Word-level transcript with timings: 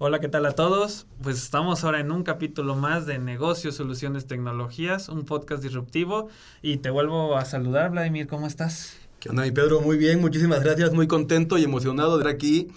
Hola, 0.00 0.20
¿qué 0.20 0.28
tal 0.28 0.46
a 0.46 0.52
todos? 0.52 1.08
Pues 1.24 1.42
estamos 1.42 1.82
ahora 1.82 1.98
en 1.98 2.12
un 2.12 2.22
capítulo 2.22 2.76
más 2.76 3.04
de 3.04 3.18
Negocios, 3.18 3.74
Soluciones, 3.74 4.28
Tecnologías, 4.28 5.08
un 5.08 5.24
podcast 5.24 5.60
disruptivo. 5.60 6.28
Y 6.62 6.76
te 6.76 6.90
vuelvo 6.90 7.36
a 7.36 7.44
saludar, 7.44 7.90
Vladimir, 7.90 8.28
¿cómo 8.28 8.46
estás? 8.46 8.96
¿Qué 9.18 9.28
onda, 9.28 9.42
mi 9.42 9.50
Pedro? 9.50 9.80
Muy 9.80 9.96
bien, 9.96 10.20
muchísimas 10.20 10.62
gracias, 10.62 10.92
muy 10.92 11.08
contento 11.08 11.58
y 11.58 11.64
emocionado 11.64 12.16
de 12.16 12.22
estar 12.22 12.32
aquí. 12.32 12.68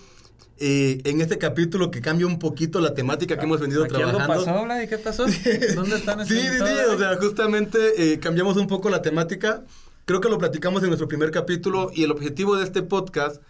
Eh, 0.57 0.99
en 1.05 1.21
este 1.21 1.37
capítulo 1.37 1.91
que 1.91 2.01
cambia 2.01 2.25
un 2.25 2.39
poquito 2.39 2.79
la 2.81 2.95
temática 2.95 3.37
que 3.37 3.45
hemos 3.45 3.59
venido 3.59 3.83
¿Aquí 3.83 3.93
trabajando. 3.93 4.23
algo 4.33 4.45
pasó, 4.45 4.63
Vlad? 4.63 4.81
¿Y 4.81 4.87
qué 4.87 4.97
pasó? 4.97 5.25
¿Dónde 5.75 5.97
están 5.97 6.25
Sí, 6.25 6.39
sí, 6.39 6.57
sí, 6.57 6.73
o 6.91 6.97
sea, 6.97 7.17
justamente 7.17 8.13
eh, 8.13 8.19
cambiamos 8.19 8.57
un 8.57 8.65
poco 8.65 8.89
la 8.89 9.03
temática. 9.03 9.63
Creo 10.05 10.21
que 10.21 10.29
lo 10.29 10.39
platicamos 10.39 10.81
en 10.81 10.87
nuestro 10.89 11.07
primer 11.07 11.29
capítulo 11.29 11.91
y 11.93 12.03
el 12.03 12.09
objetivo 12.09 12.55
de 12.55 12.63
este 12.63 12.81
podcast 12.81 13.43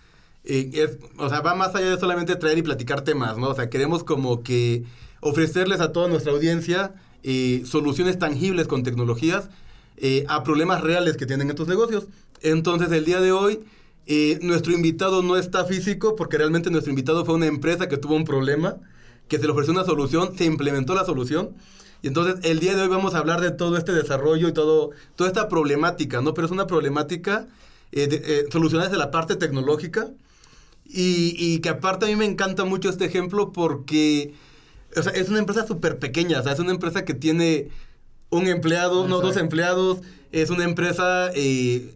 es, 0.44 0.98
o 1.18 1.30
sea, 1.30 1.42
va 1.42 1.54
más 1.56 1.76
allá 1.76 1.92
de 1.92 2.00
solamente 2.00 2.36
traer 2.36 2.58
y 2.58 2.62
platicar 2.64 3.02
temas, 3.02 3.38
¿no? 3.38 3.50
O 3.50 3.56
sea, 3.56 3.70
queremos 3.70 4.04
como 4.04 4.42
que 4.44 4.84
ofrecerles 5.20 5.82
a 5.82 5.92
toda 5.92 6.08
nuestra 6.08 6.32
audiencia 6.32 6.94
eh, 7.24 7.62
soluciones 7.66 8.18
tangibles 8.18 8.68
con 8.68 8.82
tecnologías 8.84 9.50
eh, 9.98 10.26
a 10.28 10.44
problemas 10.44 10.82
reales 10.82 11.16
que 11.18 11.28
tienen 11.28 11.50
estos 11.50 11.68
negocios. 11.68 12.08
Entonces, 12.42 12.92
el 12.92 13.06
día 13.06 13.22
de 13.22 13.32
hoy, 13.32 13.60
eh, 14.08 14.40
nuestro 14.42 14.74
invitado 14.74 15.22
no 15.22 15.38
está 15.38 15.64
físico 15.66 16.16
porque 16.16 16.38
realmente 16.40 16.72
nuestro 16.72 16.90
invitado 16.90 17.24
fue 17.24 17.36
una 17.36 17.46
empresa 17.46 17.88
que 17.88 17.98
tuvo 17.98 18.16
un 18.16 18.26
problema, 18.26 18.78
que 19.28 19.38
se 19.38 19.46
le 19.46 19.52
ofreció 19.52 19.74
una 19.74 19.86
solución, 19.86 20.36
se 20.36 20.46
implementó 20.46 20.96
la 20.96 21.06
solución. 21.06 21.52
Y 22.02 22.08
entonces 22.08 22.38
el 22.44 22.60
día 22.60 22.76
de 22.76 22.82
hoy 22.82 22.88
vamos 22.88 23.14
a 23.14 23.20
hablar 23.20 23.42
de 23.42 23.52
todo 23.52 23.78
este 23.78 23.92
desarrollo 23.92 24.48
y 24.48 24.54
todo, 24.54 24.90
toda 25.16 25.30
esta 25.30 25.48
problemática, 25.48 26.20
¿no? 26.22 26.34
Pero 26.34 26.48
es 26.48 26.52
una 26.52 26.66
problemática 26.66 27.48
eh, 27.92 28.08
de- 28.08 28.48
solucionada 28.52 28.90
desde 28.90 28.98
la 28.98 29.12
parte 29.12 29.36
tecnológica. 29.36 30.10
Y, 30.94 31.36
y 31.38 31.60
que 31.60 31.70
aparte 31.70 32.06
a 32.06 32.10
mí 32.10 32.16
me 32.16 32.26
encanta 32.26 32.66
mucho 32.66 32.90
este 32.90 33.06
ejemplo 33.06 33.52
porque 33.54 34.34
o 34.96 35.02
sea, 35.04 35.14
es 35.14 35.30
una 35.30 35.40
empresa 35.40 35.66
súper 35.66 36.00
pequeña, 36.00 36.40
o 36.40 36.44
sea, 36.44 36.52
es 36.52 36.60
una 36.60 36.72
empresa 36.72 37.06
que 37.06 37.14
tiene 37.14 37.70
un 38.30 38.48
empleado, 38.48 39.08
no 39.08 39.22
dos 39.22 39.38
empleados, 39.38 40.02
es 40.32 40.50
una 40.50 40.64
empresa 40.64 41.32
eh, 41.34 41.94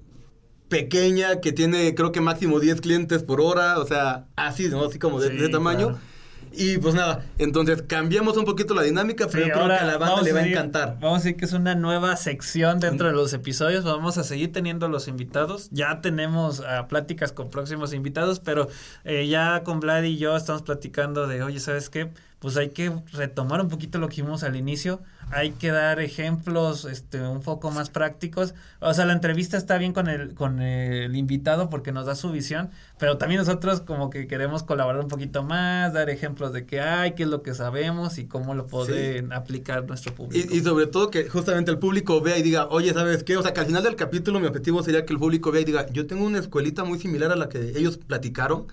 pequeña 0.69 1.41
que 1.41 1.51
tiene 1.51 1.95
creo 1.95 2.11
que 2.11 2.21
máximo 2.21 2.59
10 2.59 2.81
clientes 2.81 3.23
por 3.23 3.41
hora, 3.41 3.79
o 3.79 3.85
sea, 3.85 4.27
así, 4.35 4.67
¿no? 4.69 4.85
Así 4.85 4.99
como 4.99 5.19
de, 5.19 5.29
Sí, 5.29 5.37
de 5.37 5.49
tamaño. 5.49 5.87
claro. 5.87 6.14
Y 6.57 6.77
pues 6.77 6.95
nada, 6.95 7.25
entonces 7.37 7.83
cambiamos 7.83 8.37
un 8.37 8.45
poquito 8.45 8.73
la 8.73 8.83
dinámica, 8.83 9.27
pero 9.31 9.43
Sí, 9.43 9.49
yo 9.49 9.55
creo 9.55 9.67
que 9.67 9.73
a 9.73 9.85
la 9.85 9.97
banda 9.97 10.21
le 10.21 10.33
va 10.33 10.39
a 10.39 10.47
encantar. 10.47 10.97
Vamos 10.99 11.21
a 11.21 11.23
decir 11.23 11.37
que 11.37 11.45
es 11.45 11.53
una 11.53 11.75
nueva 11.75 12.15
sección 12.15 12.79
dentro 12.79 13.07
de 13.07 13.13
los 13.13 13.33
episodios. 13.33 13.83
Vamos 13.83 14.17
a 14.17 14.23
seguir 14.23 14.51
teniendo 14.51 14.87
los 14.87 15.07
invitados. 15.07 15.69
Ya 15.71 16.01
tenemos 16.01 16.61
ah, 16.61 16.87
pláticas 16.87 17.31
con 17.31 17.49
próximos 17.49 17.93
invitados, 17.93 18.39
pero 18.39 18.67
eh, 19.03 19.27
ya 19.27 19.63
con 19.63 19.79
Vlad 19.79 20.03
y 20.03 20.17
yo 20.17 20.35
estamos 20.35 20.61
platicando 20.61 21.27
de, 21.27 21.43
oye, 21.43 21.59
¿sabes 21.59 21.89
qué? 21.89 22.11
Pues 22.39 22.57
hay 22.57 22.69
que 22.69 22.91
retomar 23.13 23.61
un 23.61 23.69
poquito 23.69 23.97
lo 23.97 24.09
que 24.09 24.21
vimos 24.21 24.43
al 24.43 24.55
inicio. 24.55 25.01
Hay 25.31 25.51
que 25.51 25.71
dar 25.71 25.99
ejemplos 25.99 26.85
este, 26.85 27.21
un 27.21 27.41
poco 27.41 27.71
más 27.71 27.89
prácticos. 27.89 28.53
O 28.79 28.93
sea, 28.93 29.05
la 29.05 29.13
entrevista 29.13 29.57
está 29.57 29.77
bien 29.77 29.93
con 29.93 30.07
el, 30.07 30.35
con 30.35 30.61
el 30.61 31.15
invitado 31.15 31.69
porque 31.69 31.91
nos 31.91 32.05
da 32.05 32.13
su 32.13 32.31
visión, 32.31 32.69
pero 32.99 33.17
también 33.17 33.39
nosotros 33.39 33.81
como 33.81 34.09
que 34.09 34.27
queremos 34.27 34.63
colaborar 34.63 35.01
un 35.01 35.07
poquito 35.07 35.43
más, 35.43 35.93
dar 35.93 36.09
ejemplos 36.09 36.53
de 36.53 36.65
qué 36.65 36.81
hay, 36.81 37.13
qué 37.15 37.23
es 37.23 37.29
lo 37.29 37.41
que 37.41 37.55
sabemos 37.55 38.19
y 38.19 38.25
cómo 38.25 38.53
lo 38.53 38.67
pueden 38.67 39.33
aplicar 39.33 39.85
nuestro 39.85 40.13
público. 40.13 40.47
Y, 40.53 40.57
y 40.57 40.61
sobre 40.61 40.87
todo 40.87 41.09
que 41.09 41.27
justamente 41.27 41.71
el 41.71 41.79
público 41.79 42.21
vea 42.21 42.37
y 42.37 42.43
diga, 42.43 42.67
oye, 42.67 42.93
¿sabes 42.93 43.23
qué? 43.23 43.37
O 43.37 43.41
sea, 43.41 43.53
que 43.53 43.61
al 43.61 43.65
final 43.65 43.81
del 43.81 43.95
capítulo 43.95 44.39
mi 44.39 44.47
objetivo 44.47 44.83
sería 44.83 45.05
que 45.05 45.13
el 45.13 45.19
público 45.19 45.51
vea 45.51 45.61
y 45.61 45.65
diga, 45.65 45.87
yo 45.89 46.05
tengo 46.05 46.25
una 46.25 46.39
escuelita 46.39 46.83
muy 46.83 46.99
similar 46.99 47.31
a 47.31 47.35
la 47.35 47.49
que 47.49 47.73
ellos 47.75 47.97
platicaron 47.97 48.67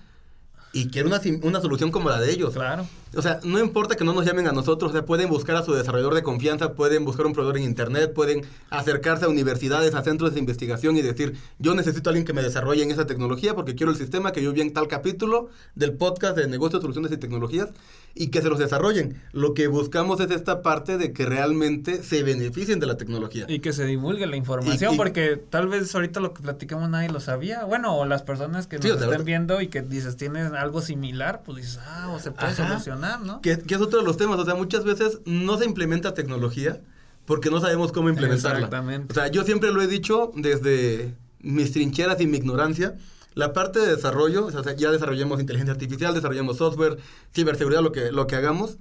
y 0.73 0.89
quiero 0.89 1.07
una, 1.07 1.21
una 1.43 1.61
solución 1.61 1.91
como 1.91 2.09
la 2.09 2.19
de 2.19 2.31
ellos. 2.31 2.53
Claro. 2.53 2.87
O 3.15 3.21
sea, 3.21 3.39
no 3.43 3.59
importa 3.59 3.95
que 3.95 4.03
no 4.03 4.13
nos 4.13 4.25
llamen 4.25 4.47
a 4.47 4.51
nosotros, 4.51 4.89
o 4.91 4.93
sea, 4.93 5.05
pueden 5.05 5.29
buscar 5.29 5.55
a 5.55 5.63
su 5.63 5.73
desarrollador 5.73 6.15
de 6.15 6.23
confianza, 6.23 6.73
pueden 6.73 7.05
buscar 7.05 7.25
un 7.25 7.33
proveedor 7.33 7.57
en 7.57 7.63
internet, 7.63 8.13
pueden 8.13 8.41
acercarse 8.69 9.25
a 9.25 9.29
universidades, 9.29 9.93
a 9.93 10.03
centros 10.03 10.33
de 10.33 10.39
investigación 10.39 10.97
y 10.97 11.01
decir, 11.01 11.35
yo 11.59 11.75
necesito 11.75 12.09
a 12.09 12.11
alguien 12.11 12.25
que 12.25 12.33
me 12.33 12.41
desarrolle 12.41 12.83
en 12.83 12.91
esa 12.91 13.05
tecnología 13.05 13.53
porque 13.55 13.75
quiero 13.75 13.91
el 13.91 13.97
sistema 13.97 14.31
que 14.31 14.41
yo 14.41 14.51
vi 14.53 14.61
en 14.61 14.73
tal 14.73 14.87
capítulo 14.87 15.49
del 15.75 15.93
podcast 15.93 16.35
de 16.37 16.47
negocios, 16.47 16.81
soluciones 16.81 17.11
y 17.11 17.17
tecnologías 17.17 17.69
y 18.15 18.27
que 18.27 18.41
se 18.41 18.49
los 18.49 18.59
desarrollen. 18.59 19.21
Lo 19.31 19.53
que 19.53 19.67
buscamos 19.67 20.19
es 20.19 20.29
esta 20.31 20.61
parte 20.61 20.97
de 20.97 21.13
que 21.13 21.25
realmente 21.25 22.03
se 22.03 22.21
beneficien 22.23 22.79
de 22.79 22.85
la 22.85 22.95
tecnología. 22.97 23.45
Y 23.47 23.59
que 23.59 23.73
se 23.73 23.85
divulgue 23.85 24.27
la 24.27 24.35
información, 24.35 24.91
Y- 24.91 24.95
y- 24.95 24.97
porque 24.97 25.37
tal 25.49 25.67
vez 25.67 25.93
ahorita 25.95 26.19
lo 26.19 26.33
que 26.33 26.41
platicamos 26.43 26.89
nadie 26.89 27.09
lo 27.09 27.19
sabía. 27.19 27.63
Bueno, 27.65 27.95
o 27.95 28.05
las 28.05 28.21
personas 28.23 28.67
que 28.67 28.77
nos 28.77 28.85
Sí, 28.85 28.91
estén 28.91 29.25
viendo 29.25 29.61
y 29.61 29.67
que 29.67 29.81
dices, 29.81 30.15
tienes 30.17 30.51
algo 30.53 30.81
similar, 30.81 31.41
pues 31.43 31.57
dices, 31.57 31.79
ah, 31.87 32.09
o 32.13 32.19
se 32.19 32.31
puede 32.31 32.51
Ajá. 32.51 32.67
solucionar, 32.67 33.02
¿no? 33.23 33.41
Que, 33.41 33.57
que 33.59 33.75
es 33.75 33.81
otro 33.81 33.99
de 33.99 34.05
los 34.05 34.17
temas, 34.17 34.39
o 34.39 34.45
sea, 34.45 34.55
muchas 34.55 34.83
veces 34.83 35.19
no 35.25 35.57
se 35.57 35.65
implementa 35.65 36.13
tecnología 36.13 36.81
porque 37.25 37.49
no 37.49 37.59
sabemos 37.59 37.91
cómo 37.91 38.09
implementarla. 38.09 38.57
Exactamente. 38.57 39.11
O 39.11 39.15
sea, 39.15 39.27
yo 39.27 39.43
siempre 39.43 39.71
lo 39.71 39.81
he 39.81 39.87
dicho 39.87 40.31
desde 40.35 41.15
mis 41.39 41.71
trincheras 41.71 42.19
y 42.21 42.27
mi 42.27 42.37
ignorancia. 42.37 42.95
La 43.35 43.53
parte 43.53 43.79
de 43.79 43.95
desarrollo, 43.95 44.45
o 44.45 44.51
sea, 44.51 44.75
ya 44.75 44.91
desarrollamos 44.91 45.39
inteligencia 45.39 45.73
artificial, 45.73 46.13
desarrollamos 46.13 46.57
software, 46.57 46.97
ciberseguridad, 47.33 47.81
lo 47.81 47.91
que, 47.91 48.11
lo 48.11 48.27
que 48.27 48.35
hagamos, 48.35 48.77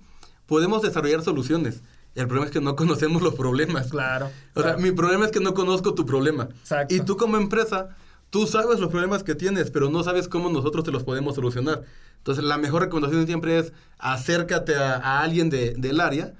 podemos 0.47 0.83
desarrollar 0.83 1.23
soluciones. 1.23 1.83
El 2.15 2.27
problema 2.27 2.47
es 2.47 2.53
que 2.53 2.61
no 2.61 2.77
conocemos 2.77 3.23
los 3.23 3.35
problemas. 3.35 3.89
Claro. 3.89 4.31
O 4.55 4.63
sea, 4.63 4.77
mi 4.77 4.93
problema 4.93 5.25
es 5.25 5.31
que 5.31 5.41
no 5.41 5.55
conozco 5.55 5.95
tu 5.95 6.05
problema. 6.05 6.49
Exacto. 6.61 6.95
Y 6.95 7.01
tú 7.01 7.17
como 7.17 7.37
empresa, 7.39 7.97
tú 8.33 8.47
sabes 8.47 8.81
los 8.81 8.91
problemas 8.91 9.23
que 9.23 9.35
tienes, 9.35 9.71
pero 9.71 9.91
no 9.91 10.03
sabes 10.03 10.27
cómo 10.27 10.49
nosotros 10.49 10.85
te 10.85 10.91
los 10.91 11.05
podemos 11.05 11.35
solucionar. 11.35 11.83
Entonces, 12.17 12.43
la 12.45 12.57
mejor 12.57 12.81
recomendación 12.83 13.27
siempre 13.27 13.59
es 13.59 13.73
acércate 13.99 14.75
a, 14.75 15.21
alguien 15.21 15.51
de- 15.51 15.75
del 15.77 16.01
área 16.01 16.33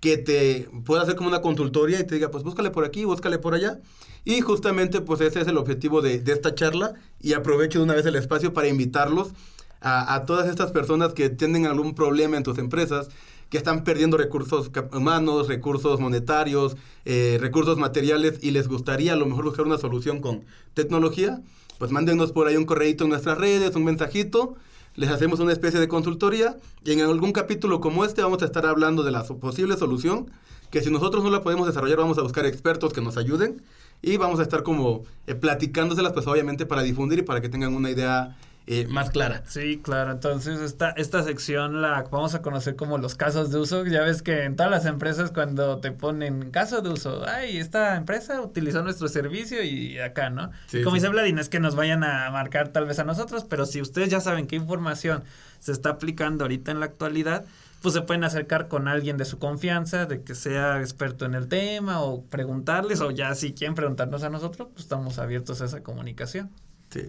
que 0.00 0.16
te 0.16 0.70
pueda 0.84 1.02
hacer 1.02 1.16
como 1.16 1.28
una 1.28 1.42
consultoría 1.42 1.98
y 1.98 2.04
te 2.06 2.14
diga, 2.14 2.30
pues 2.30 2.44
búscale 2.44 2.70
por 2.70 2.84
aquí, 2.84 3.04
búscale 3.04 3.38
por 3.38 3.54
allá. 3.54 3.80
Y 4.24 4.42
justamente, 4.42 5.00
pues 5.00 5.20
ese 5.22 5.40
es 5.40 5.48
el 5.48 5.56
objetivo 5.58 6.02
de, 6.02 6.20
de 6.20 6.32
esta 6.32 6.54
charla. 6.54 6.94
Y 7.20 7.32
aprovecho 7.32 7.80
de 7.80 7.84
una 7.84 7.94
vez 7.94 8.06
el 8.06 8.14
espacio 8.16 8.54
para 8.54 8.68
invitarlos 8.68 9.30
a 9.82 10.24
todas 10.26 10.46
estas 10.48 10.72
personas 10.72 11.14
que 11.14 11.30
tienen 11.30 11.66
algún 11.66 11.94
problema 11.94 12.36
en 12.36 12.42
tus 12.42 12.58
empresas, 12.58 13.08
que 13.50 13.58
están 13.58 13.84
perdiendo 13.84 14.16
recursos 14.16 14.70
humanos, 14.92 15.48
recursos 15.48 16.00
monetarios, 16.00 16.76
eh, 17.04 17.36
recursos 17.40 17.76
materiales 17.76 18.38
y 18.40 18.52
les 18.52 18.68
gustaría 18.68 19.12
a 19.12 19.16
lo 19.16 19.26
mejor 19.26 19.44
buscar 19.44 19.66
una 19.66 19.76
solución 19.76 20.20
con 20.20 20.44
tecnología, 20.72 21.42
pues 21.78 21.90
mándenos 21.90 22.32
por 22.32 22.46
ahí 22.46 22.56
un 22.56 22.64
correíto 22.64 23.04
en 23.04 23.10
nuestras 23.10 23.36
redes, 23.38 23.74
un 23.74 23.84
mensajito, 23.84 24.54
les 24.94 25.10
hacemos 25.10 25.40
una 25.40 25.52
especie 25.52 25.80
de 25.80 25.88
consultoría 25.88 26.58
y 26.84 26.92
en 26.92 27.00
algún 27.00 27.32
capítulo 27.32 27.80
como 27.80 28.04
este 28.04 28.22
vamos 28.22 28.42
a 28.42 28.46
estar 28.46 28.66
hablando 28.66 29.02
de 29.02 29.10
la 29.10 29.24
posible 29.24 29.76
solución, 29.76 30.30
que 30.70 30.80
si 30.80 30.90
nosotros 30.90 31.24
no 31.24 31.30
la 31.30 31.42
podemos 31.42 31.66
desarrollar 31.66 31.98
vamos 31.98 32.18
a 32.18 32.22
buscar 32.22 32.46
expertos 32.46 32.92
que 32.92 33.00
nos 33.00 33.16
ayuden 33.16 33.62
y 34.00 34.16
vamos 34.16 34.38
a 34.38 34.42
estar 34.42 34.62
como 34.62 35.02
eh, 35.26 35.34
platicándoselas 35.34 36.12
pues 36.12 36.26
obviamente 36.28 36.66
para 36.66 36.82
difundir 36.82 37.18
y 37.18 37.22
para 37.22 37.40
que 37.40 37.48
tengan 37.48 37.74
una 37.74 37.90
idea 37.90 38.36
eh, 38.66 38.86
más 38.86 39.10
clara. 39.10 39.42
Sí, 39.46 39.80
claro. 39.82 40.12
Entonces, 40.12 40.60
esta, 40.60 40.90
esta 40.90 41.22
sección 41.22 41.82
la 41.82 42.04
vamos 42.10 42.34
a 42.34 42.42
conocer 42.42 42.76
como 42.76 42.98
los 42.98 43.14
casos 43.14 43.50
de 43.50 43.58
uso. 43.58 43.84
Ya 43.84 44.02
ves 44.02 44.22
que 44.22 44.44
en 44.44 44.56
todas 44.56 44.70
las 44.70 44.86
empresas 44.86 45.32
cuando 45.32 45.78
te 45.78 45.90
ponen 45.92 46.50
caso 46.50 46.80
de 46.80 46.90
uso, 46.90 47.24
ay, 47.26 47.56
esta 47.56 47.96
empresa 47.96 48.40
utilizó 48.40 48.82
nuestro 48.82 49.08
servicio 49.08 49.62
y 49.62 49.98
acá, 49.98 50.30
¿no? 50.30 50.52
Sí, 50.66 50.82
como 50.82 50.94
sí. 50.94 51.00
dice 51.00 51.10
Vladimir, 51.10 51.34
no 51.36 51.40
es 51.40 51.48
que 51.48 51.60
nos 51.60 51.74
vayan 51.74 52.04
a 52.04 52.30
marcar 52.30 52.68
tal 52.68 52.86
vez 52.86 52.98
a 52.98 53.04
nosotros, 53.04 53.44
pero 53.44 53.66
si 53.66 53.80
ustedes 53.80 54.08
ya 54.08 54.20
saben 54.20 54.46
qué 54.46 54.56
información 54.56 55.24
se 55.58 55.72
está 55.72 55.90
aplicando 55.90 56.44
ahorita 56.44 56.70
en 56.70 56.80
la 56.80 56.86
actualidad, 56.86 57.44
pues 57.82 57.94
se 57.94 58.02
pueden 58.02 58.24
acercar 58.24 58.68
con 58.68 58.88
alguien 58.88 59.16
de 59.16 59.24
su 59.24 59.38
confianza, 59.38 60.06
de 60.06 60.22
que 60.22 60.34
sea 60.34 60.80
experto 60.80 61.24
en 61.24 61.34
el 61.34 61.48
tema 61.48 62.00
o 62.02 62.22
preguntarles, 62.24 63.00
o 63.00 63.10
ya 63.10 63.34
si 63.34 63.52
quieren 63.52 63.74
preguntarnos 63.74 64.22
a 64.22 64.30
nosotros, 64.30 64.68
pues 64.72 64.84
estamos 64.84 65.18
abiertos 65.18 65.60
a 65.62 65.64
esa 65.64 65.82
comunicación. 65.82 66.50
Sí, 66.90 67.06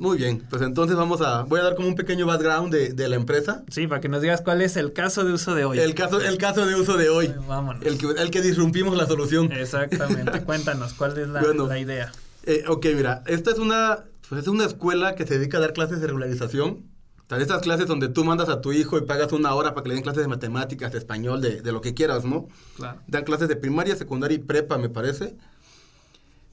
muy 0.00 0.16
bien. 0.18 0.46
Pues 0.48 0.62
entonces 0.62 0.96
vamos 0.96 1.20
a, 1.20 1.42
voy 1.42 1.60
a 1.60 1.62
dar 1.64 1.74
como 1.74 1.88
un 1.88 1.94
pequeño 1.94 2.26
background 2.26 2.72
de, 2.72 2.92
de 2.92 3.08
la 3.08 3.16
empresa. 3.16 3.64
Sí, 3.70 3.86
para 3.86 4.00
que 4.00 4.08
nos 4.08 4.22
digas 4.22 4.40
cuál 4.42 4.62
es 4.62 4.76
el 4.76 4.92
caso 4.92 5.24
de 5.24 5.32
uso 5.32 5.54
de 5.54 5.64
hoy. 5.64 5.78
El 5.78 5.94
caso, 5.94 6.20
el 6.20 6.38
caso 6.38 6.66
de 6.66 6.74
uso 6.74 6.96
de 6.96 7.08
hoy. 7.10 7.26
Eh, 7.26 7.34
Vámonos. 7.46 7.84
El 7.84 7.98
que, 7.98 8.06
el 8.06 8.30
que 8.30 8.40
disrumpimos 8.42 8.96
la 8.96 9.06
solución. 9.06 9.52
Exactamente. 9.52 10.42
Cuéntanos, 10.44 10.94
¿cuál 10.94 11.18
es 11.18 11.28
la, 11.28 11.40
Bueno. 11.40 11.66
la 11.66 11.78
idea? 11.78 12.12
Eh, 12.44 12.64
ok, 12.68 12.86
mira, 12.94 13.22
esta 13.26 13.50
es 13.50 13.58
una, 13.58 14.04
pues 14.28 14.42
es 14.42 14.48
una 14.48 14.64
escuela 14.64 15.14
que 15.14 15.26
se 15.26 15.38
dedica 15.38 15.58
a 15.58 15.60
dar 15.60 15.72
clases 15.72 16.00
de 16.00 16.06
regularización. 16.06 16.84
O 17.26 17.28
sea, 17.28 17.38
estas 17.38 17.62
clases 17.62 17.86
donde 17.86 18.08
tú 18.08 18.22
mandas 18.24 18.50
a 18.50 18.60
tu 18.60 18.72
hijo 18.72 18.98
y 18.98 19.02
pagas 19.02 19.32
una 19.32 19.54
hora 19.54 19.72
para 19.74 19.82
que 19.82 19.88
le 19.88 19.94
den 19.94 20.02
clases 20.04 20.22
de 20.22 20.28
matemáticas, 20.28 20.92
de 20.92 20.98
español, 20.98 21.40
de, 21.40 21.62
de 21.62 21.72
lo 21.72 21.80
que 21.80 21.94
quieras, 21.94 22.24
¿no? 22.26 22.48
Claro. 22.76 23.00
Dan 23.06 23.24
clases 23.24 23.48
de 23.48 23.56
primaria, 23.56 23.96
secundaria 23.96 24.34
y 24.36 24.40
prepa, 24.40 24.76
me 24.76 24.90
parece. 24.90 25.34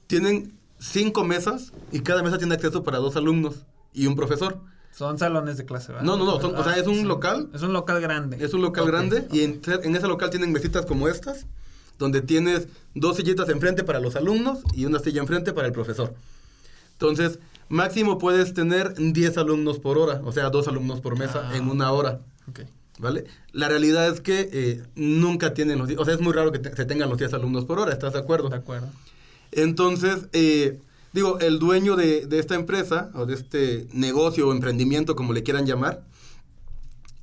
Tienen 0.06 0.58
cinco 0.82 1.24
mesas 1.24 1.72
y 1.92 2.00
cada 2.00 2.22
mesa 2.22 2.38
tiene 2.38 2.54
acceso 2.54 2.82
para 2.82 2.98
dos 2.98 3.16
alumnos 3.16 3.64
y 3.94 4.06
un 4.06 4.16
profesor. 4.16 4.58
Son 4.92 5.18
salones 5.18 5.56
de 5.56 5.64
clase, 5.64 5.92
¿verdad? 5.92 6.04
No, 6.04 6.16
no, 6.16 6.24
no, 6.26 6.40
son- 6.40 6.54
o 6.54 6.64
sea, 6.64 6.76
es 6.76 6.86
un 6.86 6.96
sí. 6.96 7.02
local. 7.04 7.48
Es 7.54 7.62
un 7.62 7.72
local 7.72 8.00
grande. 8.00 8.36
Es 8.44 8.52
un 8.52 8.60
local 8.62 8.86
grande 8.86 9.26
y 9.32 9.40
en, 9.42 9.60
ese 9.64 10.06
local 10.08 10.28
tienen 10.30 10.52
mesitas 10.52 10.84
como 10.84 11.08
estas, 11.08 11.46
donde 11.98 12.20
tienes 12.20 12.68
dos 12.94 13.16
sillitas 13.16 13.48
enfrente 13.48 13.84
para 13.84 14.00
los 14.00 14.16
alumnos 14.16 14.58
y 14.74 14.84
una 14.84 14.98
silla 14.98 15.20
enfrente 15.22 15.52
para 15.52 15.66
el 15.68 15.72
profesor. 15.72 16.14
Entonces, 16.92 17.38
máximo 17.68 18.18
puedes 18.18 18.52
tener 18.54 18.94
10 18.94 19.38
alumnos 19.38 19.78
por 19.78 19.96
hora, 19.98 20.20
o 20.24 20.32
sea, 20.32 20.50
dos 20.50 20.68
alumnos 20.68 21.00
por 21.00 21.18
mesa 21.18 21.48
Ah. 21.50 21.56
en 21.56 21.68
una 21.68 21.90
hora. 21.92 22.20
Ok. 22.50 22.60
¿vale? 22.98 23.24
La 23.52 23.68
realidad 23.68 24.06
es 24.08 24.20
que 24.20 24.48
eh, 24.52 24.82
nunca 24.94 25.54
tienen 25.54 25.78
los... 25.78 25.90
O 25.96 26.04
sea, 26.04 26.14
es 26.14 26.20
muy 26.20 26.32
raro 26.32 26.52
que 26.52 26.60
se 26.62 26.84
tengan 26.84 27.08
los 27.08 27.18
10 27.18 27.32
alumnos 27.32 27.64
por 27.64 27.78
hora, 27.80 27.92
¿estás 27.92 28.12
de 28.12 28.18
acuerdo? 28.20 28.48
De 28.50 28.56
acuerdo. 28.56 28.86
Entonces, 29.52 30.28
eh, 30.32 30.80
digo, 31.12 31.38
el 31.38 31.58
dueño 31.58 31.96
de, 31.96 32.26
de, 32.26 32.38
esta 32.38 32.54
empresa 32.54 33.10
o 33.14 33.26
de 33.26 33.34
este 33.34 33.86
negocio 33.92 34.48
o 34.48 34.52
emprendimiento, 34.52 35.14
como 35.14 35.32
le 35.32 35.42
quieran 35.42 35.66
llamar, 35.66 36.04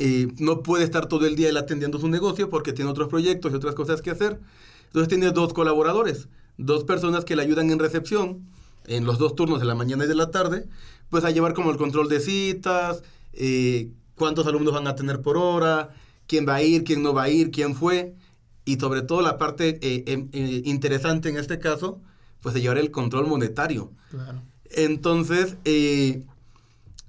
eh, 0.02 0.30
no 0.38 0.64
puede 0.64 0.86
estar 0.86 1.08
todo 1.08 1.26
el 1.26 1.36
día 1.36 1.50
él 1.50 1.58
atendiendo 1.58 2.00
su 2.00 2.08
negocio 2.08 2.50
porque 2.50 2.72
tiene 2.72 2.90
otros 2.90 3.10
proyectos 3.10 3.52
y 3.52 3.56
otras 3.56 3.76
cosas 3.76 4.02
que 4.02 4.12
hacer. 4.12 4.40
Entonces 4.88 5.10
tiene 5.10 5.31
dos 5.31 5.54
colaboradores, 5.54 6.30
dos 6.58 6.86
personas 6.86 7.26
que 7.26 7.36
le 7.36 7.42
ayudan 7.42 7.70
en 7.70 7.80
recepción, 7.80 8.48
en 8.88 9.06
los 9.06 9.20
dos 9.20 9.36
turnos 9.36 9.60
de 9.60 9.66
la 9.66 9.76
mañana 9.76 10.06
y 10.06 10.08
de 10.08 10.16
la 10.16 10.31
tarde, 10.31 10.68
pues 11.10 11.26
a 11.26 11.31
llevar 11.31 11.54
como 11.54 11.70
el 11.70 11.78
control 11.78 12.08
de 12.08 12.22
citas, 12.22 13.04
eh, 13.34 13.92
cuántos 14.16 14.48
alumnos 14.48 14.74
van 14.74 14.88
a 14.88 14.96
tener 14.96 15.22
por 15.22 15.38
hora, 15.38 15.90
quién 16.28 16.48
va 16.48 16.56
a 16.56 16.64
ir, 16.64 16.86
quién 16.86 17.04
no 17.04 17.14
va 17.14 17.24
a 17.24 17.30
ir, 17.30 17.52
quién 17.52 17.76
fue, 17.76 18.16
y 18.64 18.78
sobre 18.78 19.02
todo 19.02 19.22
la 19.22 19.38
parte 19.38 19.80
eh, 19.81 20.04
em, 20.08 20.30
interesante 20.66 21.28
en 21.30 21.38
este 21.38 21.60
caso, 21.60 22.00
pues 22.42 22.56
llevar 22.56 22.78
el 22.78 22.92
control 22.92 23.28
monetario. 23.28 23.92
Claro. 24.10 24.42
Entonces, 24.72 25.58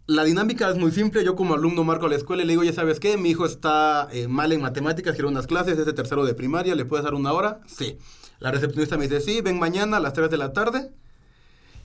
la 0.07 0.25
dinámica 0.25 0.69
es 0.69 0.77
muy 0.77 0.91
simple. 0.91 1.25
Yo 1.25 1.37
como 1.37 1.55
alumno 1.55 1.85
marco 1.85 2.07
a 2.07 2.09
la 2.09 2.17
escuela 2.17 2.43
y 2.43 2.47
le 2.47 2.53
digo, 2.53 2.65
ya 2.65 2.73
sabes 2.73 2.99
qué, 2.99 3.17
mi 3.17 3.31
hijo 3.31 3.47
está 3.47 4.09
eh, 4.13 4.29
mal 4.29 4.53
en 4.53 4.61
matemáticas, 4.61 5.15
quiere 5.15 5.29
unas 5.29 5.47
clases, 5.47 5.79
es 5.79 5.87
de 5.87 5.93
tercero 5.93 6.25
de 6.25 6.35
primaria, 6.35 6.75
¿le 6.75 6.85
puedes 6.85 7.05
dar 7.05 7.15
una 7.15 7.33
hora? 7.33 7.61
Sí. 7.67 7.97
La 8.41 8.51
recepcionista 8.51 8.97
me 8.97 9.07
dice, 9.07 9.21
sí, 9.21 9.41
ven 9.41 9.59
mañana 9.59 9.99
a 9.99 10.01
las 10.01 10.15
3 10.15 10.31
de 10.31 10.37
la 10.37 10.53
tarde. 10.53 10.91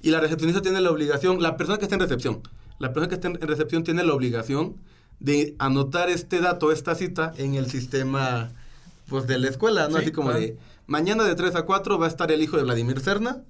Y 0.01 0.09
la 0.09 0.19
recepcionista 0.19 0.61
tiene 0.61 0.81
la 0.81 0.91
obligación, 0.91 1.41
la 1.41 1.57
persona 1.57 1.77
que 1.77 1.85
está 1.85 1.95
en 1.95 2.01
recepción, 2.01 2.41
la 2.79 2.93
persona 2.93 3.09
que 3.09 3.15
está 3.15 3.27
en 3.27 3.39
recepción 3.41 3.83
tiene 3.83 4.03
la 4.03 4.13
obligación 4.13 4.75
de 5.19 5.55
anotar 5.59 6.09
este 6.09 6.41
dato, 6.41 6.71
esta 6.71 6.95
cita, 6.95 7.33
en 7.37 7.55
el 7.55 7.69
sistema 7.69 8.51
pues 9.07 9.27
de 9.27 9.37
la 9.37 9.49
escuela, 9.49 9.87
¿no? 9.87 9.97
Así 9.97 10.11
como 10.11 10.31
de, 10.31 10.57
mañana 10.87 11.23
de 11.23 11.35
3 11.35 11.55
a 11.55 11.61
4 11.63 11.99
va 11.99 12.05
a 12.05 12.09
estar 12.09 12.31
el 12.31 12.41
hijo 12.41 12.57
de 12.57 12.63
Vladimir 12.63 12.99
Cerna 12.99 13.43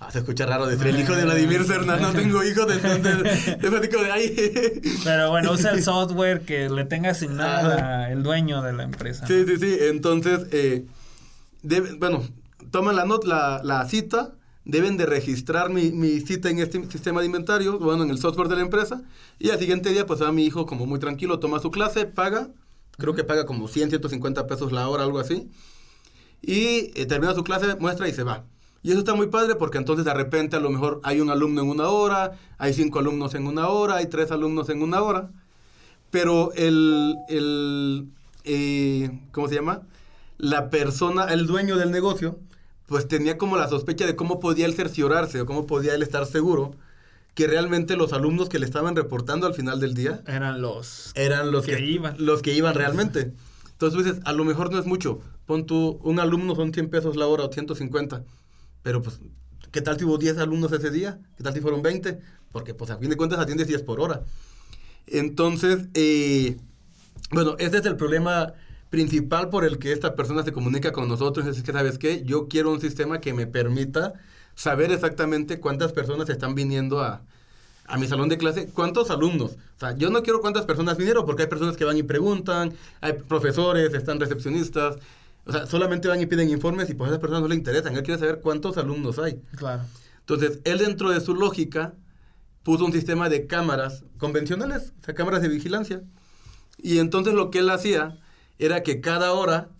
Ah, 0.00 0.12
se 0.12 0.20
escucha 0.20 0.46
raro 0.46 0.66
decir 0.66 0.86
el 0.86 1.00
hijo 1.00 1.12
de 1.12 1.24
Vladimir 1.24 1.64
Cerna, 1.64 1.96
no 1.96 2.12
tengo 2.12 2.44
hijos, 2.44 2.68
de 2.68 2.78
de 3.58 4.12
ahí. 4.12 4.80
Pero 5.02 5.30
bueno, 5.30 5.52
usa 5.52 5.72
el 5.72 5.82
software 5.82 6.42
que 6.42 6.68
le 6.68 6.84
tenga 6.84 7.10
asignado 7.10 8.06
el 8.06 8.22
dueño 8.22 8.62
de 8.62 8.72
la 8.74 8.84
empresa. 8.84 9.26
Sí, 9.26 9.44
sí, 9.44 9.56
sí. 9.56 9.76
Entonces, 9.80 10.46
eh, 10.52 10.86
bueno, 11.98 12.22
toman 12.70 12.94
la, 12.94 13.06
not, 13.06 13.24
la, 13.24 13.60
la, 13.64 13.84
cita, 13.88 14.34
deben 14.64 14.96
de 14.98 15.06
registrar 15.06 15.68
mi, 15.68 15.90
mi, 15.90 16.20
cita 16.20 16.48
en 16.48 16.60
este 16.60 16.88
sistema 16.90 17.18
de 17.18 17.26
inventario, 17.26 17.80
bueno, 17.80 18.04
en 18.04 18.10
el 18.10 18.18
software 18.18 18.46
de 18.46 18.54
la 18.54 18.62
empresa, 18.62 19.02
y 19.40 19.50
al 19.50 19.58
siguiente 19.58 19.90
día, 19.90 20.06
pues 20.06 20.22
va 20.22 20.30
mi 20.30 20.44
hijo 20.44 20.64
como 20.64 20.86
muy 20.86 21.00
tranquilo, 21.00 21.40
toma 21.40 21.58
su 21.58 21.72
clase, 21.72 22.06
paga, 22.06 22.50
creo 22.98 23.16
que 23.16 23.24
paga 23.24 23.46
como 23.46 23.66
100, 23.66 23.88
150 23.88 24.46
pesos 24.46 24.70
la 24.70 24.88
hora, 24.88 25.02
algo 25.02 25.18
así, 25.18 25.50
y 26.42 26.92
eh, 26.94 27.06
termina 27.06 27.34
su 27.34 27.44
clase, 27.44 27.76
muestra 27.76 28.08
y 28.08 28.12
se 28.12 28.22
va. 28.22 28.44
Y 28.82 28.90
eso 28.90 29.00
está 29.00 29.14
muy 29.14 29.26
padre 29.26 29.56
porque 29.56 29.78
entonces 29.78 30.04
de 30.04 30.14
repente 30.14 30.56
a 30.56 30.60
lo 30.60 30.70
mejor 30.70 31.00
hay 31.02 31.20
un 31.20 31.30
alumno 31.30 31.62
en 31.62 31.68
una 31.68 31.88
hora, 31.88 32.38
hay 32.58 32.72
cinco 32.72 33.00
alumnos 33.00 33.34
en 33.34 33.46
una 33.46 33.68
hora, 33.68 33.96
hay 33.96 34.06
tres 34.06 34.30
alumnos 34.30 34.68
en 34.68 34.82
una 34.82 35.02
hora. 35.02 35.30
Pero 36.10 36.52
el, 36.54 37.16
el 37.28 38.08
eh, 38.44 39.10
¿cómo 39.32 39.48
se 39.48 39.56
llama? 39.56 39.82
La 40.38 40.70
persona, 40.70 41.24
el 41.24 41.46
dueño 41.46 41.76
del 41.76 41.90
negocio, 41.90 42.38
pues 42.86 43.08
tenía 43.08 43.36
como 43.36 43.56
la 43.56 43.68
sospecha 43.68 44.06
de 44.06 44.16
cómo 44.16 44.40
podía 44.40 44.64
él 44.64 44.74
cerciorarse 44.74 45.40
o 45.40 45.46
cómo 45.46 45.66
podía 45.66 45.94
él 45.94 46.02
estar 46.02 46.24
seguro 46.24 46.74
que 47.34 47.46
realmente 47.46 47.96
los 47.96 48.12
alumnos 48.12 48.48
que 48.48 48.58
le 48.58 48.66
estaban 48.66 48.96
reportando 48.96 49.46
al 49.46 49.54
final 49.54 49.78
del 49.78 49.94
día 49.94 50.22
eran 50.26 50.60
los 50.60 51.12
eran 51.14 51.52
los 51.52 51.66
que, 51.66 51.78
iban 51.78 52.16
los 52.18 52.42
que 52.42 52.52
iban 52.52 52.74
realmente. 52.74 53.32
Entonces 53.70 54.04
dices, 54.04 54.20
a 54.24 54.32
lo 54.32 54.44
mejor 54.44 54.72
no 54.72 54.78
es 54.80 54.86
mucho. 54.86 55.20
Pon 55.48 55.64
tú, 55.64 55.98
un 56.04 56.20
alumno 56.20 56.54
son 56.54 56.74
100 56.74 56.90
pesos 56.90 57.16
la 57.16 57.26
hora 57.26 57.44
o 57.46 57.50
150 57.50 58.22
pero 58.82 59.02
pues, 59.02 59.18
¿qué 59.70 59.80
tal 59.80 59.98
si 59.98 60.04
hubo 60.04 60.18
10 60.18 60.36
alumnos 60.38 60.72
ese 60.72 60.90
día? 60.90 61.18
¿Qué 61.38 61.42
tal 61.42 61.54
si 61.54 61.60
fueron 61.60 61.80
20? 61.80 62.18
Porque 62.52 62.74
pues 62.74 62.90
a 62.90 62.98
fin 62.98 63.08
de 63.08 63.16
cuentas 63.16 63.38
atiendes 63.38 63.66
10 63.66 63.82
por 63.82 63.98
hora. 63.98 64.24
Entonces, 65.06 65.88
eh, 65.94 66.58
bueno, 67.30 67.56
este 67.58 67.78
es 67.78 67.86
el 67.86 67.96
problema 67.96 68.52
principal 68.90 69.48
por 69.48 69.64
el 69.64 69.78
que 69.78 69.92
esta 69.92 70.14
persona 70.14 70.42
se 70.42 70.52
comunica 70.52 70.92
con 70.92 71.08
nosotros. 71.08 71.46
Es 71.46 71.62
que, 71.62 71.72
¿sabes 71.72 71.98
qué? 71.98 72.22
Yo 72.24 72.48
quiero 72.48 72.70
un 72.70 72.80
sistema 72.80 73.20
que 73.20 73.32
me 73.32 73.46
permita 73.46 74.14
saber 74.54 74.92
exactamente 74.92 75.60
cuántas 75.60 75.92
personas 75.92 76.28
están 76.28 76.54
viniendo 76.54 77.00
a, 77.00 77.22
a 77.86 77.96
mi 77.96 78.06
salón 78.06 78.28
de 78.28 78.38
clase, 78.38 78.68
cuántos 78.68 79.10
alumnos. 79.10 79.52
O 79.52 79.80
sea, 79.80 79.96
yo 79.96 80.10
no 80.10 80.22
quiero 80.22 80.40
cuántas 80.40 80.66
personas 80.66 80.96
vinieron 80.98 81.24
porque 81.24 81.42
hay 81.42 81.48
personas 81.48 81.76
que 81.76 81.84
van 81.84 81.96
y 81.96 82.02
preguntan, 82.02 82.74
hay 83.00 83.14
profesores, 83.14 83.94
están 83.94 84.20
recepcionistas, 84.20 84.96
o 85.48 85.52
sea, 85.52 85.66
solamente 85.66 86.08
van 86.08 86.20
y 86.20 86.26
piden 86.26 86.50
informes 86.50 86.90
y 86.90 86.94
pues 86.94 87.08
a 87.08 87.12
esas 87.12 87.20
personas 87.20 87.40
no 87.42 87.48
le 87.48 87.54
interesan. 87.54 87.96
Él 87.96 88.02
quiere 88.02 88.20
saber 88.20 88.40
cuántos 88.40 88.76
alumnos 88.76 89.18
hay. 89.18 89.40
Claro. 89.56 89.82
Entonces, 90.20 90.60
él 90.64 90.78
dentro 90.78 91.10
de 91.10 91.22
su 91.22 91.34
lógica 91.34 91.94
puso 92.62 92.84
un 92.84 92.92
sistema 92.92 93.30
de 93.30 93.46
cámaras 93.46 94.04
convencionales, 94.18 94.92
o 95.00 95.04
sea, 95.04 95.14
cámaras 95.14 95.40
de 95.40 95.48
vigilancia. 95.48 96.02
Y 96.76 96.98
entonces 96.98 97.32
lo 97.32 97.50
que 97.50 97.60
él 97.60 97.70
hacía 97.70 98.18
era 98.58 98.82
que 98.82 99.00
cada 99.00 99.32
hora 99.32 99.70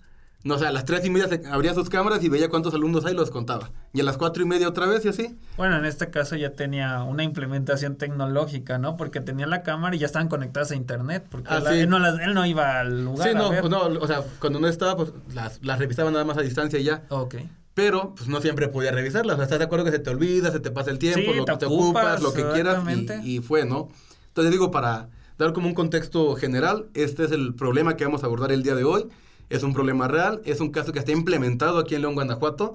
no, 0.45 0.55
o 0.55 0.59
sea, 0.59 0.69
a 0.69 0.73
las 0.73 0.85
tres 0.85 1.05
y 1.05 1.11
media 1.11 1.27
se 1.27 1.43
abría 1.51 1.75
sus 1.75 1.91
cámaras 1.91 2.23
y 2.23 2.29
veía 2.29 2.49
cuántos 2.49 2.73
alumnos 2.73 3.05
hay 3.05 3.13
y 3.13 3.17
los 3.17 3.31
contaba. 3.31 3.73
Y 3.93 4.01
a 4.01 4.05
las 4.05 4.17
cuatro 4.17 4.41
y 4.41 4.47
media 4.47 4.69
otra 4.69 4.87
vez 4.87 5.05
y 5.05 5.09
así. 5.09 5.37
Bueno, 5.57 5.77
en 5.77 5.85
este 5.85 6.11
caso 6.11 6.37
ya 6.37 6.53
tenía 6.53 7.03
una 7.03 7.25
implementación 7.25 7.97
tecnológica, 7.97 8.79
¿no? 8.79 8.97
Porque 8.97 9.21
tenía 9.21 9.49
la 9.49 9.65
cámara 9.65 9.97
y 9.97 9.99
ya 9.99 10.07
estaban 10.07 10.29
conectadas 10.29 10.71
a 10.71 10.77
internet. 10.77 11.27
Porque 11.29 11.49
ah, 11.51 11.63
él, 11.75 11.89
no 11.89 12.47
iba 12.47 12.79
al 12.79 13.05
lugar. 13.05 13.29
Sí, 13.29 13.35
no, 13.35 13.49
pues 13.49 13.69
no, 13.69 13.83
o 13.83 14.07
sea, 14.07 14.23
cuando 14.39 14.61
no 14.61 14.69
estaba, 14.69 14.97
pues 14.97 15.13
las, 15.35 15.59
las 15.65 15.81
revisaba 15.81 16.13
nada 16.13 16.25
más 16.25 16.39
a 16.39 16.43
distancia 16.43 16.79
y 16.79 16.85
ya. 16.85 17.03
Ok. 17.09 17.35
Pero, 17.75 18.15
pues 18.15 18.29
no 18.29 18.41
siempre 18.41 18.69
podía 18.69 18.93
revisarlas. 18.93 19.35
O 19.35 19.37
sea, 19.39 19.45
¿estás 19.45 19.59
de 19.59 19.65
acuerdo 19.65 19.85
que 19.87 19.91
se 19.91 19.99
te 19.99 20.11
olvida, 20.11 20.53
se 20.53 20.61
te 20.61 20.71
pasa 20.71 20.93
el 20.93 21.01
tiempo, 21.01 21.33
lo 21.33 21.45
que 21.45 21.57
te 21.57 21.67
ocupas, 21.67 22.23
lo 22.23 22.33
que 22.33 22.45
quieras? 22.53 22.85
Y, 23.25 23.37
y 23.37 23.41
fue, 23.41 23.65
¿no? 23.65 23.89
Entonces 24.29 24.53
digo, 24.53 24.71
para 24.71 25.09
dar 25.37 25.53
como 25.53 25.67
un 25.67 25.75
contexto 25.75 26.37
general, 26.37 26.87
este 26.95 27.25
es 27.25 27.33
el 27.33 27.55
problema 27.55 27.97
que 27.97 28.05
vamos 28.05 28.23
a 28.23 28.27
abordar 28.27 28.53
el 28.53 28.63
día 28.63 28.77
de 28.77 28.85
hoy 28.85 29.09
es 29.51 29.63
un 29.63 29.73
problema 29.73 30.09
real, 30.09 30.43
es 30.45 30.61
un 30.61 30.71
caso 30.71 30.93
que 30.93 30.99
está 30.99 31.13
implementado 31.13 31.79
aquí 31.79 31.95
en 31.95 32.03
León, 32.03 32.15
Guanajuato. 32.15 32.75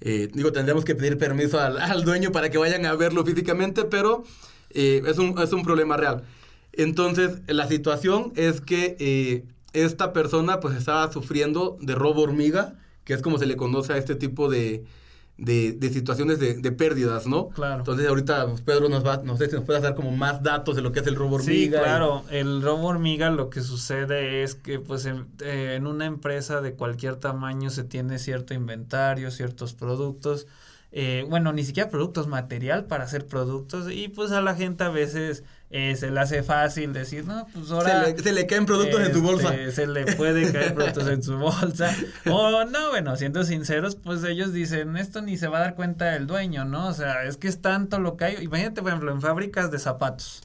Eh, 0.00 0.28
digo, 0.32 0.52
tendríamos 0.52 0.84
que 0.84 0.94
pedir 0.94 1.18
permiso 1.18 1.60
al, 1.60 2.04
dueño 2.04 2.32
para 2.32 2.50
que 2.50 2.58
vayan 2.58 2.86
a 2.86 2.94
verlo 2.94 3.24
físicamente, 3.24 3.84
pero 3.84 4.24
eh, 4.70 5.02
es, 5.06 5.18
un, 5.18 5.38
es 5.38 5.52
un 5.52 5.62
problema 5.62 5.96
real. 5.96 6.24
Entonces, 6.72 7.40
la 7.46 7.66
situación 7.66 8.32
es 8.36 8.60
que 8.60 8.96
eh, 8.98 9.44
esta 9.72 10.12
persona 10.12 10.60
pues 10.60 10.76
estaba 10.76 11.10
sufriendo 11.12 11.76
de 11.80 11.94
robo 11.94 12.22
hormiga, 12.22 12.78
que 13.04 13.14
es 13.14 13.22
como 13.22 13.38
se 13.38 13.46
le 13.46 13.56
conoce 13.56 13.92
a 13.92 13.96
este 13.96 14.14
tipo 14.14 14.48
de, 14.48 14.84
de, 15.40 15.72
de 15.72 15.88
situaciones 15.88 16.38
de, 16.38 16.54
de, 16.54 16.72
pérdidas, 16.72 17.26
¿no? 17.26 17.48
Claro. 17.48 17.78
Entonces 17.78 18.06
ahorita 18.06 18.46
pues, 18.46 18.60
Pedro 18.60 18.88
nos 18.88 19.04
va, 19.04 19.22
no 19.24 19.36
sé 19.38 19.48
si 19.48 19.56
nos 19.56 19.64
puede 19.64 19.80
dar 19.80 19.94
como 19.94 20.10
más 20.12 20.42
datos 20.42 20.76
de 20.76 20.82
lo 20.82 20.92
que 20.92 21.00
es 21.00 21.06
el 21.06 21.16
robo 21.16 21.36
hormiga. 21.36 21.78
Sí, 21.78 21.84
claro, 21.84 22.24
el 22.30 22.60
robo 22.60 22.88
hormiga 22.88 23.30
lo 23.30 23.48
que 23.48 23.62
sucede 23.62 24.42
es 24.42 24.54
que 24.54 24.78
pues 24.78 25.06
en, 25.06 25.26
eh, 25.40 25.74
en, 25.76 25.86
una 25.86 26.04
empresa 26.04 26.60
de 26.60 26.74
cualquier 26.74 27.16
tamaño 27.16 27.70
se 27.70 27.84
tiene 27.84 28.18
cierto 28.18 28.52
inventario, 28.52 29.30
ciertos 29.30 29.72
productos, 29.72 30.46
eh, 30.92 31.24
bueno, 31.28 31.52
ni 31.52 31.64
siquiera 31.64 31.88
productos, 31.88 32.26
material 32.26 32.84
para 32.84 33.04
hacer 33.04 33.26
productos 33.26 33.90
y 33.90 34.08
pues 34.08 34.32
a 34.32 34.42
la 34.42 34.54
gente 34.54 34.84
a 34.84 34.90
veces 34.90 35.42
eh, 35.72 35.94
se 35.94 36.10
le 36.10 36.18
hace 36.18 36.42
fácil 36.42 36.92
decir, 36.92 37.24
no, 37.24 37.46
pues 37.54 37.70
ahora... 37.70 38.04
Se 38.04 38.12
le, 38.12 38.18
se 38.18 38.32
le 38.32 38.46
caen 38.48 38.66
productos 38.66 39.00
en 39.00 39.12
tu 39.12 39.22
bolsa. 39.22 39.54
Este, 39.54 39.72
se 39.72 39.86
le 39.86 40.04
puede 40.16 40.50
caer 40.50 40.74
productos 40.74 41.06
en 41.06 41.22
su 41.22 41.38
bolsa. 41.38 41.94
O 42.26 42.64
no, 42.64 42.90
bueno, 42.90 43.14
siendo 43.14 43.44
sinceros, 43.44 43.94
pues 43.94 44.24
ellos 44.24 44.52
dicen, 44.52 44.96
esto 44.96 45.22
ni 45.22 45.36
se 45.36 45.46
va 45.46 45.58
a 45.58 45.60
dar 45.60 45.74
cuenta 45.76 46.16
el 46.16 46.26
dueño, 46.26 46.64
¿no? 46.64 46.88
O 46.88 46.92
sea, 46.92 47.22
es 47.24 47.36
que 47.36 47.46
es 47.46 47.60
tanto 47.60 48.00
lo 48.00 48.16
que 48.16 48.24
hay. 48.24 48.36
Imagínate, 48.42 48.82
por 48.82 48.90
ejemplo, 48.90 49.12
en 49.12 49.20
fábricas 49.20 49.70
de 49.70 49.78
zapatos, 49.78 50.42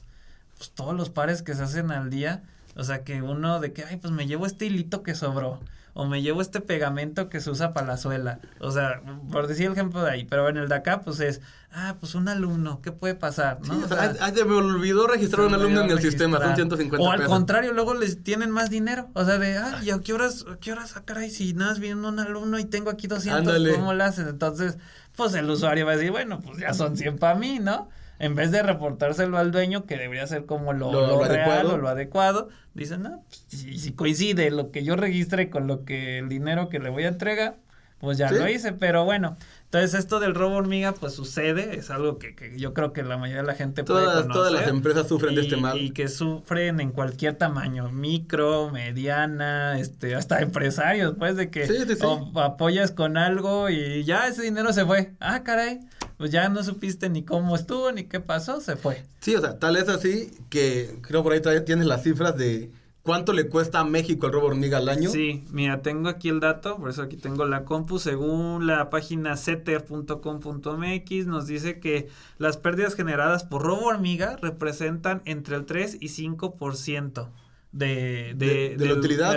pues 0.56 0.70
todos 0.70 0.94
los 0.94 1.10
pares 1.10 1.42
que 1.42 1.54
se 1.54 1.62
hacen 1.64 1.90
al 1.90 2.08
día, 2.08 2.44
o 2.76 2.84
sea, 2.84 3.04
que 3.04 3.22
uno 3.22 3.60
de 3.60 3.72
que, 3.72 3.84
ay, 3.84 3.96
pues 3.96 4.12
me 4.12 4.26
llevo 4.26 4.46
este 4.46 4.66
hilito 4.66 5.02
que 5.02 5.14
sobró 5.14 5.60
o 5.98 6.04
me 6.04 6.20
llevo 6.20 6.42
este 6.42 6.60
pegamento 6.60 7.30
que 7.30 7.40
se 7.40 7.50
usa 7.50 7.72
para 7.72 7.86
la 7.86 7.96
suela. 7.96 8.38
O 8.60 8.70
sea, 8.70 9.00
por 9.32 9.46
decir 9.46 9.64
el 9.64 9.72
ejemplo 9.72 10.02
de 10.02 10.10
ahí, 10.10 10.24
pero 10.26 10.46
en 10.50 10.58
el 10.58 10.68
de 10.68 10.74
acá, 10.74 11.00
pues 11.00 11.20
es, 11.20 11.40
ah, 11.72 11.96
pues 11.98 12.14
un 12.14 12.28
alumno, 12.28 12.82
¿qué 12.82 12.92
puede 12.92 13.14
pasar? 13.14 13.60
¿no? 13.66 13.78
o 13.82 13.88
sea, 13.88 14.14
me 14.44 14.54
olvidó 14.54 15.06
registrar 15.06 15.46
un 15.46 15.54
alumno 15.54 15.80
en 15.80 15.90
el 15.90 16.00
sistema, 16.00 16.38
son 16.38 16.54
150 16.54 17.02
O 17.02 17.10
al 17.10 17.24
contrario, 17.24 17.72
luego 17.72 17.94
les 17.94 18.22
tienen 18.22 18.50
más 18.50 18.68
dinero. 18.68 19.08
O 19.14 19.24
sea, 19.24 19.38
de, 19.38 19.56
ah, 19.56 19.80
¿y 19.82 19.88
a 19.88 19.98
qué 20.00 20.12
horas, 20.12 20.44
a 20.52 20.58
qué 20.58 20.72
horas, 20.72 20.90
sacar 20.90 21.16
ahí 21.16 21.30
si 21.30 21.54
nada 21.54 21.70
más 21.70 21.80
viene 21.80 22.06
un 22.06 22.20
alumno 22.20 22.58
y 22.58 22.66
tengo 22.66 22.90
aquí 22.90 23.06
200, 23.06 23.56
¿cómo 23.76 23.94
lo 23.94 24.04
hacen? 24.04 24.28
Entonces, 24.28 24.76
pues 25.16 25.32
el 25.32 25.48
usuario 25.48 25.86
va 25.86 25.92
a 25.92 25.96
decir, 25.96 26.10
bueno, 26.10 26.42
pues 26.42 26.58
ya 26.58 26.74
son 26.74 26.98
100 26.98 27.16
para 27.16 27.36
mí, 27.36 27.58
¿no? 27.58 27.88
En 28.18 28.34
vez 28.34 28.50
de 28.50 28.62
reportárselo 28.62 29.38
al 29.38 29.52
dueño, 29.52 29.84
que 29.84 29.96
debería 29.96 30.26
ser 30.26 30.46
como 30.46 30.72
lo, 30.72 30.92
lo, 30.92 31.24
real 31.24 31.30
adecuado. 31.30 31.74
o 31.74 31.76
lo 31.78 31.88
adecuado, 31.88 32.48
dicen, 32.74 33.02
no, 33.02 33.22
pues, 33.28 33.44
si, 33.48 33.92
coincide 33.92 34.50
lo 34.50 34.70
que 34.70 34.84
yo 34.84 34.96
registre 34.96 35.50
con 35.50 35.66
lo 35.66 35.84
que 35.84 36.18
el 36.18 36.28
dinero 36.28 36.68
que 36.68 36.78
le 36.78 36.90
voy 36.90 37.04
a 37.04 37.08
entregar, 37.08 37.56
pues 37.98 38.18
ya 38.18 38.30
lo 38.30 38.48
hice, 38.48 38.72
pero 38.72 39.04
bueno. 39.04 39.36
Entonces, 39.76 40.00
esto 40.00 40.20
del 40.20 40.34
robo 40.34 40.56
hormiga, 40.56 40.92
pues 40.92 41.12
sucede, 41.14 41.76
es 41.78 41.90
algo 41.90 42.18
que, 42.18 42.34
que 42.34 42.58
yo 42.58 42.72
creo 42.74 42.92
que 42.92 43.02
la 43.02 43.16
mayoría 43.16 43.42
de 43.42 43.46
la 43.46 43.54
gente 43.54 43.82
todas, 43.82 44.04
puede 44.04 44.16
conocer. 44.22 44.32
Todas 44.32 44.52
las 44.52 44.68
empresas 44.68 45.08
sufren 45.08 45.34
de 45.34 45.42
este 45.42 45.56
mal. 45.56 45.78
Y 45.78 45.90
que 45.90 46.08
sufren 46.08 46.80
en 46.80 46.90
cualquier 46.92 47.34
tamaño, 47.34 47.90
micro, 47.90 48.70
mediana, 48.70 49.78
este, 49.78 50.14
hasta 50.14 50.40
empresarios, 50.40 51.14
pues, 51.18 51.36
de 51.36 51.50
que 51.50 51.66
Sí, 51.66 51.74
sí, 51.86 51.94
sí. 51.94 52.00
o 52.02 52.40
apoyas 52.40 52.90
con 52.92 53.16
algo 53.16 53.68
y 53.70 54.04
ya 54.04 54.26
ese 54.28 54.42
dinero 54.42 54.72
se 54.72 54.84
fue. 54.84 55.12
Ah, 55.20 55.42
caray, 55.42 55.80
pues 56.16 56.30
ya 56.30 56.48
no 56.48 56.62
supiste 56.64 57.08
ni 57.08 57.22
cómo 57.24 57.54
estuvo, 57.56 57.92
ni 57.92 58.04
qué 58.04 58.20
pasó, 58.20 58.60
se 58.60 58.76
fue. 58.76 59.04
Sí, 59.20 59.34
o 59.36 59.40
sea, 59.40 59.58
tal 59.58 59.76
es 59.76 59.88
así 59.88 60.30
que 60.50 60.98
creo 61.02 61.22
por 61.22 61.32
ahí 61.32 61.40
trae- 61.40 61.60
tienes 61.64 61.86
las 61.86 62.02
cifras 62.02 62.36
de 62.36 62.70
cuánto 63.06 63.32
le 63.32 63.48
cuesta 63.48 63.80
a 63.80 63.84
México 63.84 64.26
el 64.26 64.32
robo 64.34 64.48
hormiga 64.48 64.76
al 64.76 64.90
año. 64.90 65.08
Sí, 65.08 65.44
mira, 65.50 65.80
tengo 65.80 66.10
aquí 66.10 66.28
el 66.28 66.40
dato, 66.40 66.76
por 66.76 66.90
eso 66.90 67.00
aquí 67.00 67.16
tengo 67.16 67.46
la 67.46 67.64
compu. 67.64 67.98
Según 67.98 68.66
la 68.66 68.90
página 68.90 69.36
ceter.com.mx, 69.36 71.26
nos 71.26 71.46
dice 71.46 71.80
que 71.80 72.08
las 72.38 72.56
pérdidas 72.56 72.94
generadas 72.94 73.44
por 73.44 73.62
robo 73.62 73.86
hormiga 73.86 74.36
representan 74.42 75.22
entre 75.24 75.56
el 75.56 75.64
3 75.64 75.98
y 76.00 76.08
5% 76.08 77.28
de, 77.72 78.34
de, 78.36 78.46
¿De- 78.46 78.76
de 78.76 78.86
la 78.86 78.94
utilidad 78.94 79.32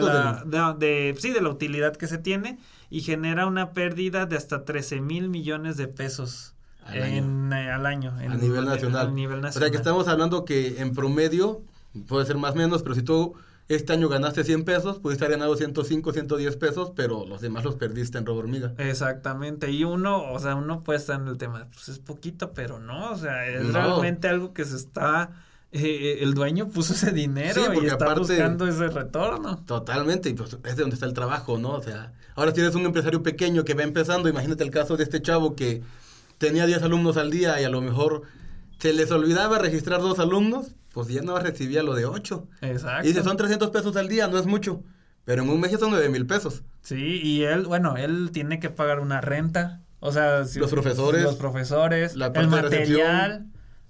de 0.76 1.12
o 1.14 1.20
sí, 1.20 1.32
de 1.32 1.42
la 1.42 1.50
utilidad 1.50 1.96
que 1.96 2.08
se 2.08 2.18
tiene 2.18 2.58
y 2.90 3.02
genera 3.02 3.46
una 3.46 3.74
pérdida 3.74 4.26
de 4.26 4.36
hasta 4.38 4.66
13 4.66 5.02
mil 5.02 5.30
millones 5.30 5.78
de 5.78 5.88
pesos 5.88 6.56
Al 6.86 6.98
en, 6.98 7.54
eh, 7.54 7.70
al 7.72 7.86
año. 7.86 8.14
a 8.18 8.36
nivel 8.36 8.66
nacional. 8.66 9.08
a 9.08 9.12
nivel 9.12 9.40
O 9.40 9.42
nacional. 9.42 9.64
sea 9.68 9.72
que 9.72 9.78
estamos 9.78 10.08
hablando 10.08 10.46
que 10.46 10.80
en 10.82 10.94
promedio, 10.94 11.62
puede 12.08 12.26
ser 12.26 12.38
más 12.38 12.54
o 12.54 12.56
menos, 12.56 12.82
pero 12.84 12.96
si 12.96 13.02
tú 13.04 13.36
este 13.70 13.94
año 13.94 14.10
ganaste 14.10 14.44
100 14.44 14.66
pesos, 14.66 15.00
pudiste 15.00 15.24
haber 15.26 15.38
ganado 15.38 15.56
105, 15.56 16.12
110 16.12 16.58
pesos, 16.58 16.92
pero 16.96 17.26
los 17.26 17.40
demás 17.40 17.64
los 17.64 17.76
perdiste 17.76 18.18
en 18.18 18.26
robo 18.26 18.40
hormiga. 18.40 18.74
Exactamente, 18.78 19.72
y 19.72 19.84
uno, 19.86 20.32
o 20.34 20.40
sea, 20.40 20.56
uno 20.56 20.84
puede 20.84 21.00
estar 21.00 21.22
en 21.22 21.28
el 21.28 21.38
tema, 21.38 21.68
pues 21.72 21.88
es 21.90 22.00
poquito, 22.00 22.52
pero 22.54 22.80
no, 22.80 23.12
o 23.12 23.18
sea, 23.18 23.48
es 23.48 23.64
No. 23.64 23.74
realmente 23.74 24.28
algo 24.28 24.54
que 24.54 24.66
se 24.66 24.76
está, 24.76 25.32
eh, 25.72 26.18
el 26.22 26.34
dueño 26.34 26.68
puso 26.70 26.94
ese 26.94 27.12
dinero 27.12 27.54
Sí, 27.54 27.80
y 27.82 27.86
está 27.86 28.06
aparte- 28.06 28.20
buscando 28.22 28.68
ese 28.68 28.88
retorno. 28.88 29.64
Totalmente, 29.66 30.30
y 30.30 30.34
pues 30.34 30.58
es 30.64 30.76
de 30.76 30.82
donde 30.82 30.96
está 30.96 31.06
el 31.06 31.14
trabajo, 31.14 31.58
¿no? 31.60 31.74
O 31.74 31.84
sea, 31.84 32.12
ahora 32.36 32.54
tienes 32.54 32.74
un 32.74 32.86
empresario 32.86 33.22
pequeño 33.22 33.64
que 33.66 33.76
va 33.76 33.84
empezando, 33.84 34.28
imagínate 34.30 34.64
el 34.64 34.72
caso 34.72 34.98
de 34.98 35.04
este 35.04 35.22
chavo 35.22 35.56
que 35.56 35.84
tenía 36.40 36.66
10 36.66 36.82
alumnos 36.82 37.18
al 37.18 37.30
día 37.30 37.62
y 37.62 37.66
a 37.66 37.70
lo 37.70 37.82
mejor 37.82 38.24
se 38.80 38.94
les 38.94 39.12
olvidaba 39.12 39.60
registrar 39.60 40.02
dos 40.02 40.20
alumnos, 40.20 40.76
pues 40.94 41.08
ya 41.10 41.22
no 41.22 41.38
recibía 41.40 41.84
lo 41.84 41.94
de 41.96 42.06
8. 42.06 42.48
Exacto. 42.62 43.06
Y 43.06 43.10
dice, 43.12 43.24
son 43.24 43.38
300 43.38 43.70
pesos 43.70 43.96
al 43.96 44.08
día, 44.08 44.28
no 44.28 44.38
es 44.40 44.46
mucho, 44.46 44.84
pero 45.26 45.44
en 45.44 45.50
un 45.50 45.60
mes 45.60 45.72
ya 45.72 45.78
son 45.78 45.92
9 45.92 46.10
mil 46.10 46.26
pesos. 46.26 46.64
Sí, 46.82 47.20
y 47.24 47.44
él, 47.44 47.66
bueno, 47.66 47.98
él 47.98 48.32
tiene 48.34 48.60
que 48.60 48.70
pagar 48.70 49.00
una 49.00 49.22
renta, 49.22 49.82
o 50.00 50.12
sea, 50.12 50.46
si- 50.46 50.60
Los 50.60 50.72
profesores, 50.72 51.24
los 51.24 51.36
profesores, 51.36 52.16
la 52.16 52.28
el 52.28 52.32
parte 52.32 52.48
de 52.48 52.62
material, 52.80 53.48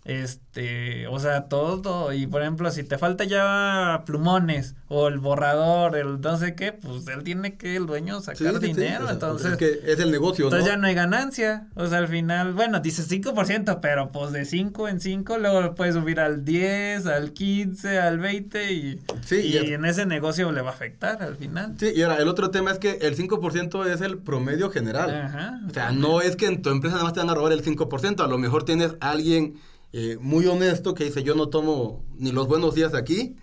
este, 0.09 1.05
o 1.07 1.19
sea, 1.19 1.43
todo, 1.43 2.13
y 2.13 2.25
por 2.25 2.41
ejemplo, 2.41 2.71
si 2.71 2.83
te 2.83 2.97
falta 2.97 3.25
ya 3.25 4.01
plumones 4.07 4.73
o 4.87 5.07
el 5.07 5.19
borrador, 5.19 5.95
el 5.95 6.19
no 6.19 6.35
sé 6.35 6.55
qué, 6.55 6.71
pues 6.71 7.07
él 7.07 7.23
tiene 7.23 7.57
que 7.57 7.75
el 7.75 7.85
dueño 7.85 8.19
sacar 8.19 8.37
Sí, 8.37 8.45
sí, 8.45 8.59
sí, 8.59 8.73
dinero, 8.73 9.03
o 9.03 9.05
sea, 9.05 9.13
entonces 9.13 9.51
Es 9.51 9.57
que 9.57 9.79
es 9.85 9.99
el 9.99 10.09
negocio, 10.09 10.45
¿no? 10.45 10.47
Entonces 10.49 10.67
ya 10.67 10.77
no 10.77 10.87
hay 10.87 10.95
ganancia. 10.95 11.67
O 11.75 11.85
sea, 11.85 11.99
al 11.99 12.07
final, 12.07 12.53
bueno, 12.53 12.79
dice 12.79 13.03
5%, 13.03 13.79
pero 13.81 14.11
pues 14.11 14.31
de 14.31 14.45
5 14.45 14.87
en 14.87 14.99
5, 14.99 15.37
luego 15.37 15.75
puedes 15.75 15.93
subir 15.93 16.19
al 16.19 16.43
10, 16.43 17.05
al 17.05 17.31
15, 17.31 17.99
al 17.99 18.17
20 18.17 18.73
y, 18.73 18.99
Sí, 19.23 19.35
y 19.35 19.57
y 19.59 19.73
en 19.73 19.85
ese 19.85 20.07
negocio 20.07 20.51
le 20.51 20.61
va 20.61 20.71
a 20.71 20.73
afectar 20.73 21.21
al 21.21 21.35
final. 21.35 21.75
Sí, 21.79 21.91
y 21.95 22.01
ahora 22.01 22.17
el 22.17 22.27
otro 22.27 22.49
tema 22.49 22.71
es 22.71 22.79
que 22.79 22.97
el 23.01 23.15
5% 23.15 23.85
es 23.85 24.01
el 24.01 24.17
promedio 24.17 24.71
general. 24.71 25.13
Ajá. 25.13 25.59
O 25.69 25.71
sea, 25.71 25.91
no 25.91 26.21
es 26.21 26.35
que 26.35 26.47
en 26.47 26.63
tu 26.63 26.71
empresa 26.71 26.95
nada 26.95 27.03
más 27.03 27.13
te 27.13 27.19
van 27.19 27.29
a 27.29 27.35
robar 27.35 27.51
el 27.51 27.63
5%, 27.63 28.23
a 28.23 28.27
lo 28.27 28.39
mejor 28.39 28.63
tienes 28.63 28.95
a 29.01 29.11
alguien 29.11 29.59
eh, 29.93 30.17
muy 30.19 30.45
honesto 30.47 30.93
que 30.93 31.05
dice, 31.05 31.23
yo 31.23 31.35
no 31.35 31.49
tomo 31.49 32.03
ni 32.17 32.31
los 32.31 32.47
buenos 32.47 32.75
días 32.75 32.93
aquí, 32.93 33.35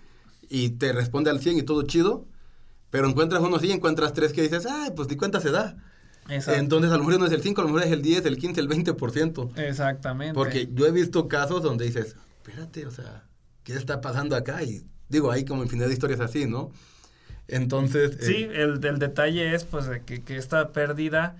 y 0.49 0.71
te 0.71 0.93
responde 0.93 1.29
al 1.29 1.39
100 1.39 1.57
y 1.57 1.63
todo 1.63 1.81
chido, 1.83 2.25
pero 2.89 3.09
encuentras 3.09 3.41
unos 3.41 3.61
sí, 3.61 3.71
encuentras 3.71 4.13
tres 4.13 4.33
que 4.33 4.41
dices, 4.41 4.65
ay, 4.65 4.91
pues 4.95 5.09
ni 5.09 5.17
cuenta 5.17 5.41
se 5.41 5.51
da. 5.51 5.77
Exacto. 6.29 6.59
Entonces, 6.59 6.91
a 6.91 6.97
lo 6.97 7.03
mejor 7.03 7.19
no 7.19 7.25
es 7.25 7.31
el 7.31 7.41
5, 7.41 7.61
a 7.61 7.63
lo 7.63 7.69
mejor 7.69 7.83
es 7.87 7.91
el 7.91 8.01
10, 8.01 8.25
el 8.25 8.37
15, 8.37 8.61
el 8.61 8.69
20%. 8.69 9.57
Exactamente. 9.57 10.33
Porque 10.33 10.69
yo 10.73 10.85
he 10.85 10.91
visto 10.91 11.27
casos 11.27 11.63
donde 11.63 11.85
dices, 11.85 12.15
espérate, 12.37 12.85
o 12.85 12.91
sea, 12.91 13.25
¿qué 13.63 13.73
está 13.73 14.01
pasando 14.01 14.35
acá? 14.35 14.63
Y 14.63 14.83
digo, 15.09 15.31
hay 15.31 15.45
como 15.45 15.63
infinidad 15.63 15.87
de 15.87 15.93
historias 15.93 16.19
así, 16.19 16.45
¿no? 16.45 16.71
Entonces... 17.47 18.17
Sí, 18.21 18.35
eh, 18.35 18.63
el, 18.63 18.83
el 18.83 18.99
detalle 18.99 19.53
es 19.53 19.63
pues 19.63 19.85
que, 20.05 20.23
que 20.23 20.37
esta 20.37 20.71
pérdida 20.71 21.37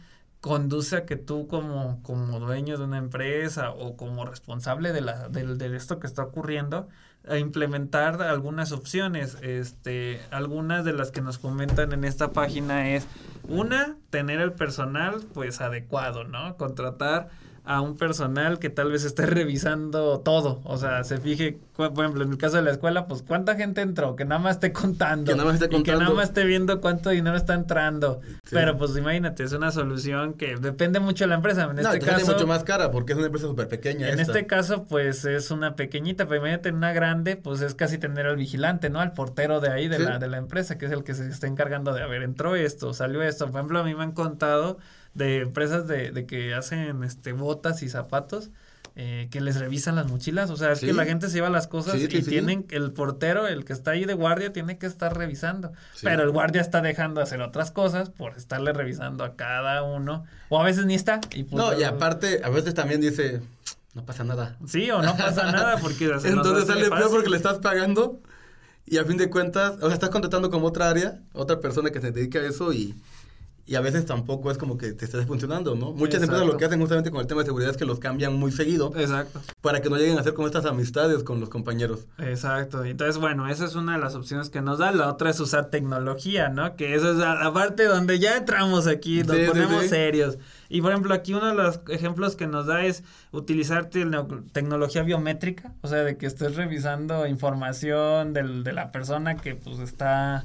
conduce 0.47 0.95
a 0.95 1.05
que 1.05 1.15
tú 1.15 1.47
como, 1.47 2.01
como 2.03 2.39
dueño 2.39 2.77
de 2.77 2.85
una 2.85 2.97
empresa 2.97 3.71
o 3.71 3.97
como 3.97 4.25
responsable 4.25 4.93
de, 4.93 5.01
la, 5.01 5.29
del 5.29 5.57
de 5.57 5.75
esto 5.75 5.99
que 5.99 6.07
está 6.07 6.23
ocurriendo, 6.23 6.87
a 7.27 7.37
implementar 7.37 8.21
algunas 8.21 8.71
opciones. 8.71 9.37
Este, 9.41 10.21
algunas 10.31 10.85
de 10.85 10.93
las 10.93 11.11
que 11.11 11.21
nos 11.21 11.37
comentan 11.37 11.91
en 11.91 12.03
esta 12.03 12.31
página 12.31 12.91
es, 12.91 13.07
una, 13.47 13.97
tener 14.09 14.39
el 14.39 14.53
personal 14.53 15.21
pues 15.33 15.61
adecuado, 15.61 16.23
¿no? 16.23 16.57
Contratar 16.57 17.29
a 17.67 17.81
un 17.81 17.97
personal 17.97 18.59
que 18.59 18.69
tal 18.69 18.91
vez 18.91 19.03
esté 19.03 19.25
revisando 19.27 20.19
todo, 20.21 20.61
o 20.63 20.77
sea, 20.77 21.03
se 21.03 21.17
fije, 21.17 21.59
por 21.75 21.91
ejemplo, 21.91 22.23
en 22.23 22.31
el 22.31 22.37
caso 22.37 22.55
de 22.57 22.61
la 22.63 22.71
escuela, 22.71 23.07
pues 23.07 23.21
cuánta 23.21 23.55
gente 23.55 23.81
entró, 23.81 24.15
que 24.15 24.25
nada 24.25 24.39
más 24.39 24.55
esté 24.55 24.71
contando, 24.73 25.31
Que 25.31 25.37
nada 25.37 25.51
más 25.51 25.61
esté 25.61 25.65
y 25.75 25.83
que 25.83 25.91
nada 25.91 26.05
contando. 26.05 26.15
más 26.15 26.29
esté 26.29 26.43
viendo 26.45 26.81
cuánto 26.81 27.09
dinero 27.09 27.35
está 27.35 27.53
entrando, 27.53 28.21
Sí. 28.45 28.51
pero 28.51 28.77
pues 28.77 28.95
imagínate, 28.97 29.43
es 29.43 29.51
una 29.53 29.71
solución 29.71 30.33
que 30.33 30.55
depende 30.55 30.99
mucho 30.99 31.25
de 31.25 31.29
la 31.29 31.35
empresa, 31.35 31.63
en 31.69 31.75
no, 31.75 31.91
este 31.91 31.99
caso, 32.05 32.31
mucho 32.33 32.47
más 32.47 32.63
cara 32.63 32.89
porque 32.91 33.11
es 33.13 33.17
una 33.17 33.27
empresa 33.27 33.47
súper 33.47 33.67
pequeña. 33.67 34.07
en 34.09 34.19
esta. 34.19 34.31
este 34.33 34.47
caso, 34.47 34.85
pues 34.85 35.25
es 35.25 35.51
una 35.51 35.75
pequeñita, 35.75 36.25
pero 36.27 36.37
imagínate 36.41 36.69
en 36.69 36.75
una 36.75 36.93
grande, 36.93 37.35
pues 37.35 37.61
es 37.61 37.75
casi 37.75 37.97
tener 37.97 38.25
al 38.27 38.37
vigilante, 38.37 38.89
¿no? 38.89 38.99
Al 39.01 39.13
portero 39.13 39.59
de 39.59 39.69
ahí, 39.69 39.87
de, 39.87 39.97
Sí. 39.97 40.03
la, 40.03 40.19
de 40.19 40.27
la 40.27 40.37
empresa, 40.37 40.77
que 40.77 40.85
es 40.85 40.91
el 40.91 41.03
que 41.03 41.13
se 41.13 41.27
está 41.29 41.47
encargando 41.47 41.93
de, 41.93 42.01
a 42.01 42.07
ver, 42.07 42.23
entró 42.23 42.55
esto, 42.55 42.93
salió 42.93 43.21
esto. 43.21 43.45
Por 43.47 43.55
ejemplo, 43.59 43.79
a 43.79 43.83
mí 43.83 43.93
me 43.93 44.03
han 44.03 44.11
contado 44.13 44.77
de 45.17 45.39
empresas 45.41 45.87
de, 45.87 46.11
de 46.11 46.25
que 46.25 46.53
hacen 46.53 47.03
este 47.03 47.33
botas 47.33 47.83
y 47.83 47.89
zapatos. 47.89 48.51
eh, 48.99 49.27
que 49.29 49.41
les 49.41 49.59
revisan 49.59 49.95
las 49.95 50.07
mochilas, 50.07 50.49
o 50.49 50.57
sea, 50.57 50.71
es 50.71 50.79
que 50.79 50.91
la 50.91 51.05
gente 51.05 51.27
se 51.27 51.35
lleva 51.35 51.51
las 51.51 51.67
cosas 51.67 51.93
Sí, 51.93 52.07
sí, 52.09 52.17
y 52.17 52.23
tienen, 52.23 52.65
el 52.71 52.91
portero, 52.91 53.47
el 53.47 53.63
que 53.63 53.71
está 53.71 53.91
ahí 53.91 54.05
de 54.05 54.15
guardia, 54.15 54.51
tiene 54.51 54.79
que 54.79 54.87
estar 54.87 55.15
revisando, 55.15 55.71
pero 56.01 56.23
el 56.23 56.31
guardia 56.31 56.61
está 56.61 56.81
dejando 56.81 57.19
de 57.19 57.25
hacer 57.25 57.39
otras 57.41 57.69
cosas 57.69 58.09
por 58.09 58.35
estarle 58.35 58.73
revisando 58.73 59.23
a 59.23 59.35
cada 59.35 59.83
uno, 59.83 60.25
o 60.49 60.59
a 60.59 60.63
veces 60.63 60.87
ni 60.87 60.95
está. 60.95 61.21
Y 61.35 61.43
pues, 61.43 61.63
No, 61.63 61.79
y 61.79 61.83
aparte, 61.83 62.41
a 62.43 62.49
veces 62.49 62.73
también 62.73 62.99
dice, 62.99 63.39
no 63.93 64.03
pasa 64.03 64.23
nada. 64.23 64.57
Sí, 64.65 64.89
o 64.89 65.03
no 65.03 65.15
pasa 65.15 65.51
nada 65.51 65.77
porque 65.77 66.05
Entonces 66.23 66.65
sale 66.65 66.89
peor 66.89 67.11
porque 67.11 67.29
le 67.29 67.37
estás 67.37 67.59
pagando 67.59 68.19
y 68.87 68.97
a 68.97 69.05
fin 69.05 69.17
de 69.17 69.29
cuentas, 69.29 69.75
o 69.79 69.85
sea, 69.85 69.93
estás 69.93 70.09
contratando 70.09 70.49
como 70.49 70.65
otra 70.65 70.89
área, 70.89 71.19
otra 71.33 71.59
persona 71.59 71.91
que 71.91 72.01
se 72.01 72.11
dedica 72.11 72.39
a 72.39 72.47
eso 72.47 72.73
y, 72.73 72.95
y 73.67 73.75
a 73.75 73.81
veces 73.81 74.05
tampoco 74.05 74.49
es 74.49 74.57
como 74.57 74.77
que 74.77 74.93
te 74.93 75.05
estés 75.05 75.25
funcionando, 75.25 75.75
¿no? 75.75 75.91
Muchas 75.91 76.21
empresas 76.23 76.47
lo 76.47 76.55
que 76.57 76.65
hacen 76.65 76.79
justamente 76.79 77.11
con 77.11 77.19
el 77.21 77.27
tema 77.27 77.41
de 77.41 77.45
seguridad 77.47 77.69
es 77.71 77.77
que 77.77 77.83
los 77.85 77.99
cambian 77.99 78.33
muy 78.33 78.51
seguido 78.51 78.93
Exacto, 78.97 79.41
para 79.61 79.81
que 79.81 79.89
no 79.89 79.97
lleguen 79.97 80.17
a 80.17 80.21
hacer 80.21 80.33
como 80.33 80.47
estas 80.47 80.65
amistades 80.65 81.23
con 81.23 81.39
los 81.41 81.49
compañeros. 81.49 82.07
exacto. 82.17 82.83
Entonces, 82.85 83.17
bueno, 83.17 83.47
esa 83.49 83.65
es 83.65 83.75
una 83.75 83.93
de 83.95 83.99
las 83.99 84.15
opciones 84.15 84.49
que 84.49 84.61
nos 84.61 84.79
da. 84.79 84.91
La 84.91 85.09
otra 85.09 85.29
es 85.29 85.39
usar 85.39 85.69
tecnología, 85.69 86.49
¿no? 86.49 86.75
Que 86.77 86.95
eso 86.95 87.11
es 87.11 87.17
la 87.17 87.51
parte 87.53 87.83
donde 87.85 88.19
ya 88.19 88.37
entramos 88.37 88.87
aquí, 88.87 89.21
nos 89.23 89.35
Sí, 89.35 89.43
ponemos 89.47 89.83
sí. 89.83 89.89
serios. 89.89 90.37
Y 90.69 90.81
por 90.81 90.91
ejemplo, 90.91 91.13
aquí 91.13 91.33
uno 91.33 91.47
de 91.47 91.53
los 91.55 91.79
ejemplos 91.89 92.35
que 92.35 92.47
nos 92.47 92.65
da 92.67 92.85
es 92.85 93.03
utilizar 93.31 93.89
tecno- 93.89 94.43
tecnología 94.53 95.03
biométrica, 95.03 95.73
o 95.81 95.87
sea, 95.87 96.03
de 96.03 96.17
que 96.17 96.25
estés 96.25 96.55
revisando 96.55 97.25
información 97.27 98.33
del, 98.33 98.63
de 98.63 98.73
la 98.73 98.91
persona 98.91 99.35
que 99.37 99.55
pues 99.55 99.79
está 99.79 100.43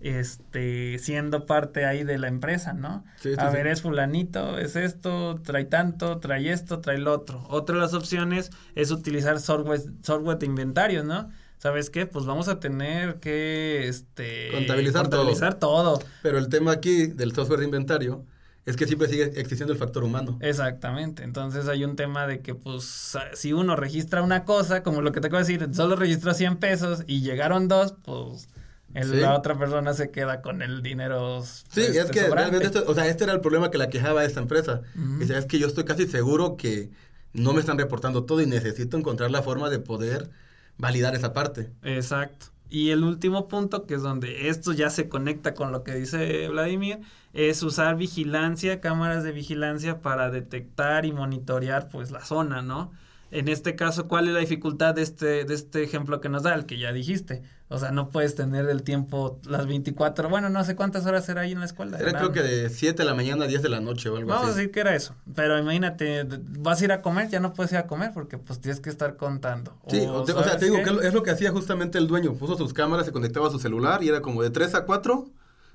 este 0.00 0.98
siendo 0.98 1.46
parte 1.46 1.84
ahí 1.84 2.04
de 2.04 2.18
la 2.18 2.28
empresa, 2.28 2.72
¿no? 2.72 3.04
Sí, 3.16 3.30
sí, 3.34 3.36
a 3.38 3.50
sí. 3.50 3.56
ver, 3.56 3.66
es 3.66 3.82
fulanito, 3.82 4.58
es 4.58 4.76
esto, 4.76 5.40
trae 5.44 5.64
tanto, 5.66 6.18
trae 6.18 6.50
esto, 6.50 6.80
trae 6.80 6.98
lo 6.98 7.12
otro. 7.12 7.44
Otra 7.48 7.76
de 7.76 7.82
las 7.82 7.94
opciones 7.94 8.50
es 8.74 8.90
utilizar 8.90 9.40
software, 9.40 9.80
software 10.02 10.38
de 10.38 10.46
inventarios, 10.46 11.04
¿no? 11.04 11.30
¿Sabes 11.58 11.90
qué? 11.90 12.06
Pues 12.06 12.24
vamos 12.24 12.48
a 12.48 12.58
tener 12.58 13.16
que 13.20 13.86
este 13.88 14.48
Contabilizar 14.52 15.08
todo. 15.08 15.20
contabilizar 15.20 15.54
todo. 15.58 16.02
Pero 16.22 16.38
el 16.38 16.48
tema 16.48 16.72
aquí 16.72 17.06
del 17.06 17.32
software 17.34 17.60
de 17.60 17.66
inventario 17.66 18.24
es 18.64 18.76
que 18.76 18.86
siempre 18.86 19.08
sigue 19.08 19.24
existiendo 19.38 19.72
el 19.72 19.78
factor 19.78 20.04
humano. 20.04 20.38
Exactamente. 20.40 21.22
Entonces 21.22 21.68
hay 21.68 21.84
un 21.84 21.96
tema 21.96 22.26
de 22.26 22.40
que, 22.40 22.54
pues, 22.54 23.14
si 23.34 23.52
uno 23.52 23.76
registra 23.76 24.22
una 24.22 24.44
cosa, 24.44 24.82
como 24.82 25.02
lo 25.02 25.12
que 25.12 25.20
te 25.20 25.26
acabo 25.26 25.42
de 25.44 25.52
decir, 25.52 25.68
solo 25.74 25.96
registró 25.96 26.32
100 26.32 26.56
pesos 26.56 27.02
y 27.06 27.20
llegaron 27.20 27.68
dos, 27.68 27.94
pues 28.04 28.48
el- 28.94 29.10
Sí. 29.10 29.16
la 29.16 29.34
otra 29.36 29.58
persona 29.58 29.94
se 29.94 30.10
queda 30.10 30.42
con 30.42 30.62
el 30.62 30.82
dinero. 30.82 31.42
Sí, 31.42 31.80
este, 31.82 32.00
es 32.00 32.10
que 32.10 32.20
sobrante. 32.20 32.34
realmente 32.34 32.66
esto, 32.66 32.84
o 32.90 32.94
sea, 32.94 33.06
este 33.06 33.24
era 33.24 33.32
el 33.32 33.40
problema 33.40 33.70
que 33.70 33.78
la 33.78 33.88
quejaba 33.88 34.24
esta 34.24 34.40
empresa. 34.40 34.82
Dice, 35.18 35.36
es 35.38 35.46
que 35.46 35.58
yo 35.58 35.66
estoy 35.66 35.84
casi 35.84 36.06
seguro 36.06 36.56
que 36.56 36.90
no 37.32 37.52
me 37.52 37.60
están 37.60 37.78
reportando 37.78 38.24
todo 38.24 38.40
y 38.40 38.46
necesito 38.46 38.96
encontrar 38.96 39.30
la 39.30 39.42
forma 39.42 39.70
de 39.70 39.78
poder 39.78 40.30
validar 40.78 41.14
esa 41.14 41.32
parte. 41.32 41.70
Exacto. 41.82 42.46
Y 42.72 42.90
el 42.90 43.02
último 43.02 43.48
punto, 43.48 43.84
que 43.86 43.94
es 43.94 44.02
donde 44.02 44.48
esto 44.48 44.72
ya 44.72 44.90
se 44.90 45.08
conecta 45.08 45.54
con 45.54 45.72
lo 45.72 45.82
que 45.82 45.94
dice 45.94 46.48
Vladimir, 46.48 47.00
es 47.32 47.62
usar 47.64 47.96
vigilancia, 47.96 48.80
cámaras 48.80 49.24
de 49.24 49.32
vigilancia 49.32 50.00
para 50.00 50.30
detectar 50.30 51.04
y 51.04 51.12
monitorear 51.12 51.88
pues 51.88 52.10
la 52.12 52.24
zona, 52.24 52.62
¿no? 52.62 52.92
En 53.32 53.48
este 53.48 53.76
caso, 53.76 54.08
¿cuál 54.08 54.26
es 54.28 54.34
la 54.34 54.40
dificultad 54.40 54.94
de 54.94 55.02
este, 55.02 55.44
de 55.44 55.54
este 55.54 55.82
ejemplo 55.84 56.20
que 56.20 56.28
nos 56.28 56.42
da, 56.44 56.54
el 56.54 56.64
que 56.66 56.78
ya 56.78 56.92
dijiste? 56.92 57.42
O 57.72 57.78
sea, 57.78 57.92
no 57.92 58.08
puedes 58.10 58.34
tener 58.34 58.68
el 58.68 58.82
tiempo 58.82 59.38
las 59.44 59.66
24, 59.68 60.28
bueno, 60.28 60.48
no 60.50 60.64
sé 60.64 60.74
cuántas 60.74 61.06
horas 61.06 61.28
era 61.28 61.42
ahí 61.42 61.52
en 61.52 61.60
la 61.60 61.66
escuela. 61.66 61.98
Era, 61.98 62.18
creo 62.18 62.32
que 62.32 62.42
de 62.42 62.68
7 62.68 62.96
de 63.00 63.04
la 63.08 63.14
mañana 63.14 63.44
a 63.44 63.48
10 63.48 63.62
de 63.62 63.68
la 63.68 63.78
noche 63.80 64.08
o 64.08 64.16
algo 64.16 64.28
Vamos 64.28 64.42
así. 64.48 64.52
a 64.52 64.56
decir 64.56 64.72
que 64.72 64.80
era 64.80 64.96
eso, 64.96 65.14
pero 65.36 65.56
imagínate, 65.56 66.26
vas 66.58 66.80
a 66.80 66.84
ir 66.84 66.90
a 66.92 67.00
comer, 67.00 67.28
ya 67.28 67.38
no 67.38 67.52
puedes 67.52 67.70
ir 67.70 67.78
a 67.78 67.86
comer 67.86 68.10
porque 68.12 68.38
pues 68.38 68.60
tienes 68.60 68.80
que 68.80 68.90
estar 68.90 69.16
contando. 69.16 69.72
Sí, 69.86 70.00
o, 70.00 70.24
te- 70.24 70.32
o 70.32 70.42
sea, 70.42 70.44
¿sabes 70.44 70.58
te 70.58 70.64
digo 70.64 70.78
qué? 70.78 70.98
que 70.98 71.06
es 71.06 71.14
lo 71.14 71.22
que 71.22 71.30
hacía 71.30 71.52
justamente 71.52 71.96
el 71.98 72.08
dueño. 72.08 72.34
Puso 72.34 72.56
sus 72.58 72.72
cámaras, 72.74 73.06
se 73.06 73.12
conectaba 73.12 73.46
a 73.46 73.50
su 73.50 73.60
celular 73.60 74.02
y 74.02 74.08
era 74.08 74.20
como 74.20 74.42
de 74.42 74.50
3 74.50 74.74
a 74.74 74.84
4. 74.84 75.28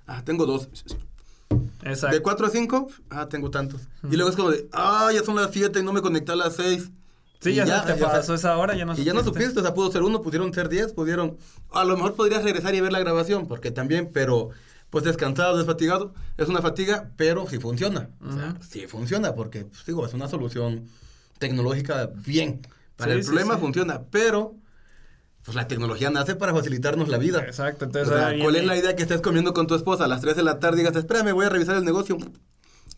Ah, 0.05 0.21
tengo 0.25 0.45
dos. 0.45 0.67
Exacto. 1.83 2.15
De 2.15 2.21
4 2.21 2.47
a 2.47 2.49
5, 2.49 2.87
ah, 3.11 3.29
tengo 3.29 3.49
tantos. 3.51 3.81
Y 4.03 4.15
luego 4.15 4.29
es 4.29 4.35
como 4.35 4.51
de, 4.51 4.67
ah, 4.73 5.11
ya 5.13 5.23
son 5.23 5.35
las 5.37 5.49
7 5.51 5.79
y 5.79 5.83
no 5.83 5.93
me 5.93 6.01
conecté 6.01 6.31
a 6.33 6.35
las 6.35 6.55
6. 6.55 6.89
Sí, 7.39 7.53
ya, 7.53 7.65
se 7.65 7.71
te 7.71 7.87
ya, 7.87 7.93
o 7.93 7.97
sea, 7.97 8.11
pasó 8.11 8.33
esa 8.33 8.57
hora, 8.57 8.75
ya 8.75 8.85
no 8.85 8.93
Y 8.97 9.03
ya 9.03 9.13
no 9.13 9.23
supiste, 9.23 9.59
o 9.59 9.61
sea, 9.61 9.73
pudo 9.73 9.91
ser 9.91 10.03
uno, 10.03 10.21
pudieron 10.21 10.53
ser 10.53 10.69
10, 10.69 10.93
pudieron... 10.93 11.37
A 11.71 11.83
lo 11.83 11.95
mejor 11.95 12.15
podrías 12.15 12.43
regresar 12.43 12.73
y 12.75 12.81
ver 12.81 12.91
la 12.91 12.99
grabación, 12.99 13.47
porque 13.47 13.71
también, 13.71 14.09
pero 14.13 14.49
pues 14.89 15.03
descansado, 15.03 15.57
desfatigado, 15.57 16.13
es 16.37 16.47
una 16.47 16.61
fatiga, 16.61 17.11
pero 17.17 17.47
sí 17.49 17.59
funciona. 17.59 18.09
O 18.25 18.31
sea, 18.31 18.55
sí 18.67 18.87
funciona, 18.87 19.35
porque, 19.35 19.65
pues, 19.65 19.85
digo, 19.85 20.05
es 20.05 20.13
una 20.13 20.27
solución 20.27 20.87
tecnológica 21.37 22.09
bien. 22.25 22.61
Para 22.95 23.11
Sí, 23.11 23.17
el 23.17 23.23
sí, 23.23 23.29
problema 23.29 23.55
sí. 23.55 23.59
funciona, 23.59 24.03
pero 24.09 24.55
pues 25.43 25.55
la 25.55 25.67
tecnología 25.67 26.09
nace 26.09 26.35
para 26.35 26.53
facilitarnos 26.53 27.07
la 27.07 27.17
vida. 27.19 27.43
Exacto, 27.45 27.85
O 27.85 27.87
entonces 27.87 28.09
sea, 28.13 28.27
ahora 28.27 28.39
¿cuál 28.41 28.55
es 28.55 28.65
la 28.65 28.77
idea 28.77 28.95
que 28.95 29.03
estés 29.03 29.21
comiendo 29.21 29.53
con 29.53 29.67
tu 29.67 29.75
esposa 29.75 30.05
a 30.05 30.07
las 30.07 30.21
3 30.21 30.35
de 30.37 30.43
la 30.43 30.59
tarde 30.59 30.77
y 30.77 30.83
digas, 30.83 30.95
espérame, 30.95 31.33
voy 31.33 31.45
a 31.45 31.49
revisar 31.49 31.75
el 31.75 31.85
negocio? 31.85 32.17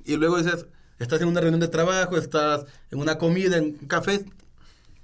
Y 0.06 0.15
luego 0.15 0.38
dices, 0.38 0.65
estás 0.99 1.21
en 1.21 1.27
una 1.27 1.41
reunión 1.41 1.59
de 1.59 1.67
trabajo, 1.67 2.17
estás 2.17 2.65
en 2.91 2.99
una 2.99 3.17
comida, 3.17 3.57
en 3.57 3.77
un 3.81 3.87
café. 3.87 4.25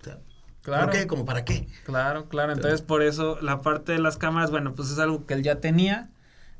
O 0.01 0.03
sea, 0.03 0.19
Claro. 0.63 0.85
¿Por 0.85 0.93
qué? 0.93 1.07
¿Como 1.07 1.25
para 1.25 1.43
qué? 1.43 1.67
Claro, 1.85 2.29
claro. 2.29 2.53
Entonces, 2.53 2.81
por 2.81 3.03
eso 3.03 3.37
la 3.41 3.61
parte 3.61 3.91
de 3.91 3.99
las 3.99 4.17
cámaras, 4.17 4.49
bueno, 4.49 4.73
pues 4.73 4.89
es 4.89 4.97
algo 4.97 5.25
que 5.25 5.33
él 5.33 5.43
ya 5.43 5.59
tenía. 5.59 6.09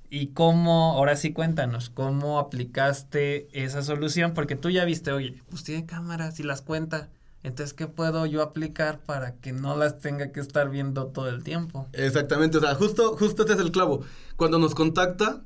Y 0.10 0.28
cómo, 0.28 0.92
ahora 0.92 1.16
sí 1.16 1.34
cuéntanos, 1.34 1.90
cómo 1.90 2.38
aplicaste 2.38 3.48
esa 3.54 3.82
solución, 3.82 4.36
porque 4.36 4.56
tú 4.56 4.70
ya 4.70 4.86
viste, 4.86 5.12
oye, 5.12 5.42
pues 5.50 5.64
tiene 5.64 5.88
cámaras 5.88 6.40
y 6.40 6.44
las 6.44 6.62
cuenta. 6.62 7.10
Entonces, 7.42 7.74
¿qué 7.74 7.88
puedo 7.88 8.26
yo 8.28 8.44
aplicar 8.44 9.00
para 9.00 9.34
que 9.36 9.54
no 9.54 9.76
las 9.76 10.00
tenga 10.00 10.32
que 10.32 10.40
estar 10.40 10.70
viendo 10.70 11.08
todo 11.08 11.30
el 11.30 11.44
tiempo? 11.44 11.88
Exactamente, 11.94 12.58
o 12.58 12.62
sea, 12.62 12.76
justo, 12.76 13.18
justo 13.18 13.42
este 13.42 13.54
es 13.54 13.60
el 13.60 13.72
clavo. 13.72 14.04
Cuando 14.36 14.60
nos 14.60 14.76
contacta, 14.76 15.42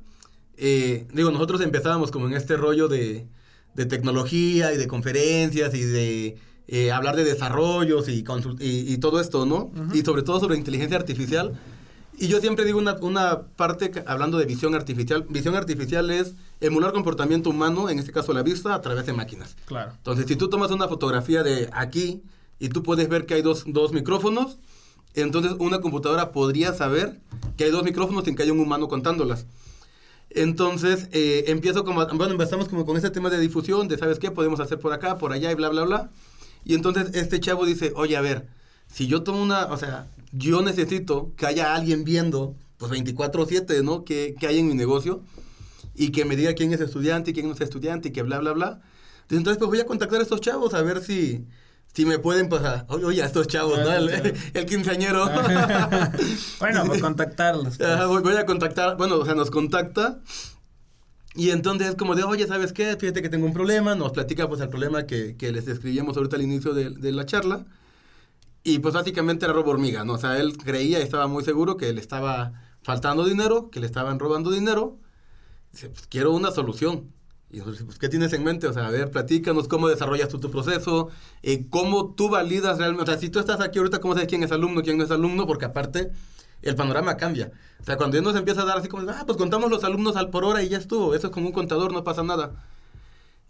eh, 0.58 1.06
digo, 1.14 1.30
nosotros 1.30 1.62
empezábamos 1.62 2.10
como 2.10 2.26
en 2.26 2.34
este 2.34 2.56
rollo 2.56 2.88
de, 2.88 3.26
de 3.74 3.86
tecnología 3.86 4.72
y 4.72 4.76
de 4.76 4.86
conferencias 4.88 5.74
y 5.74 5.82
de 5.82 6.36
eh, 6.66 6.90
hablar 6.92 7.16
de 7.16 7.24
desarrollos 7.24 8.08
y, 8.08 8.24
y, 8.60 8.92
y 8.92 8.98
todo 8.98 9.20
esto, 9.20 9.46
¿no? 9.46 9.70
Y 9.94 10.02
sobre 10.02 10.22
todo 10.22 10.40
sobre 10.40 10.56
inteligencia 10.56 10.96
artificial. 10.96 11.58
Y 12.20 12.26
yo 12.26 12.40
siempre 12.40 12.64
digo 12.64 12.78
una, 12.78 12.94
una 13.00 13.42
parte 13.56 13.90
que- 13.92 14.02
hablando 14.06 14.38
de 14.38 14.44
visión 14.44 14.74
artificial. 14.74 15.24
Visión 15.28 15.54
artificial 15.54 16.10
es 16.10 16.34
emular 16.60 16.92
comportamiento 16.92 17.48
humano, 17.50 17.88
en 17.88 18.00
este 18.00 18.10
caso 18.10 18.32
la 18.32 18.42
vista, 18.42 18.74
a 18.74 18.80
través 18.82 19.06
de 19.06 19.12
máquinas. 19.12 19.54
Claro. 19.66 19.92
Entonces, 19.96 20.26
si 20.26 20.34
tú 20.34 20.48
tomas 20.50 20.72
una 20.72 20.88
fotografía 20.88 21.44
de 21.44 21.70
aquí 21.72 22.22
y 22.58 22.70
tú 22.70 22.82
puedes 22.82 23.08
ver 23.08 23.24
que 23.24 23.34
hay 23.34 23.42
dos, 23.42 23.62
dos 23.68 23.92
micrófonos, 23.92 24.58
entonces 25.14 25.52
una 25.60 25.80
computadora 25.80 26.32
podría 26.32 26.74
saber 26.74 27.20
que 27.56 27.64
hay 27.64 27.70
dos 27.70 27.84
micrófonos 27.84 28.24
sin 28.24 28.34
que 28.34 28.42
haya 28.42 28.52
un 28.52 28.60
humano 28.60 28.88
contándolas. 28.88 29.46
Entonces, 30.30 31.08
eh, 31.12 31.44
empiezo 31.48 31.84
como, 31.84 32.04
bueno, 32.06 32.32
empezamos 32.32 32.68
como 32.68 32.84
con 32.84 32.96
este 32.96 33.10
tema 33.10 33.30
de 33.30 33.38
difusión, 33.38 33.88
de, 33.88 33.96
¿sabes 33.96 34.18
qué? 34.18 34.30
Podemos 34.30 34.60
hacer 34.60 34.78
por 34.78 34.92
acá, 34.92 35.18
por 35.18 35.32
allá 35.32 35.50
y 35.50 35.54
bla, 35.54 35.68
bla, 35.70 35.84
bla. 35.84 36.10
Y 36.64 36.74
entonces 36.74 37.14
este 37.14 37.40
chavo 37.40 37.64
dice, 37.64 37.92
oye, 37.96 38.16
a 38.16 38.20
ver, 38.20 38.46
si 38.86 39.06
yo 39.06 39.22
tomo 39.22 39.42
una, 39.42 39.66
o 39.66 39.76
sea, 39.76 40.06
yo 40.32 40.60
necesito 40.62 41.32
que 41.36 41.46
haya 41.46 41.74
alguien 41.74 42.04
viendo, 42.04 42.54
pues 42.76 42.92
24/7, 42.92 43.82
¿no? 43.82 44.04
Que, 44.04 44.34
que 44.38 44.46
hay 44.46 44.58
en 44.58 44.68
mi 44.68 44.74
negocio 44.74 45.22
y 45.94 46.10
que 46.12 46.24
me 46.24 46.36
diga 46.36 46.54
quién 46.54 46.72
es 46.72 46.80
estudiante 46.80 47.30
y 47.30 47.34
quién 47.34 47.48
no 47.48 47.54
es 47.54 47.60
estudiante 47.60 48.08
y 48.08 48.12
que 48.12 48.22
bla, 48.22 48.38
bla, 48.38 48.52
bla. 48.52 48.80
Entonces, 49.30 49.58
pues 49.58 49.68
voy 49.68 49.80
a 49.80 49.86
contactar 49.86 50.20
a 50.20 50.22
estos 50.22 50.40
chavos 50.40 50.74
a 50.74 50.82
ver 50.82 51.02
si, 51.02 51.44
si 51.92 52.04
me 52.06 52.18
pueden, 52.18 52.48
pues, 52.48 52.62
a- 52.62 52.86
oye, 52.88 53.22
a 53.22 53.26
estos 53.26 53.46
chavos, 53.48 53.78
¿no? 53.78 53.92
El, 53.92 54.34
el 54.54 54.66
quinceañero. 54.66 55.26
bueno, 56.60 56.84
pues 56.86 57.00
contactarlos. 57.00 57.76
pues. 57.78 57.88
Ajá, 57.88 58.06
voy, 58.06 58.22
voy 58.22 58.36
a 58.36 58.46
contactar, 58.46 58.96
bueno, 58.96 59.16
o 59.16 59.24
sea, 59.24 59.34
nos 59.34 59.50
contacta. 59.50 60.20
Y 61.34 61.50
entonces 61.50 61.88
es 61.90 61.94
como 61.94 62.14
de, 62.14 62.24
oye, 62.24 62.46
¿sabes 62.46 62.72
qué? 62.72 62.96
Fíjate 62.96 63.22
que 63.22 63.28
tengo 63.28 63.46
un 63.46 63.52
problema. 63.52 63.94
Nos 63.94 64.12
platica 64.12 64.48
pues 64.48 64.60
el 64.60 64.68
problema 64.68 65.06
que, 65.06 65.36
que 65.36 65.52
les 65.52 65.66
describíamos 65.66 66.16
ahorita 66.16 66.36
al 66.36 66.42
inicio 66.42 66.74
de, 66.74 66.90
de 66.90 67.12
la 67.12 67.26
charla. 67.26 67.64
Y 68.64 68.80
pues 68.80 68.92
básicamente 68.94 69.44
era 69.44 69.54
robo 69.54 69.70
hormiga, 69.70 70.04
¿no? 70.04 70.14
O 70.14 70.18
sea, 70.18 70.38
él 70.38 70.56
creía 70.56 70.98
y 70.98 71.02
estaba 71.02 71.26
muy 71.28 71.44
seguro 71.44 71.76
que 71.76 71.92
le 71.92 72.00
estaba 72.00 72.52
faltando 72.82 73.24
dinero, 73.24 73.70
que 73.70 73.78
le 73.80 73.86
estaban 73.86 74.18
robando 74.18 74.50
dinero. 74.50 74.98
Dice, 75.72 75.90
pues 75.90 76.06
quiero 76.08 76.32
una 76.32 76.50
solución. 76.50 77.12
Y 77.50 77.60
pues, 77.62 77.98
¿qué 77.98 78.08
tienes 78.08 78.32
en 78.34 78.44
mente? 78.44 78.66
O 78.66 78.72
sea, 78.72 78.86
a 78.88 78.90
ver, 78.90 79.10
platícanos 79.10 79.68
cómo 79.68 79.88
desarrollas 79.88 80.28
tú 80.28 80.38
tu 80.38 80.50
proceso, 80.50 81.08
eh, 81.42 81.66
cómo 81.70 82.12
tú 82.14 82.28
validas 82.28 82.78
realmente. 82.78 83.04
O 83.04 83.06
sea, 83.06 83.18
si 83.18 83.30
tú 83.30 83.38
estás 83.38 83.60
aquí 83.60 83.78
ahorita, 83.78 84.00
¿cómo 84.00 84.14
sabes 84.14 84.28
quién 84.28 84.42
es 84.42 84.52
alumno, 84.52 84.82
quién 84.82 84.98
no 84.98 85.04
es 85.04 85.10
alumno? 85.10 85.46
Porque 85.46 85.64
aparte, 85.64 86.10
el 86.62 86.76
panorama 86.76 87.16
cambia. 87.16 87.50
O 87.80 87.84
sea, 87.84 87.96
cuando 87.96 88.16
ya 88.16 88.22
nos 88.22 88.36
empieza 88.36 88.62
a 88.62 88.64
dar 88.66 88.78
así 88.78 88.88
como, 88.88 89.08
ah, 89.10 89.22
pues 89.24 89.38
contamos 89.38 89.70
los 89.70 89.82
alumnos 89.84 90.16
al 90.16 90.28
por 90.30 90.44
hora 90.44 90.62
y 90.62 90.68
ya 90.68 90.78
estuvo. 90.78 91.14
Eso 91.14 91.28
es 91.28 91.32
como 91.32 91.46
un 91.46 91.52
contador, 91.52 91.92
no 91.92 92.04
pasa 92.04 92.22
nada. 92.22 92.52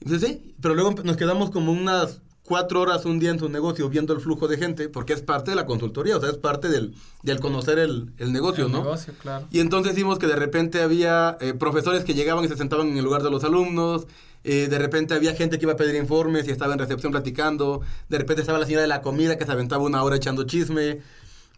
Y 0.01 0.11
dice, 0.11 0.27
sí, 0.27 0.55
pero 0.61 0.75
luego 0.75 0.95
nos 1.03 1.17
quedamos 1.17 1.51
como 1.51 1.73
unas 1.73 2.21
cuatro 2.49 2.81
horas 2.81 3.05
un 3.05 3.19
día 3.19 3.31
en 3.31 3.39
su 3.39 3.49
negocio 3.49 3.89
viendo 3.91 4.15
el 4.15 4.21
flujo 4.21 4.49
de 4.49 4.57
gente, 4.57 4.89
porque 4.89 5.13
es 5.13 5.21
parte 5.21 5.51
de 5.51 5.57
la 5.57 5.67
consultoría, 5.67 6.17
o 6.17 6.21
sea, 6.21 6.31
es 6.31 6.39
parte 6.39 6.69
del, 6.69 6.95
del 7.23 7.39
conocer 7.41 7.79
el, 7.79 8.11
el 8.17 8.33
negocio, 8.33 8.67
El 8.67 8.73
¿no? 8.73 8.79
negocio, 8.79 9.13
claro. 9.21 9.47
Y 9.51 9.61
entonces 9.61 9.95
vimos 9.95 10.19
que 10.19 10.27
de 10.27 10.37
repente 10.37 10.81
había 10.81 11.37
eh, 11.41 11.53
profesores 11.53 12.05
que 12.05 12.15
llegaban 12.15 12.45
y 12.45 12.49
se 12.49 12.57
sentaban 12.57 12.89
en 12.89 12.97
el 12.97 13.05
lugar 13.05 13.23
de 13.23 13.31
los 13.31 13.45
alumnos, 13.45 14.07
eh, 14.45 14.69
de 14.71 14.79
repente 14.79 15.13
había 15.15 15.35
gente 15.35 15.59
que 15.59 15.67
iba 15.67 15.75
a 15.75 15.77
pedir 15.77 15.95
informes 15.97 16.49
y 16.49 16.51
estaba 16.51 16.73
en 16.73 16.79
recepción 16.79 17.13
platicando, 17.13 17.83
de 18.09 18.19
repente 18.19 18.41
estaba 18.41 18.59
la 18.59 18.65
señora 18.65 18.83
de 18.83 18.89
la 18.89 19.03
comida 19.03 19.37
que 19.37 19.45
se 19.45 19.53
aventaba 19.53 19.83
una 19.85 20.03
hora 20.03 20.17
echando 20.17 20.45
chisme, 20.45 21.01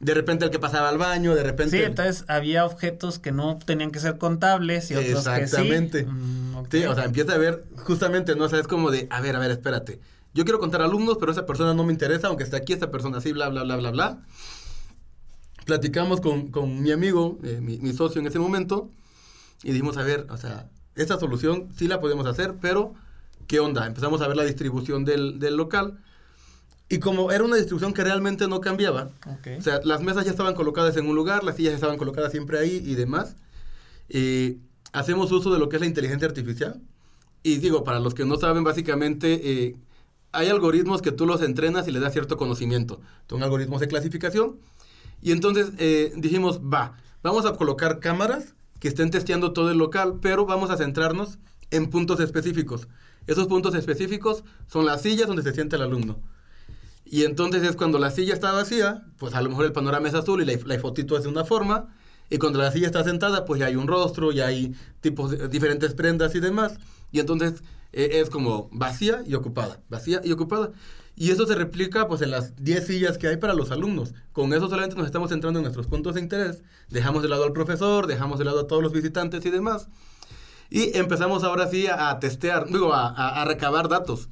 de 0.00 0.14
repente 0.14 0.46
el 0.46 0.50
que 0.50 0.58
pasaba 0.58 0.88
al 0.88 0.96
baño, 0.96 1.34
de 1.34 1.42
repente... 1.42 1.76
Sí, 1.76 1.82
entonces 1.84 2.24
había 2.26 2.64
objetos 2.64 3.18
que 3.18 3.32
no 3.32 3.58
tenían 3.58 3.90
que 3.90 4.00
ser 4.00 4.16
contables 4.16 4.90
y 4.90 4.94
otros 4.94 5.26
Exactamente. 5.26 6.04
que 6.04 6.10
sí. 6.10 6.10
Mm, 6.10 6.56
ok. 6.56 6.68
Sí, 6.72 6.84
o 6.84 6.94
sea, 6.94 7.04
empieza 7.04 7.34
a 7.34 7.38
ver 7.38 7.64
justamente, 7.76 8.34
¿no? 8.34 8.44
O 8.44 8.48
sea, 8.48 8.60
es 8.60 8.66
como 8.66 8.90
de, 8.90 9.06
a 9.10 9.20
ver, 9.20 9.36
a 9.36 9.38
ver, 9.38 9.50
espérate. 9.50 10.00
Yo 10.34 10.44
quiero 10.44 10.58
contar 10.60 10.80
alumnos, 10.82 11.16
pero 11.18 11.32
esa 11.32 11.44
persona 11.46 11.74
no 11.74 11.84
me 11.84 11.92
interesa, 11.92 12.28
aunque 12.28 12.44
esté 12.44 12.56
aquí 12.56 12.72
esta 12.72 12.90
persona 12.90 13.18
así, 13.18 13.32
bla, 13.32 13.48
bla, 13.48 13.62
bla, 13.64 13.76
bla, 13.76 13.90
bla. 13.90 14.18
Platicamos 15.66 16.20
con, 16.20 16.48
con 16.50 16.82
mi 16.82 16.90
amigo, 16.90 17.38
eh, 17.42 17.60
mi, 17.60 17.78
mi 17.78 17.92
socio 17.92 18.20
en 18.20 18.26
ese 18.26 18.38
momento, 18.38 18.90
y 19.62 19.72
dijimos, 19.72 19.96
a 19.98 20.02
ver, 20.02 20.26
o 20.30 20.36
sea, 20.36 20.68
esta 20.94 21.18
solución 21.18 21.68
sí 21.76 21.86
la 21.86 22.00
podemos 22.00 22.26
hacer, 22.26 22.54
pero 22.60 22.94
¿qué 23.46 23.60
onda? 23.60 23.86
Empezamos 23.86 24.20
a 24.22 24.28
ver 24.28 24.36
la 24.36 24.44
distribución 24.44 25.04
del, 25.04 25.38
del 25.38 25.56
local. 25.56 25.98
Y 26.88 26.98
como 26.98 27.30
era 27.30 27.44
una 27.44 27.56
distribución 27.56 27.92
que 27.92 28.02
realmente 28.02 28.48
no 28.48 28.60
cambiaba, 28.60 29.10
Ok. 29.26 29.48
o 29.58 29.62
sea, 29.62 29.80
las 29.84 30.00
mesas 30.02 30.24
ya 30.24 30.30
estaban 30.32 30.54
colocadas 30.54 30.96
en 30.96 31.06
un 31.06 31.14
lugar, 31.14 31.44
las 31.44 31.56
sillas 31.56 31.74
estaban 31.74 31.98
colocadas 31.98 32.32
siempre 32.32 32.58
ahí 32.58 32.82
y 32.84 32.94
demás. 32.94 33.36
Eh, 34.08 34.56
hacemos 34.92 35.30
uso 35.30 35.52
de 35.52 35.58
lo 35.60 35.68
que 35.68 35.76
es 35.76 35.80
la 35.80 35.86
inteligencia 35.86 36.26
artificial. 36.26 36.80
Y 37.44 37.58
digo, 37.58 37.84
para 37.84 38.00
los 38.00 38.14
que 38.14 38.24
no 38.24 38.36
saben, 38.38 38.64
básicamente 38.64 39.40
eh, 39.66 39.76
hay 40.32 40.48
algoritmos 40.48 41.02
que 41.02 41.12
tú 41.12 41.26
los 41.26 41.42
entrenas 41.42 41.88
y 41.88 41.90
les 41.90 42.02
das 42.02 42.12
cierto 42.12 42.36
conocimiento. 42.36 43.00
Son 43.28 43.42
algoritmos 43.42 43.80
de 43.80 43.88
clasificación. 43.88 44.58
Y 45.22 45.32
entonces 45.32 45.72
eh, 45.78 46.12
dijimos, 46.16 46.60
va, 46.60 46.96
vamos 47.22 47.46
a 47.46 47.54
colocar 47.54 48.00
cámaras 48.00 48.54
que 48.78 48.88
estén 48.88 49.10
testeando 49.10 49.52
todo 49.52 49.70
el 49.70 49.78
local, 49.78 50.18
pero 50.22 50.46
vamos 50.46 50.70
a 50.70 50.76
centrarnos 50.76 51.38
en 51.70 51.90
puntos 51.90 52.20
específicos. 52.20 52.88
Esos 53.26 53.46
puntos 53.46 53.74
específicos 53.74 54.44
son 54.66 54.86
las 54.86 55.02
sillas 55.02 55.26
donde 55.26 55.42
se 55.42 55.52
sienta 55.52 55.76
el 55.76 55.82
alumno. 55.82 56.20
Y 57.04 57.24
entonces 57.24 57.62
es 57.64 57.76
cuando 57.76 57.98
la 57.98 58.10
silla 58.10 58.34
está 58.34 58.52
vacía, 58.52 59.04
pues 59.18 59.34
a 59.34 59.42
lo 59.42 59.50
mejor 59.50 59.66
el 59.66 59.72
panorama 59.72 60.08
es 60.08 60.14
azul 60.14 60.40
y 60.40 60.44
la, 60.44 60.52
la 60.64 60.78
fotito 60.78 61.16
es 61.16 61.24
de 61.24 61.28
una 61.28 61.44
forma. 61.44 61.94
Y 62.30 62.38
cuando 62.38 62.60
la 62.60 62.70
silla 62.70 62.86
está 62.86 63.02
sentada, 63.02 63.44
pues 63.44 63.58
ya 63.58 63.66
hay 63.66 63.76
un 63.76 63.88
rostro, 63.88 64.30
ya 64.30 64.46
hay 64.46 64.74
tipos 65.00 65.50
diferentes 65.50 65.94
prendas 65.94 66.34
y 66.36 66.40
demás. 66.40 66.78
Y 67.10 67.18
entonces 67.18 67.62
eh, 67.92 68.20
es 68.20 68.30
como 68.30 68.68
vacía 68.72 69.22
y 69.26 69.34
ocupada, 69.34 69.80
vacía 69.88 70.20
y 70.24 70.32
ocupada. 70.32 70.72
Y 71.16 71.30
eso 71.30 71.46
se 71.46 71.54
replica 71.54 72.08
pues 72.08 72.22
en 72.22 72.30
las 72.30 72.56
10 72.56 72.86
sillas 72.86 73.18
que 73.18 73.28
hay 73.28 73.36
para 73.36 73.52
los 73.52 73.70
alumnos. 73.70 74.14
Con 74.32 74.52
eso 74.54 74.68
solamente 74.68 74.96
nos 74.96 75.06
estamos 75.06 75.28
centrando 75.30 75.58
en 75.58 75.64
nuestros 75.64 75.86
puntos 75.86 76.14
de 76.14 76.20
interés. 76.20 76.62
Dejamos 76.88 77.22
de 77.22 77.28
lado 77.28 77.44
al 77.44 77.52
profesor, 77.52 78.06
dejamos 78.06 78.38
de 78.38 78.46
lado 78.46 78.60
a 78.60 78.66
todos 78.66 78.82
los 78.82 78.92
visitantes 78.92 79.44
y 79.44 79.50
demás. 79.50 79.88
Y 80.70 80.96
empezamos 80.96 81.42
ahora 81.44 81.66
sí 81.66 81.88
a, 81.88 82.18
testear, 82.20 82.68
digo, 82.68 82.94
a, 82.94 83.44
recabar 83.44 83.88
datos. 83.88 84.28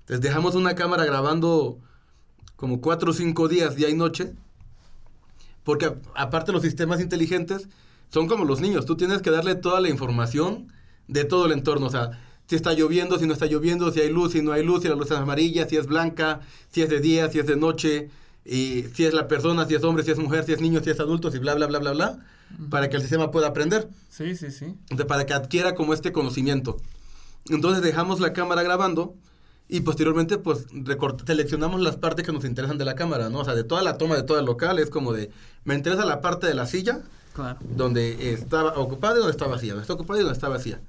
Entonces 0.00 0.20
dejamos 0.22 0.54
una 0.54 0.74
cámara 0.74 1.04
grabando 1.04 1.78
como 2.56 2.80
4 2.80 3.10
o 3.10 3.12
5 3.12 3.48
días, 3.48 3.74
día 3.74 3.88
y 3.88 3.94
noche, 3.94 4.32
porque 5.64 5.92
aparte 6.14 6.52
los 6.52 6.62
sistemas 6.62 7.00
inteligentes 7.00 7.68
son 8.08 8.28
como 8.28 8.44
los 8.44 8.60
niños, 8.60 8.86
tú 8.86 8.96
tienes 8.96 9.22
que 9.22 9.30
darle 9.30 9.54
toda 9.54 9.80
la 9.80 9.88
información 9.88 10.72
de 11.06 11.24
todo 11.24 11.46
el 11.46 11.52
entorno, 11.52 11.86
o 11.86 11.90
sea, 11.90 12.10
si 12.50 12.56
está 12.56 12.74
lloviendo, 12.74 13.16
si 13.16 13.26
no 13.26 13.32
está 13.32 13.46
lloviendo, 13.46 13.92
si 13.92 14.00
hay 14.00 14.10
luz, 14.10 14.32
si 14.32 14.42
no 14.42 14.50
hay 14.50 14.64
luz, 14.64 14.82
si 14.82 14.88
la 14.88 14.96
luz 14.96 15.08
es 15.10 15.16
amarilla, 15.16 15.68
si 15.68 15.76
es 15.76 15.86
blanca, 15.86 16.40
si 16.72 16.82
es 16.82 16.90
de 16.90 16.98
día, 17.00 17.30
si 17.30 17.38
es 17.38 17.46
de 17.46 17.54
noche, 17.56 18.10
y 18.44 18.86
si 18.92 19.04
es 19.04 19.14
la 19.14 19.28
persona, 19.28 19.66
si 19.66 19.76
es 19.76 19.84
hombre, 19.84 20.02
si 20.02 20.10
es 20.10 20.18
mujer, 20.18 20.44
si 20.44 20.52
es 20.52 20.60
niño, 20.60 20.80
si 20.82 20.90
es 20.90 20.98
adulto, 20.98 21.30
si 21.30 21.38
bla, 21.38 21.54
bla, 21.54 21.66
bla, 21.68 21.78
bla, 21.78 21.92
bla, 21.92 22.18
para 22.68 22.88
que 22.90 22.96
el 22.96 23.02
sistema 23.02 23.30
pueda 23.30 23.46
aprender, 23.46 23.88
Sí, 24.08 24.34
sí, 24.34 24.50
sí. 24.50 24.74
para 25.06 25.24
que 25.26 25.32
adquiera 25.32 25.76
como 25.76 25.94
este 25.94 26.10
conocimiento. 26.10 26.76
Entonces 27.48 27.82
dejamos 27.84 28.18
la 28.18 28.32
cámara 28.32 28.64
grabando 28.64 29.14
y 29.68 29.82
posteriormente 29.82 30.36
pues 30.36 30.66
seleccionamos 31.26 31.80
las 31.80 31.96
partes 31.96 32.26
que 32.26 32.32
nos 32.32 32.44
interesan 32.44 32.76
de 32.78 32.84
la 32.84 32.96
cámara, 32.96 33.30
¿no? 33.30 33.38
O 33.38 33.44
sea, 33.44 33.54
de 33.54 33.62
toda 33.62 33.82
la 33.82 33.96
toma 33.96 34.16
de 34.16 34.24
todo 34.24 34.40
el 34.40 34.44
local 34.46 34.80
es 34.80 34.90
como 34.90 35.12
de, 35.12 35.30
me 35.64 35.74
interesa 35.76 36.04
la 36.04 36.20
parte 36.20 36.48
de 36.48 36.54
la 36.54 36.66
silla 36.66 37.00
Claro. 37.32 37.60
donde 37.62 38.32
estaba 38.32 38.76
ocupada 38.76 39.14
y 39.14 39.18
donde 39.18 39.30
está 39.30 39.46
vacía, 39.46 39.70
donde 39.74 39.82
está 39.82 39.94
ocupada 39.94 40.18
y 40.18 40.22
donde 40.24 40.34
está 40.36 40.48
vacía. 40.48 40.80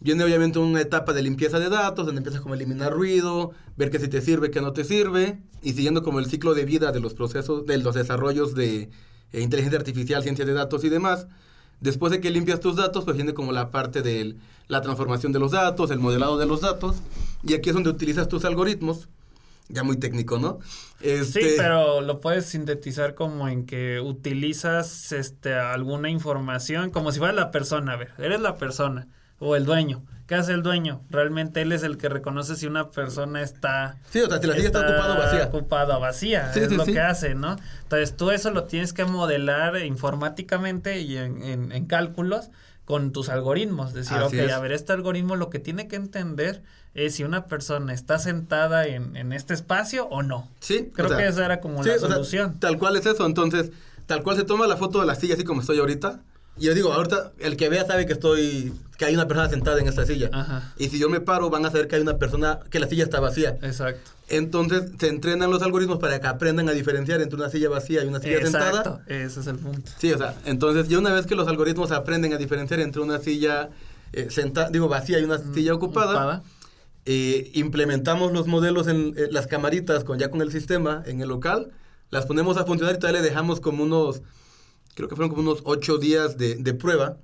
Viene 0.00 0.24
obviamente 0.24 0.58
una 0.58 0.80
etapa 0.80 1.12
de 1.12 1.22
limpieza 1.22 1.58
de 1.58 1.68
datos, 1.70 2.04
donde 2.04 2.18
empiezas 2.18 2.42
como 2.42 2.54
a 2.54 2.56
eliminar 2.56 2.92
ruido, 2.92 3.52
ver 3.76 3.90
que 3.90 3.98
si 3.98 4.08
te 4.08 4.20
sirve, 4.20 4.50
que 4.50 4.60
no 4.60 4.72
te 4.72 4.84
sirve, 4.84 5.38
y 5.62 5.72
siguiendo 5.72 6.02
como 6.02 6.18
el 6.18 6.26
ciclo 6.26 6.54
de 6.54 6.64
vida 6.64 6.92
de 6.92 7.00
los 7.00 7.14
procesos, 7.14 7.64
de 7.64 7.78
los 7.78 7.94
desarrollos 7.94 8.54
de 8.54 8.90
eh, 9.32 9.40
inteligencia 9.40 9.78
artificial, 9.78 10.22
ciencia 10.22 10.44
de 10.44 10.52
datos 10.52 10.84
y 10.84 10.88
demás. 10.90 11.26
Después 11.80 12.12
de 12.12 12.20
que 12.20 12.30
limpias 12.30 12.60
tus 12.60 12.76
datos, 12.76 13.04
pues 13.04 13.16
viene 13.16 13.34
como 13.34 13.52
la 13.52 13.70
parte 13.70 14.02
de 14.02 14.36
la 14.68 14.80
transformación 14.82 15.32
de 15.32 15.38
los 15.38 15.52
datos, 15.52 15.90
el 15.90 15.98
modelado 15.98 16.38
de 16.38 16.46
los 16.46 16.60
datos, 16.60 16.96
y 17.42 17.54
aquí 17.54 17.70
es 17.70 17.74
donde 17.74 17.90
utilizas 17.90 18.28
tus 18.28 18.44
algoritmos, 18.44 19.08
ya 19.68 19.82
muy 19.82 19.96
técnico, 19.96 20.38
¿no? 20.38 20.58
Sí, 21.00 21.08
Este, 21.08 21.54
pero 21.56 22.00
lo 22.02 22.20
puedes 22.20 22.46
sintetizar 22.46 23.14
como 23.14 23.48
en 23.48 23.64
que 23.64 24.00
utilizas 24.00 25.12
este 25.12 25.54
alguna 25.54 26.10
información 26.10 26.90
como 26.90 27.12
si 27.12 27.18
fuera 27.18 27.32
la 27.32 27.50
persona, 27.50 27.94
a 27.94 27.96
ver, 27.96 28.12
eres 28.18 28.40
la 28.40 28.56
persona 28.56 29.08
o 29.38 29.56
el 29.56 29.64
dueño. 29.64 30.02
¿Qué 30.26 30.36
hace 30.36 30.52
el 30.52 30.62
dueño? 30.62 31.02
Realmente 31.10 31.60
él 31.60 31.70
es 31.72 31.82
el 31.82 31.98
que 31.98 32.08
reconoce 32.08 32.56
si 32.56 32.66
una 32.66 32.90
persona 32.90 33.42
está 33.42 33.96
Sí, 34.10 34.20
o 34.20 34.26
sea, 34.28 34.40
si 34.40 34.46
la 34.46 34.54
silla 34.54 34.66
está 34.68 34.80
ocupada 34.80 35.14
o 35.14 35.18
vacía. 35.18 35.44
ocupada 35.44 35.96
o 35.98 36.00
vacía, 36.00 36.50
Sí, 36.54 36.60
es 36.60 36.68
sí, 36.70 36.76
lo 36.76 36.86
sí. 36.86 36.94
que 36.94 37.00
hace, 37.00 37.34
¿no? 37.34 37.56
Entonces 37.82 38.16
tú 38.16 38.30
eso 38.30 38.50
lo 38.50 38.64
tienes 38.64 38.94
que 38.94 39.04
modelar 39.04 39.76
informáticamente 39.84 41.00
y 41.00 41.18
en, 41.18 41.42
en- 41.42 41.72
en 41.72 41.84
cálculos 41.86 42.50
con 42.86 43.12
tus 43.12 43.28
algoritmos. 43.28 43.92
Decir, 43.92 44.16
Así 44.16 44.38
ok, 44.38 44.44
es. 44.46 44.52
a 44.52 44.60
ver, 44.60 44.72
este 44.72 44.92
algoritmo 44.92 45.36
lo 45.36 45.50
que 45.50 45.58
tiene 45.58 45.88
que 45.88 45.96
entender 45.96 46.62
es 46.94 47.16
si 47.16 47.24
una 47.24 47.44
persona 47.46 47.92
está 47.92 48.18
sentada 48.18 48.86
en, 48.86 49.16
en 49.16 49.32
este 49.34 49.52
espacio 49.52 50.06
o 50.06 50.22
no. 50.22 50.48
Sí, 50.60 50.90
Creo 50.94 51.06
o 51.06 51.08
sea, 51.10 51.18
que 51.18 51.26
esa 51.26 51.44
era 51.44 51.60
como 51.60 51.82
la 51.82 51.96
o 51.96 51.98
sea, 51.98 52.08
solución. 52.08 52.58
tal 52.60 52.78
cual 52.78 52.96
es 52.96 53.04
eso. 53.04 53.26
Entonces, 53.26 53.72
tal 54.06 54.22
cual 54.22 54.36
se 54.36 54.44
toma 54.44 54.66
la 54.66 54.76
foto 54.78 55.00
de 55.00 55.06
la 55.06 55.14
silla 55.16 55.34
así 55.34 55.44
como 55.44 55.60
estoy 55.60 55.78
ahorita. 55.80 56.20
Y 56.56 56.66
yo 56.66 56.74
digo, 56.74 56.92
ahorita 56.92 57.32
el 57.40 57.56
que 57.56 57.68
vea 57.68 57.84
sabe 57.84 58.06
que 58.06 58.12
estoy, 58.12 58.72
que 58.96 59.04
hay 59.06 59.14
una 59.14 59.26
persona 59.26 59.48
sentada 59.50 59.80
en 59.80 59.88
esta 59.88 60.06
silla. 60.06 60.30
Ajá. 60.32 60.72
Y 60.78 60.88
si 60.88 60.98
yo 61.00 61.08
me 61.08 61.20
paro, 61.20 61.50
van 61.50 61.66
a 61.66 61.70
saber 61.70 61.88
que 61.88 61.96
hay 61.96 62.02
una 62.02 62.16
persona, 62.18 62.60
que 62.70 62.78
la 62.78 62.86
silla 62.86 63.02
está 63.04 63.18
vacía. 63.20 63.58
Exacto. 63.62 64.10
Entonces, 64.28 64.84
se 64.98 65.08
entrenan 65.08 65.50
los 65.50 65.62
algoritmos 65.62 65.98
para 65.98 66.20
que 66.20 66.26
aprendan 66.28 66.68
a 66.68 66.72
diferenciar 66.72 67.20
entre 67.20 67.36
una 67.36 67.50
silla 67.50 67.68
vacía 67.68 68.04
y 68.04 68.06
una 68.06 68.20
silla 68.20 68.36
Exacto. 68.36 69.00
sentada. 69.00 69.02
Ese 69.08 69.40
es 69.40 69.46
el 69.48 69.56
punto. 69.56 69.90
Sí, 69.98 70.12
o 70.12 70.18
sea, 70.18 70.34
entonces 70.44 70.88
ya 70.88 70.98
una 70.98 71.12
vez 71.12 71.26
que 71.26 71.34
los 71.34 71.48
algoritmos 71.48 71.90
aprenden 71.90 72.32
a 72.32 72.36
diferenciar 72.38 72.80
entre 72.80 73.02
una 73.02 73.18
silla 73.18 73.70
eh, 74.12 74.28
senta- 74.30 74.70
digo, 74.70 74.88
vacía 74.88 75.18
y 75.18 75.24
una 75.24 75.38
silla 75.52 75.74
ocupada, 75.74 76.10
Ocupada. 76.12 76.42
eh, 77.04 77.50
implementamos 77.54 78.32
los 78.32 78.46
modelos 78.46 78.86
en 78.86 79.12
eh, 79.16 79.26
las 79.30 79.48
camaritas 79.48 80.04
con 80.04 80.18
ya 80.20 80.30
con 80.30 80.40
el 80.40 80.52
sistema 80.52 81.02
en 81.04 81.20
el 81.20 81.28
local, 81.28 81.72
las 82.10 82.24
ponemos 82.26 82.56
a 82.56 82.64
funcionar 82.64 82.94
y 82.94 82.98
todavía 83.00 83.20
le 83.22 83.28
dejamos 83.28 83.60
como 83.60 83.82
unos, 83.82 84.22
creo 84.94 85.08
que 85.08 85.16
fueron 85.16 85.30
como 85.34 85.42
unos 85.42 85.62
ocho 85.64 85.98
días 85.98 86.36
de, 86.38 86.56
de 86.56 86.74
prueba, 86.74 87.16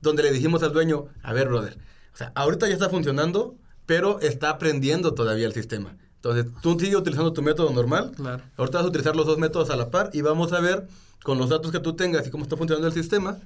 donde 0.00 0.22
le 0.22 0.32
dijimos 0.32 0.62
al 0.62 0.72
dueño, 0.72 1.06
a 1.22 1.32
ver, 1.32 1.48
brother, 1.48 1.76
o 2.12 2.16
sea, 2.16 2.32
ahorita 2.34 2.66
ya 2.68 2.74
está 2.74 2.88
funcionando, 2.90 3.54
pero 3.86 4.20
está 4.20 4.50
aprendiendo 4.50 5.14
todavía 5.14 5.46
el 5.46 5.52
sistema. 5.52 5.96
Entonces, 6.16 6.46
tú 6.62 6.78
sigue 6.80 6.96
utilizando 6.96 7.32
tu 7.32 7.42
método 7.42 7.70
normal, 7.70 8.12
Claro. 8.16 8.42
ahorita 8.56 8.78
vas 8.78 8.86
a 8.86 8.88
utilizar 8.88 9.14
los 9.16 9.26
dos 9.26 9.38
métodos 9.38 9.70
a 9.70 9.76
la 9.76 9.90
par 9.90 10.10
y 10.12 10.20
vamos 10.22 10.52
a 10.52 10.60
ver 10.60 10.86
con 11.22 11.38
los 11.38 11.48
datos 11.50 11.70
que 11.72 11.80
tú 11.80 11.94
tengas 11.94 12.26
y 12.26 12.30
cómo 12.30 12.44
está 12.44 12.56
funcionando 12.56 12.86
el 12.88 12.94
sistema, 12.94 13.38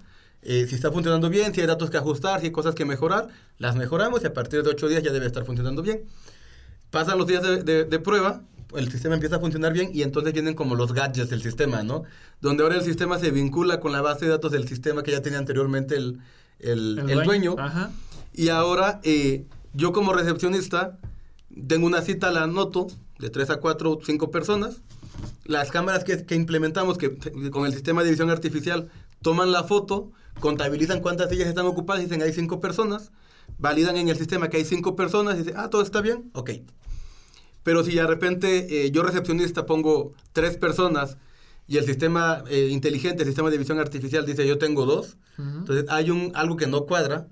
eh, 0.43 0.67
si 0.69 0.77
está 0.77 0.93
funcionando 0.93 1.29
bien, 1.29 1.53
si 1.55 1.61
hay 1.61 1.67
datos 1.67 1.91
que 1.91 1.97
ajustar, 1.97 2.39
si 2.41 2.47
hay 2.47 2.53
cosas 2.53 2.75
que 2.77 2.85
mejorar, 2.85 3.29
las 3.59 3.75
mejoramos 3.75 4.23
y 4.23 4.27
a 4.27 4.33
partir 4.33 4.63
de 4.63 4.71
ocho 4.71 4.87
días 4.89 5.03
ya 5.03 5.11
debe 5.13 5.27
estar 5.27 5.45
funcionando 5.45 5.83
bien. 5.83 6.05
Pasan 6.91 7.19
los 7.19 7.27
días 7.27 7.43
de, 7.43 7.63
de- 7.65 7.85
de 7.85 7.99
prueba, 7.99 8.43
el 8.77 8.91
sistema 8.91 9.15
empieza 9.15 9.37
a 9.37 9.41
funcionar 9.41 9.73
bien 9.73 9.91
y 9.93 10.03
entonces 10.03 10.33
vienen 10.33 10.55
como 10.55 10.75
los 10.75 10.93
gadgets 10.93 11.31
del 11.31 11.43
sistema, 11.43 11.83
¿no? 11.83 12.03
Donde 12.41 12.63
ahora 12.63 12.77
el 12.77 12.83
sistema 12.83 13.19
se 13.19 13.31
vincula 13.31 13.81
con 13.81 13.93
la 13.93 14.03
base 14.03 14.27
de 14.27 14.31
datos 14.33 14.53
del 14.53 14.69
sistema 14.69 15.03
que 15.03 15.11
ya 15.13 15.23
tenía 15.23 15.39
anteriormente 15.39 15.97
el, 15.97 16.19
el- 16.61 16.99
el 17.09 17.23
dueño. 17.25 17.57
Ajá. 17.59 17.91
Y 18.35 18.49
ahora 18.51 19.01
eh, 19.05 19.45
yo 19.75 19.93
como 19.93 20.13
recepcionista 20.13 20.99
tengo 21.67 21.87
una 21.87 22.03
cita, 22.03 22.31
la 22.31 22.43
anoto, 22.45 22.89
de 23.19 23.31
3 23.31 23.51
a 23.51 23.57
4 23.61 23.91
o 23.93 24.01
5 24.05 24.31
personas. 24.31 24.83
Las 25.45 25.71
cámaras 25.71 26.05
que, 26.05 26.25
que 26.25 26.35
implementamos 26.35 26.99
que, 26.99 27.17
con 27.51 27.67
el 27.67 27.73
sistema 27.73 28.05
de 28.05 28.11
visión 28.11 28.31
artificial 28.31 28.89
toman 29.23 29.51
la 29.51 29.65
foto, 29.65 30.13
contabilizan 30.41 31.01
cuántas 31.01 31.31
sillas 31.31 31.49
están 31.49 31.67
ocupadas, 31.67 32.03
dicen 32.03 32.23
hay 32.23 32.33
5 32.33 32.61
personas, 32.61 33.11
validan 33.59 33.97
en 33.97 34.09
el 34.09 34.17
sistema 34.17 34.49
que 34.49 34.59
hay 34.59 34.65
5 34.65 34.95
personas, 34.95 35.35
y 35.35 35.39
dicen, 35.39 35.55
ah, 35.57 35.69
todo 35.71 35.83
está 35.83 36.01
bien, 36.03 36.31
ok. 36.35 36.51
Pero 37.69 37.85
si 37.85 37.95
de 37.95 38.07
repente 38.07 38.87
eh, 38.87 38.91
yo 38.93 39.03
recepcionista 39.03 39.67
pongo 39.67 40.15
3 40.33 40.57
personas 40.57 41.19
y 41.67 41.77
el 41.77 41.85
sistema 41.85 42.43
eh, 42.49 42.69
inteligente, 42.71 43.25
el 43.25 43.29
sistema 43.29 43.51
de 43.51 43.59
visión 43.59 43.79
artificial 43.79 44.25
dice 44.25 44.47
yo 44.47 44.57
tengo 44.57 44.87
2, 44.87 45.17
Ujú. 45.37 45.49
entonces 45.59 45.85
hay 45.91 46.11
un, 46.11 46.33
algo 46.35 46.57
que 46.57 46.67
no 46.67 46.87
cuadra 46.87 47.29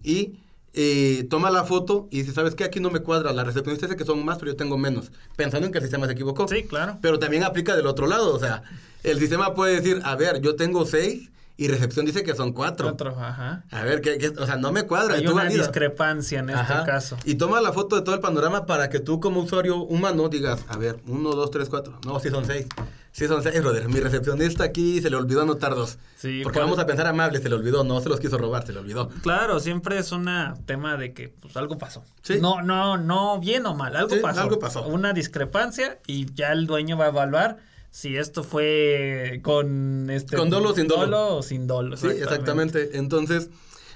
y 0.00 0.38
eh, 0.74 1.26
toma 1.28 1.50
la 1.50 1.64
foto 1.64 2.06
y 2.12 2.18
dice, 2.18 2.32
¿sabes 2.32 2.54
qué? 2.54 2.62
Aquí 2.62 2.78
no 2.78 2.92
me 2.92 3.00
cuadra. 3.00 3.32
La 3.32 3.42
recepcionista 3.42 3.88
dice 3.88 3.96
que 3.96 4.04
son 4.04 4.24
más, 4.24 4.38
pero 4.38 4.52
yo 4.52 4.56
tengo 4.56 4.78
menos. 4.78 5.10
Pensando 5.34 5.66
en 5.66 5.72
que 5.72 5.78
el 5.78 5.82
sistema 5.82 6.06
se 6.06 6.12
equivocó. 6.12 6.46
Sí, 6.46 6.62
claro. 6.62 6.98
Pero 7.02 7.18
también 7.18 7.42
aplica 7.42 7.74
del 7.74 7.88
otro 7.88 8.06
lado. 8.06 8.32
O 8.32 8.38
sea, 8.38 8.62
el 9.02 9.18
sistema 9.18 9.54
puede 9.54 9.74
decir, 9.74 10.00
a 10.04 10.14
ver, 10.14 10.40
yo 10.40 10.54
tengo 10.54 10.86
seis 10.86 11.32
y 11.62 11.68
recepción 11.68 12.06
dice 12.06 12.22
que 12.24 12.34
son 12.34 12.52
cuatro. 12.52 12.88
Otro, 12.88 13.10
ajá. 13.10 13.64
A 13.70 13.82
ver, 13.84 14.00
¿qué, 14.00 14.16
qué? 14.16 14.28
o 14.30 14.46
sea, 14.46 14.56
no 14.56 14.72
me 14.72 14.84
cuadra. 14.84 15.16
Hay 15.16 15.24
tú 15.24 15.32
una 15.32 15.44
discrepancia 15.44 16.40
en 16.40 16.48
este 16.50 16.72
caso. 16.86 17.16
Y 17.24 17.34
toma 17.34 17.60
la 17.60 17.72
foto 17.72 17.96
de 17.96 18.02
todo 18.02 18.14
el 18.14 18.20
panorama 18.20 18.64
para 18.66 18.88
que 18.88 18.98
tú 19.00 19.20
como 19.20 19.40
usuario 19.40 19.76
humano 19.76 20.28
digas, 20.28 20.64
a 20.68 20.76
ver, 20.78 20.96
uno, 21.06 21.30
dos, 21.32 21.50
tres, 21.50 21.68
cuatro. 21.68 22.00
No, 22.06 22.18
sí 22.18 22.30
son 22.30 22.46
seis. 22.46 22.66
Sí 23.12 23.26
son 23.26 23.42
seis, 23.42 23.60
brother. 23.60 23.88
Mi 23.88 23.98
recepcionista 24.00 24.62
aquí 24.64 25.02
se 25.02 25.10
le 25.10 25.16
olvidó 25.16 25.42
anotar 25.42 25.74
dos. 25.74 25.98
Sí, 26.16 26.40
Porque 26.44 26.60
por- 26.60 26.66
vamos 26.66 26.78
a 26.78 26.86
pensar 26.86 27.06
amable, 27.08 27.40
se 27.42 27.48
le 27.48 27.56
olvidó. 27.56 27.82
No 27.84 28.00
se 28.00 28.08
los 28.08 28.20
quiso 28.20 28.38
robar, 28.38 28.64
se 28.64 28.72
le 28.72 28.78
olvidó. 28.78 29.08
Claro, 29.22 29.58
siempre 29.60 29.98
es 29.98 30.12
un 30.12 30.28
tema 30.64 30.96
de 30.96 31.12
que 31.12 31.28
pues, 31.28 31.56
algo 31.56 31.76
pasó. 31.76 32.04
Sí. 32.22 32.38
No, 32.40 32.62
no, 32.62 32.96
no 32.98 33.38
bien 33.40 33.66
o 33.66 33.74
mal, 33.74 33.96
algo 33.96 34.14
Sí, 34.14 34.20
pasó. 34.22 34.40
algo 34.42 34.58
pasó. 34.60 34.86
Una 34.86 35.12
discrepancia 35.12 35.98
y 36.06 36.32
ya 36.34 36.52
el 36.52 36.66
dueño 36.66 36.96
va 36.96 37.06
a 37.06 37.08
evaluar 37.08 37.58
si 37.90 38.16
esto 38.16 38.44
fue 38.44 39.40
con 39.42 40.08
este 40.10 40.36
Con 40.36 40.50
dolo 40.50 40.70
o 40.70 40.74
sin 40.74 40.86
dolo. 40.88 41.36
o 41.36 41.42
sin 41.42 41.66
dolo. 41.66 41.96
Sí, 41.96 42.06
exactamente. 42.08 42.96
Entonces, 42.98 43.50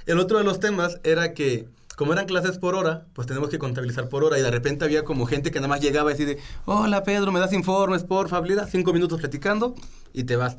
el 0.07 0.19
otro 0.19 0.39
de 0.39 0.45
los 0.45 0.61
temas 0.61 1.01
era 1.05 1.33
que, 1.33 1.69
como 1.97 2.13
eran 2.13 2.27
clases 2.27 2.59
por 2.59 2.75
hora, 2.75 3.07
pues 3.13 3.27
tenemos 3.27 3.49
que 3.51 3.59
contabilizar 3.59 4.09
por 4.09 4.25
hora. 4.25 4.39
Y 4.39 4.43
de 4.43 4.51
repente 4.51 4.85
había 4.85 5.05
como 5.05 5.27
gente 5.27 5.51
que 5.51 5.61
nada 5.61 5.69
más 5.69 5.81
llegaba 5.81 6.13
y 6.13 6.17
decía, 6.17 6.43
hola 6.65 7.05
Pedro, 7.05 7.31
¿me 7.33 7.41
das 7.41 7.53
informes, 7.53 8.05
por 8.05 8.29
favor? 8.29 8.49
Cinco 8.71 8.93
minutos 8.93 9.21
platicando 9.21 9.75
y 10.13 10.25
te 10.25 10.37
vas. 10.37 10.57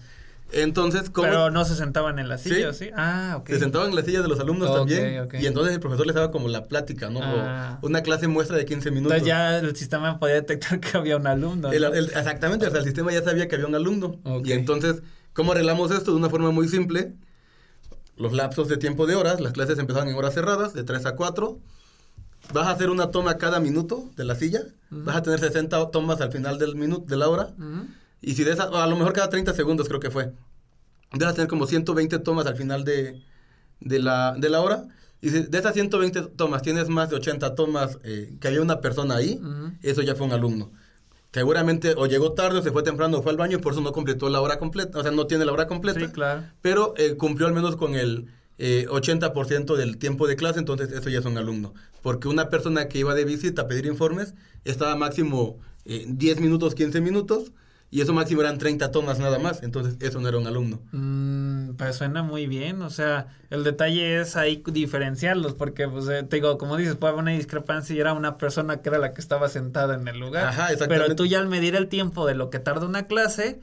Entonces, 0.51 1.10
como 1.10 1.27
Pero 1.27 1.49
no 1.51 1.65
se 1.65 1.75
sentaban 1.75 2.19
en 2.19 2.29
la 2.29 2.38
Sí. 2.38 2.49
silla, 2.49 2.71
¿sí? 2.71 2.89
Ah, 2.95 3.36
ok. 3.39 3.49
se 3.49 3.60
sentaban 3.60 3.89
en 3.89 3.95
las 3.95 4.05
sillas 4.05 4.21
de 4.23 4.29
los 4.29 4.39
alumnos 4.39 4.73
también. 4.73 5.21
ok. 5.21 5.34
Y 5.39 5.47
entonces 5.47 5.73
el 5.73 5.79
profesor 5.79 6.05
les 6.05 6.15
daba 6.15 6.31
como 6.31 6.47
la 6.47 6.65
plática, 6.67 7.10
¿no? 7.10 7.19
O 7.19 7.23
Ah. 7.23 7.79
una 7.81 8.01
clase 8.03 8.27
muestra 8.27 8.55
de 8.55 8.65
15 8.65 8.91
minutos. 8.91 9.12
Entonces 9.17 9.27
ya 9.27 9.58
el 9.58 9.75
sistema 9.75 10.19
podía 10.19 10.36
detectar 10.36 10.79
que 10.79 10.97
había 10.97 11.17
un 11.17 11.27
alumno. 11.27 11.71
El- 11.71 11.81
¿no? 11.81 11.93
el- 11.93 12.05
exactamente, 12.05 12.67
o 12.67 12.69
sea, 12.69 12.79
el 12.79 12.86
sistema 12.86 13.12
ya 13.12 13.23
sabía 13.23 13.47
que 13.47 13.55
había 13.55 13.67
un 13.67 13.75
alumno. 13.75 14.19
Ok. 14.23 14.45
Y 14.47 14.53
entonces, 14.53 15.01
¿cómo 15.34 15.51
arreglamos 15.51 15.91
esto? 15.91 16.12
De 16.12 16.17
una 16.17 16.29
forma 16.29 16.51
muy 16.51 16.67
simple. 16.67 17.13
Los 18.15 18.31
lapsos 18.31 18.69
de 18.69 18.77
tiempo 18.77 19.08
de 19.08 19.15
horas, 19.15 19.41
las 19.41 19.51
clases 19.51 19.77
empezaban 19.79 20.08
en 20.08 20.15
horas 20.15 20.34
cerradas, 20.36 20.73
de 20.73 20.84
3 20.84 21.05
a 21.05 21.15
4. 21.15 21.60
Vas 22.53 22.67
a 22.67 22.71
hacer 22.71 22.89
una 22.91 23.10
toma 23.12 23.38
cada 23.38 23.60
minuto 23.60 24.10
de 24.15 24.23
la 24.23 24.36
silla. 24.36 24.62
Vas 24.91 25.15
a 25.17 25.21
tener 25.23 25.39
60 25.39 25.89
tomas 25.91 26.21
al 26.21 26.31
final 26.31 26.60
del 26.60 26.75
minuto, 26.75 27.03
de 27.08 27.17
la 27.17 27.27
hora. 27.27 27.49
Ujú. 27.58 27.88
Y 28.21 28.34
si 28.36 28.43
de 28.43 28.51
esa, 28.51 28.63
a 28.63 28.88
lo 28.88 28.95
mejor 28.95 29.13
cada 29.13 29.30
30 29.30 29.54
segundos 29.54 29.88
creo 29.88 29.99
que 29.99 30.12
fue. 30.12 30.32
A 31.12 31.34
tener 31.34 31.47
como 31.47 31.65
120 31.67 32.19
tomas 32.19 32.45
al 32.47 32.56
final 32.56 32.84
de, 32.84 33.21
de, 33.80 33.99
la, 33.99 34.34
de 34.38 34.49
la 34.49 34.62
hora. 34.62 34.86
Y 35.21 35.30
si 35.30 35.39
de 35.43 35.58
esas 35.58 35.73
120 35.73 36.21
tomas 36.36 36.62
tienes 36.62 36.89
más 36.89 37.10
de 37.10 37.15
80 37.17 37.56
tomas 37.56 37.97
eh, 38.04 38.36
que 38.39 38.47
había 38.47 38.62
una 38.62 38.82
persona 38.82 39.15
ahí, 39.15 39.39
Ujú. 39.41 39.71
eso 39.82 40.01
ya 40.01 40.15
fue 40.15 40.28
un 40.28 40.34
alumno. 40.34 40.71
Seguramente 41.32 41.93
o 41.97 42.06
llegó 42.06 42.32
tarde 42.34 42.60
o 42.60 42.63
se 42.63 42.71
fue 42.71 42.82
temprano 42.84 43.17
o 43.17 43.21
fue 43.21 43.32
al 43.32 43.38
baño 43.38 43.58
y 43.58 43.62
por 43.62 43.73
eso 43.73 43.82
no 43.82 43.91
completó 43.91 44.30
la 44.30 44.39
hora 44.41 44.58
completa. 44.58 44.99
O 44.99 45.04
sea, 45.04 45.12
no 45.12 45.28
tiene 45.28 45.45
la 45.45 45.51
hora 45.51 45.67
completa. 45.67 45.99
Sí, 45.99 46.08
claro. 46.08 46.43
Pero 46.62 46.93
eh, 46.97 47.15
cumplió 47.15 47.47
al 47.47 47.54
menos 47.54 47.75
con 47.75 47.95
el 47.95 48.28
eh, 48.58 48.86
80% 48.89 49.75
del 49.75 49.97
tiempo 49.97 50.28
de 50.28 50.38
clase, 50.38 50.60
entonces 50.60 50.91
eso 50.91 51.10
ya 51.10 51.19
es 51.19 51.25
un 51.25 51.38
alumno. 51.38 51.73
Porque 52.01 52.28
una 52.30 52.49
persona 52.49 52.88
que 52.88 52.99
iba 52.99 53.13
de 53.15 53.25
visita 53.25 53.63
a 53.63 53.67
pedir 53.67 53.86
informes 53.86 54.34
estaba 54.63 54.95
máximo 54.95 55.58
eh, 55.84 56.06
10 56.08 56.39
minutos, 56.39 56.73
15 56.73 57.01
minutos. 57.01 57.51
Y 57.91 58.02
eso 58.02 58.13
máximo 58.13 58.41
eran 58.41 58.58
30 58.58 58.91
tomas 58.91 59.19
nada 59.19 59.39
más, 59.39 59.63
entonces 59.63 59.95
eso 60.02 60.19
no 60.19 60.28
era 60.28 60.38
un 60.38 60.48
alumno. 60.48 60.82
Mm, 60.91 61.76
pues 61.76 61.95
suena 61.95 62.24
muy 62.24 62.48
bien, 62.48 62.82
o 62.82 62.89
sea, 62.89 63.28
el 63.50 63.63
detalle 63.63 64.19
es 64.21 64.36
ahí 64.36 64.62
diferenciarlos, 64.65 65.54
porque 65.54 65.88
pues 65.88 66.08
eh, 66.10 66.24
te 66.24 66.38
digo, 66.38 66.58
como 66.58 66.76
dices, 66.78 66.95
puede 66.95 67.12
haber 67.13 67.24
una 67.24 67.32
discrepancia 67.32 67.95
y 67.95 68.00
era 68.00 68.13
una 68.13 68.38
persona 68.38 68.78
que 68.82 68.89
era 68.89 68.98
la 68.98 69.13
que 69.13 69.21
estaba 69.21 69.48
sentada 69.50 69.95
en 69.95 70.08
el 70.08 70.19
lugar, 70.19 70.48
Ajá, 70.48 70.71
exactamente. 70.74 71.04
pero 71.06 71.15
tú 71.15 71.26
ya 71.26 71.39
al 71.39 71.48
medir 71.48 71.76
el 71.76 71.88
tiempo 71.88 72.26
de 72.28 72.36
lo 72.36 72.50
que 72.50 72.60
tarda 72.60 72.86
una 72.86 73.08
clase, 73.08 73.62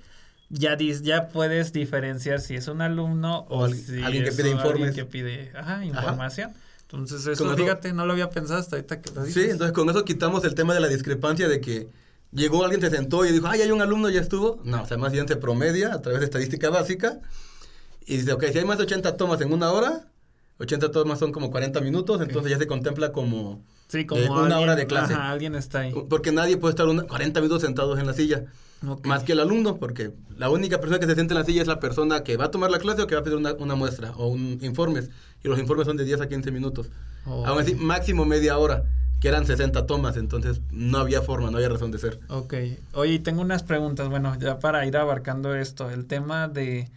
ya 0.49 0.77
dis, 0.77 1.03
ya 1.03 1.29
puedes 1.29 1.73
diferenciar 1.73 2.41
si 2.41 2.55
es 2.55 2.69
un 2.69 2.81
alumno 2.83 3.41
O 3.49 3.61
o, 3.61 3.65
al- 3.65 3.75
si 3.75 4.03
alguien 4.03 4.25
que 4.25 4.33
pide 4.33 4.53
un- 4.55 4.61
alguien 4.61 4.89
informes. 4.89 4.95
que 4.95 5.05
pide 5.05 5.53
ajá, 5.57 5.85
información. 5.85 6.53
Entonces 6.83 7.27
eso, 7.27 7.57
fíjate, 7.57 7.95
no 7.95 8.05
lo 8.05 8.13
había 8.13 8.29
pensado 8.29 8.61
hasta 8.61 8.77
ahorita 8.77 9.01
que 9.01 9.11
lo 9.13 9.23
Sí, 9.23 9.29
dices. 9.29 9.51
entonces 9.53 9.73
con 9.73 9.89
eso 9.89 10.05
quitamos 10.05 10.45
el 10.45 10.55
tema 10.55 10.75
de 10.75 10.81
la 10.81 10.89
discrepancia 10.89 11.49
de 11.49 11.61
que 11.63 11.89
llegó 12.33 12.64
alguien, 12.64 12.81
se 12.81 12.90
sentó 12.90 13.25
y 13.25 13.33
dijo, 13.33 13.47
ay, 13.47 13.61
hay 13.62 13.71
un 13.71 13.81
alumno, 13.83 14.09
ya 14.11 14.21
estuvo. 14.21 14.61
No, 14.64 14.83
o 14.83 14.87
sea, 14.87 14.97
más 14.99 15.12
bien 15.12 15.29
se 15.29 15.37
promedia 15.37 15.95
a 15.95 16.01
través 16.03 16.21
de 16.21 16.27
estadística 16.27 16.71
básica 16.71 17.21
y 18.07 18.16
dice, 18.16 18.33
ok, 18.33 18.45
si 18.53 18.59
hay 18.59 18.64
más 18.64 18.79
de 18.79 18.85
80 18.85 19.16
tomas 19.16 19.40
en 19.40 19.53
una 19.53 19.71
hora, 19.73 20.09
80 20.59 20.90
tomas 20.90 21.18
son 21.18 21.33
como 21.33 21.51
40 21.51 21.81
minutos, 21.81 22.21
entonces 22.21 22.51
ya 22.53 22.59
se 22.59 22.66
contempla 22.66 23.12
como... 23.12 23.62
Sí, 23.88 24.07
como 24.07 24.21
eh, 24.23 24.29
una 24.31 24.40
alguien- 24.40 24.59
hora 24.59 24.77
de 24.77 24.87
clase. 24.87 25.12
Ajá, 25.14 25.31
alguien 25.31 25.55
está 25.55 25.81
ahí. 25.81 25.95
Porque 26.09 26.33
nadie 26.33 26.57
puede 26.57 26.71
estar 26.73 26.87
una- 26.88 27.03
40 27.05 27.40
minutos 27.40 27.62
sentados 27.62 27.99
en 27.99 28.07
la 28.07 28.12
silla. 28.14 28.45
Ok. 28.87 29.07
Más 29.07 29.23
que 29.23 29.33
el 29.33 29.40
alumno, 29.40 29.77
porque 29.79 30.12
la 30.37 30.51
única 30.51 30.81
persona 30.81 30.99
que 30.99 31.07
se 31.07 31.14
siente 31.14 31.35
en 31.35 31.38
la 31.40 31.45
silla 31.45 31.62
es 31.62 31.68
la 31.68 31.79
persona 31.79 32.25
que 32.25 32.37
va 32.37 32.47
a 32.47 32.51
tomar 32.51 32.71
la 32.71 32.79
clase 32.79 33.03
o 33.03 33.07
que 33.07 33.14
va 33.14 33.21
a 33.21 33.25
pedir 33.25 33.37
una, 33.37 33.53
una 33.55 33.75
muestra 33.77 34.12
o 34.16 34.27
un 34.29 34.59
informes. 34.62 35.11
Y 35.45 35.49
los 35.49 35.59
informes 35.59 35.87
son 35.87 35.97
de 35.97 36.05
10 36.05 36.23
a 36.23 36.29
15 36.29 36.51
minutos. 36.51 36.88
Oh. 37.27 37.47
Aún 37.47 37.61
así, 37.61 37.75
máximo 37.75 38.25
media 38.25 38.59
hora, 38.59 38.85
que 39.23 39.29
eran 39.29 39.47
60 39.47 39.87
tomas, 39.87 40.17
entonces 40.17 40.61
no 40.73 40.99
había 40.99 41.23
forma, 41.23 41.49
no 41.53 41.59
había 41.59 41.69
razón 41.69 41.93
de 41.93 41.99
ser. 41.99 42.19
Ok. 42.29 42.55
Oye, 42.93 43.21
tengo 43.21 43.41
unas 43.41 43.63
preguntas, 43.63 44.09
bueno, 44.09 44.37
ya 44.41 44.59
para 44.59 44.85
ir 44.85 44.97
abarcando 44.97 45.55
esto, 45.55 45.91
el 45.91 46.07
tema 46.07 46.49
de, 46.49 46.91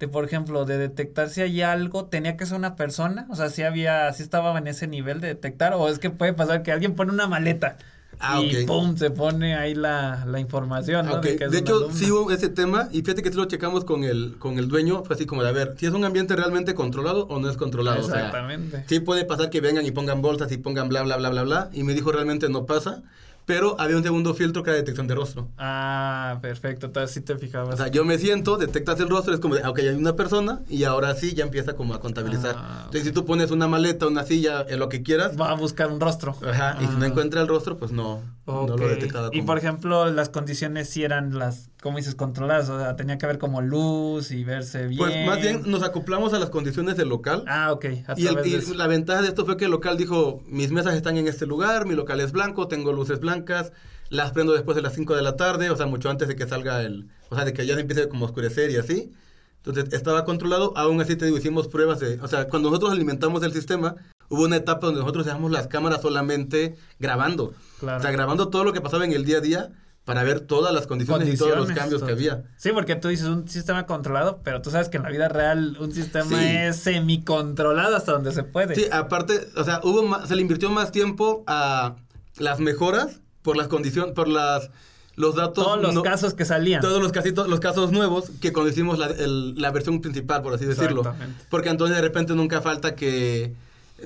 de, 0.00 0.08
por 0.08 0.24
ejemplo, 0.24 0.64
de 0.64 0.76
detectar 0.76 1.30
si 1.30 1.40
hay 1.40 1.62
algo, 1.62 2.06
¿tenía 2.06 2.36
que 2.36 2.46
ser 2.46 2.56
una 2.56 2.74
persona? 2.74 3.28
O 3.30 3.36
sea, 3.36 3.48
si 3.48 3.62
había, 3.62 4.12
si 4.12 4.24
estaba 4.24 4.58
en 4.58 4.66
ese 4.66 4.88
nivel 4.88 5.20
de 5.20 5.28
detectar, 5.28 5.72
o 5.74 5.88
es 5.88 6.00
que 6.00 6.10
puede 6.10 6.32
pasar 6.32 6.64
que 6.64 6.72
alguien 6.72 6.96
pone 6.96 7.12
una 7.12 7.28
maleta 7.28 7.78
Ah, 8.20 8.40
y 8.40 8.62
ok. 8.62 8.66
pum, 8.66 8.96
se 8.96 9.10
pone 9.10 9.54
ahí 9.54 9.74
la, 9.74 10.24
la 10.26 10.40
información, 10.40 11.06
De 11.22 11.58
hecho, 11.58 11.90
sí 11.92 12.10
hubo 12.10 12.30
ese 12.30 12.48
tema 12.48 12.88
y 12.92 13.02
fíjate 13.02 13.22
que 13.22 13.30
sí 13.30 13.36
lo 13.36 13.44
checamos 13.44 13.84
con 13.84 14.04
el, 14.04 14.36
con 14.38 14.58
el 14.58 14.68
dueño, 14.68 15.04
fue 15.04 15.14
así 15.14 15.26
como 15.26 15.42
de, 15.42 15.50
a 15.50 15.52
ver, 15.52 15.74
si 15.78 15.86
es 15.86 15.92
un 15.92 16.04
ambiente 16.04 16.34
realmente 16.34 16.74
controlado 16.74 17.26
o 17.28 17.38
no 17.38 17.48
es 17.48 17.56
controlado. 17.56 18.00
O 18.00 18.08
sea, 18.08 18.16
Exactamente. 18.26 18.84
Sí 18.88 19.00
puede 19.00 19.24
pasar 19.24 19.50
que 19.50 19.60
vengan 19.60 19.86
y 19.86 19.90
pongan 19.90 20.20
bolsas 20.22 20.50
y 20.52 20.56
pongan 20.58 20.88
bla, 20.88 21.02
bla, 21.02 21.16
bla, 21.16 21.30
bla, 21.30 21.42
bla. 21.42 21.70
Y 21.72 21.84
me 21.84 21.94
dijo 21.94 22.10
realmente 22.12 22.48
no 22.48 22.66
pasa. 22.66 23.02
Pero 23.48 23.76
había 23.80 23.96
un 23.96 24.02
segundo 24.02 24.34
filtro 24.34 24.62
que 24.62 24.68
era 24.68 24.76
detección 24.76 25.06
de 25.06 25.14
rostro. 25.14 25.48
Ah, 25.56 26.38
perfecto, 26.42 26.84
entonces 26.84 27.12
sí 27.14 27.22
te 27.22 27.34
fijabas. 27.38 27.74
O 27.74 27.76
sea, 27.78 27.88
yo 27.88 28.04
me 28.04 28.18
siento, 28.18 28.58
detectas 28.58 29.00
el 29.00 29.08
rostro, 29.08 29.32
es 29.32 29.40
como 29.40 29.54
de, 29.54 29.62
ah, 29.64 29.70
ok, 29.70 29.78
hay 29.78 29.88
una 29.88 30.14
persona 30.16 30.60
y 30.68 30.84
ahora 30.84 31.14
sí 31.14 31.32
ya 31.34 31.44
empieza 31.44 31.72
como 31.72 31.94
a 31.94 32.00
contabilizar. 32.00 32.56
Ah, 32.58 32.80
Entonces, 32.84 33.04
si 33.04 33.12
tú 33.12 33.24
pones 33.24 33.50
una 33.50 33.66
maleta, 33.66 34.06
una 34.06 34.24
silla, 34.24 34.66
en 34.68 34.78
lo 34.78 34.90
que 34.90 35.02
quieras, 35.02 35.40
Va 35.40 35.50
a 35.50 35.54
buscar 35.54 35.90
un 35.90 35.98
rostro. 35.98 36.36
ajá, 36.46 36.76
y 36.82 36.86
si 36.88 36.92
no 36.96 37.04
Ah. 37.04 37.08
encuentra 37.08 37.40
el 37.40 37.48
rostro, 37.48 37.78
pues 37.78 37.90
no, 37.90 38.20
no 38.46 38.52
Ok. 38.52 38.80
lo 38.80 38.86
detectaba. 38.88 39.28
Y 39.32 39.38
como- 39.38 39.46
por 39.46 39.56
ejemplo, 39.56 40.10
las 40.12 40.28
condiciones 40.28 40.90
sí 40.90 41.02
eran 41.02 41.38
las, 41.38 41.70
como 41.82 41.96
dices, 41.98 42.14
controladas, 42.16 42.68
o 42.70 42.78
sea, 42.78 42.96
tenía 42.96 43.18
que 43.18 43.26
haber 43.26 43.38
como 43.38 43.60
luz 43.62 44.30
y 44.32 44.42
verse 44.44 44.86
bien. 44.86 44.98
Pues 44.98 45.26
más 45.26 45.40
bien 45.40 45.62
nos 45.66 45.82
acoplamos 45.82 46.32
a 46.32 46.38
las 46.38 46.50
condiciones 46.50 46.96
del 46.96 47.08
local. 47.08 47.44
Ah, 47.46 47.72
ok. 47.72 47.84
A 48.08 48.14
Y, 48.16 48.26
el- 48.26 48.46
y 48.46 48.74
la 48.74 48.86
ventaja 48.88 49.22
de 49.22 49.28
esto 49.28 49.44
fue 49.46 49.56
que 49.56 49.66
el 49.66 49.70
local 49.70 49.96
dijo, 49.96 50.42
mis 50.46 50.72
mesas 50.72 50.94
están 50.94 51.16
en 51.16 51.28
este 51.28 51.46
lugar, 51.46 51.86
mi 51.86 51.94
local 51.94 52.20
es 52.20 52.32
blanco, 52.32 52.66
tengo 52.66 52.92
luces 52.92 53.20
blancas, 53.20 53.72
las 54.10 54.32
prendo 54.32 54.52
después 54.54 54.74
de 54.74 54.82
las 54.82 54.94
5 54.94 55.14
de 55.14 55.22
la 55.22 55.36
tarde, 55.36 55.70
o 55.70 55.76
sea, 55.76 55.86
mucho 55.86 56.10
antes 56.10 56.26
de 56.28 56.34
que 56.34 56.46
salga 56.48 56.82
el, 56.82 57.08
o 57.28 57.36
sea, 57.36 57.44
de 57.44 57.52
que 57.52 57.64
ya 57.66 57.74
se 57.74 57.82
empiece 57.82 58.08
como 58.08 58.24
a 58.24 58.28
oscurecer 58.28 58.70
y 58.70 58.76
así. 58.76 59.12
Entonces 59.64 59.92
estaba 59.92 60.24
controlado, 60.24 60.72
aún 60.76 61.00
así 61.00 61.14
te 61.16 61.26
digo, 61.26 61.36
hicimos 61.36 61.68
pruebas 61.68 62.00
de, 62.00 62.18
o 62.20 62.28
sea, 62.28 62.48
cuando 62.48 62.70
nosotros 62.70 62.90
alimentamos 62.92 63.42
el 63.42 63.52
sistema, 63.52 63.96
hubo 64.30 64.44
una 64.44 64.56
etapa 64.56 64.86
donde 64.86 65.00
nosotros 65.00 65.26
dejamos 65.26 65.50
las 65.50 65.66
cámaras 65.68 66.00
solamente 66.02 66.76
grabando. 66.98 67.52
Claro. 67.80 67.98
O 67.98 68.02
sea, 68.02 68.10
grabando 68.10 68.48
todo 68.48 68.64
lo 68.64 68.72
que 68.72 68.80
pasaba 68.80 69.04
en 69.04 69.12
el 69.12 69.24
día 69.24 69.38
a 69.38 69.40
día 69.40 69.70
para 70.08 70.22
ver 70.24 70.40
todas 70.40 70.72
las 70.74 70.86
condiciones, 70.86 71.28
y 71.28 71.36
todos 71.36 71.54
los 71.54 71.70
cambios 71.70 72.02
que 72.02 72.12
había. 72.12 72.44
Sí, 72.56 72.70
porque 72.72 72.96
tú 72.96 73.08
dices 73.08 73.26
un 73.26 73.46
sistema 73.46 73.84
controlado, 73.84 74.40
pero 74.42 74.62
tú 74.62 74.70
sabes 74.70 74.88
que 74.88 74.96
en 74.96 75.02
la 75.02 75.10
vida 75.10 75.28
real 75.28 75.76
un 75.78 75.92
sistema 75.92 76.24
Sí. 76.38 76.46
es 76.48 76.76
semicontrolado 76.78 77.94
hasta 77.94 78.12
donde 78.12 78.32
se 78.32 78.42
puede. 78.42 78.74
Sí, 78.74 78.86
aparte, 78.90 79.38
o 79.54 79.64
sea, 79.64 79.80
hubo 79.84 80.02
más- 80.02 80.26
se 80.26 80.34
le 80.34 80.40
invirtió 80.40 80.70
más 80.70 80.92
tiempo 80.92 81.44
a 81.46 81.96
las 82.38 82.58
mejoras 82.58 83.20
por 83.42 83.58
las 83.58 83.68
condiciones, 83.68 84.14
por 84.14 84.28
las 84.28 84.70
los 85.14 85.34
datos. 85.34 85.62
Todos 85.64 85.82
los 85.82 85.94
no- 85.94 86.02
casos 86.02 86.32
que 86.32 86.44
salían. 86.46 86.80
Todos 86.80 87.02
los 87.02 87.10
casitos, 87.12 87.48
los 87.48 87.60
casos 87.60 87.90
nuevos 87.92 88.30
que 88.40 88.52
cuando 88.52 88.70
hicimos 88.70 88.98
la, 88.98 89.08
el- 89.08 89.60
la 89.60 89.70
versión 89.72 90.00
principal, 90.00 90.40
por 90.42 90.54
así 90.54 90.64
decirlo. 90.64 91.02
Porque 91.50 91.68
entonces 91.70 91.96
de 91.96 92.00
repente 92.02 92.34
nunca 92.34 92.62
falta 92.62 92.94
que, 92.94 93.52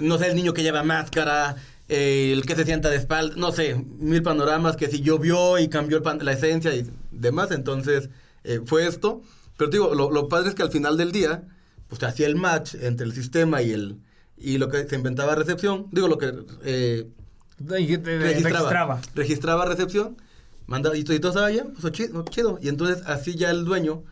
no 0.00 0.16
sé, 0.18 0.28
el 0.30 0.34
niño 0.34 0.52
que 0.54 0.62
lleva 0.64 0.82
máscara, 0.82 1.54
eh, 1.88 2.30
el 2.32 2.44
que 2.46 2.54
se 2.56 2.64
sienta 2.64 2.88
de 2.90 2.96
espalda, 2.96 3.34
no 3.36 3.52
sé, 3.52 3.74
mil 3.98 4.22
panoramas, 4.22 4.76
que 4.76 4.88
si 4.88 5.00
llovió 5.00 5.58
y 5.58 5.68
cambió 5.68 5.96
el 5.98 6.02
pan- 6.02 6.24
la 6.24 6.32
esencia 6.32 6.74
y 6.74 6.90
demás. 7.10 7.50
Entonces 7.50 8.08
eh, 8.44 8.60
fue 8.64 8.86
esto. 8.86 9.22
Pero 9.56 9.70
te 9.70 9.76
digo, 9.76 9.94
lo, 9.94 10.10
lo 10.10 10.28
padre 10.28 10.48
es 10.48 10.54
que 10.54 10.62
al 10.62 10.70
final 10.70 10.96
del 10.96 11.12
día, 11.12 11.42
pues 11.88 12.00
se 12.00 12.06
hacía 12.06 12.26
el 12.26 12.36
match 12.36 12.74
entre 12.80 13.06
el 13.06 13.12
sistema 13.12 13.62
y 13.62 13.72
el 13.72 13.98
y 14.36 14.58
lo 14.58 14.68
que 14.68 14.88
se 14.88 14.96
inventaba 14.96 15.36
recepción, 15.36 15.86
digo 15.92 16.08
lo 16.08 16.18
que 16.18 16.32
eh, 16.64 17.06
registraba, 17.60 18.32
registraba. 18.32 19.00
registraba 19.14 19.64
recepción, 19.66 20.16
mandaba 20.66 20.96
y 20.96 21.04
todo, 21.04 21.14
y 21.14 21.20
todo 21.20 21.30
estaba 21.30 21.48
bien, 21.48 21.74
pues 21.80 21.92
chido, 21.92 22.24
chido. 22.24 22.58
Y 22.60 22.68
entonces 22.68 23.04
así 23.06 23.36
ya 23.36 23.50
el 23.50 23.64
dueño 23.64 24.02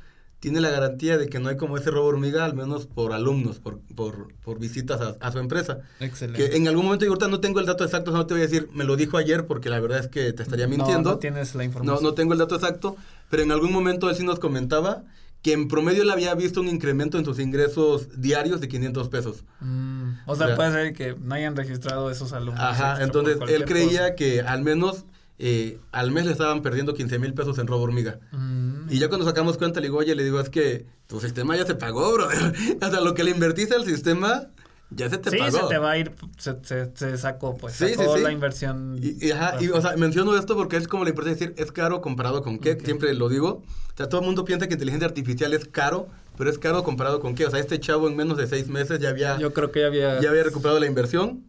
tiene 0.41 0.61
la 0.61 0.71
garantía 0.71 1.19
de 1.19 1.29
que 1.29 1.39
no 1.39 1.51
hay 1.51 1.57
como 1.57 1.77
ese 1.77 1.91
robo 1.91 2.09
hormiga, 2.09 2.45
al 2.47 2.55
menos 2.55 2.87
por 2.87 3.13
alumnos, 3.13 3.59
por, 3.59 3.79
por, 3.95 4.33
por 4.43 4.59
visitas 4.59 5.01
a, 5.01 5.17
a 5.21 5.31
su 5.33 5.39
empresa. 5.39 5.81
Excelente. 6.01 6.51
Que 6.51 6.57
en 6.57 6.67
algún 6.67 6.87
momento 6.87 7.05
yo 7.05 7.11
ahorita 7.13 7.29
no 7.29 7.41
tengo 7.41 7.61
el 7.61 7.67
dato 7.67 7.85
exacto, 7.85 8.11
no 8.11 8.27
te 8.27 8.35
voy 8.35 8.43
a 8.43 8.47
decir, 8.47 8.69
me 8.73 8.85
lo 8.85 8.97
dijo 8.97 9.19
ayer 9.19 9.47
porque 9.47 9.69
la 9.71 9.79
verdad 9.81 9.99
es 10.01 10.09
que 10.09 10.33
te 10.33 10.43
estaría 10.43 10.67
mintiendo. 10.67 11.11
No, 11.11 11.15
no 11.17 11.19
tienes 11.19 11.55
la 11.55 11.59
No, 11.59 11.65
información. 11.65 12.03
no 12.03 12.15
tengo 12.15 12.33
el 12.33 12.39
dato 12.39 12.55
exacto, 12.55 12.97
pero 13.29 13.43
en 13.43 13.53
algún 13.53 13.71
momento 13.73 14.09
él 14.09 14.17
sí 14.17 14.25
nos 14.25 14.39
comentaba 14.39 15.05
que 15.43 15.53
en 15.53 15.69
promedio 15.69 16.03
él 16.03 16.11
había 16.11 16.35
visto 16.35 16.61
un 16.61 16.69
incremento 16.69 17.19
en 17.19 17.25
sus 17.25 17.39
ingresos 17.39 18.09
diarios 18.21 18.61
de 18.61 18.69
500 18.69 19.09
pesos. 19.09 19.45
Mm, 19.61 20.11
o 20.27 20.35
sea, 20.37 20.45
O 20.47 20.49
sea, 20.49 20.57
puede 20.57 20.73
ser 20.73 20.93
que 20.95 21.17
no 21.19 21.35
hayan 21.35 21.57
registrado 21.57 22.11
esos 22.11 22.33
alumnos. 22.35 22.61
Ajá, 22.63 22.91
extra 23.01 23.05
entonces 23.05 23.39
él 23.49 23.65
creía 23.65 24.01
cosa. 24.01 24.15
que 24.17 24.41
al 24.43 24.63
menos 24.63 25.05
eh, 25.43 25.79
al 25.91 26.11
mes 26.11 26.27
le 26.27 26.33
estaban 26.33 26.61
perdiendo 26.61 26.93
15 26.93 27.19
mil 27.19 27.33
pesos 27.33 27.59
en 27.59 27.67
robo 27.67 27.85
hormiga. 27.85 28.21
Mm, 28.33 28.89
Y 28.91 28.99
ya 28.99 29.09
cuando 29.09 29.27
sacamos 29.27 29.57
cuenta, 29.57 29.81
le 29.81 29.87
digo, 29.87 29.97
oye, 29.99 30.15
le 30.15 30.23
digo, 30.23 30.39
es 30.39 30.51
que 30.51 30.85
tu 31.07 31.19
sistema 31.21 31.57
ya 31.57 31.65
se 31.67 31.75
pagó, 31.75 32.13
bro. 32.13 32.27
o 32.83 32.91
sea, 32.91 33.01
lo 33.01 33.15
que 33.15 33.25
le 33.25 33.31
invertiste 33.31 33.75
al 33.75 33.85
sistema, 33.87 34.49
ya 34.91 35.09
se 35.09 35.17
te 35.19 35.31
sí, 35.31 35.39
pagó. 35.39 35.59
se 35.63 35.65
te 35.69 35.79
va 35.79 35.93
a 35.93 35.99
ir, 35.99 36.13
se, 36.37 36.57
se, 36.63 36.91
se 36.95 37.17
sacó, 37.17 37.57
pues, 37.57 37.73
Sí, 37.75 37.87
sí, 37.89 37.95
sacó 37.95 38.17
sí. 38.19 38.23
la 38.23 38.33
inversión. 38.33 38.99
Y, 39.03 39.27
y, 39.27 39.31
ajá, 39.31 39.55
y, 39.63 39.69
o 39.69 39.81
sea, 39.81 39.97
menciono 39.97 40.37
esto 40.37 40.57
porque 40.57 40.77
es 40.77 40.87
como 40.87 41.05
la 41.05 41.11
importancia 41.11 41.47
de 41.47 41.53
decir, 41.53 41.65
es 41.65 41.73
caro 41.73 42.03
comparado 42.03 42.43
con 42.43 42.59
qué, 42.59 42.73
Ok. 42.73 42.83
siempre 42.85 43.15
lo 43.15 43.29
digo. 43.31 43.63
O 43.93 43.97
sea, 43.97 44.09
todo 44.09 44.21
el 44.21 44.27
mundo 44.27 44.45
piensa 44.45 44.67
que 44.69 44.75
inteligencia 44.75 45.07
artificial 45.09 45.53
es 45.55 45.65
caro, 45.65 46.09
pero 46.37 46.51
es 46.51 46.59
caro 46.59 46.83
comparado 46.85 47.21
con 47.21 47.35
qué. 47.35 47.47
O 47.47 47.51
sea, 47.51 47.61
este 47.61 47.79
chavo 47.81 48.09
en 48.09 48.17
menos 48.17 48.37
de 48.37 48.47
seis 48.47 48.69
meses 48.69 48.99
ya 49.01 49.09
había, 49.11 49.39
Yo 49.39 49.53
creo 49.55 49.71
que 49.73 49.81
ya 49.81 49.87
había... 49.87 50.21
ya 50.21 50.29
había 50.31 50.43
recuperado 50.43 50.79
la 50.81 50.87
inversión 50.87 51.45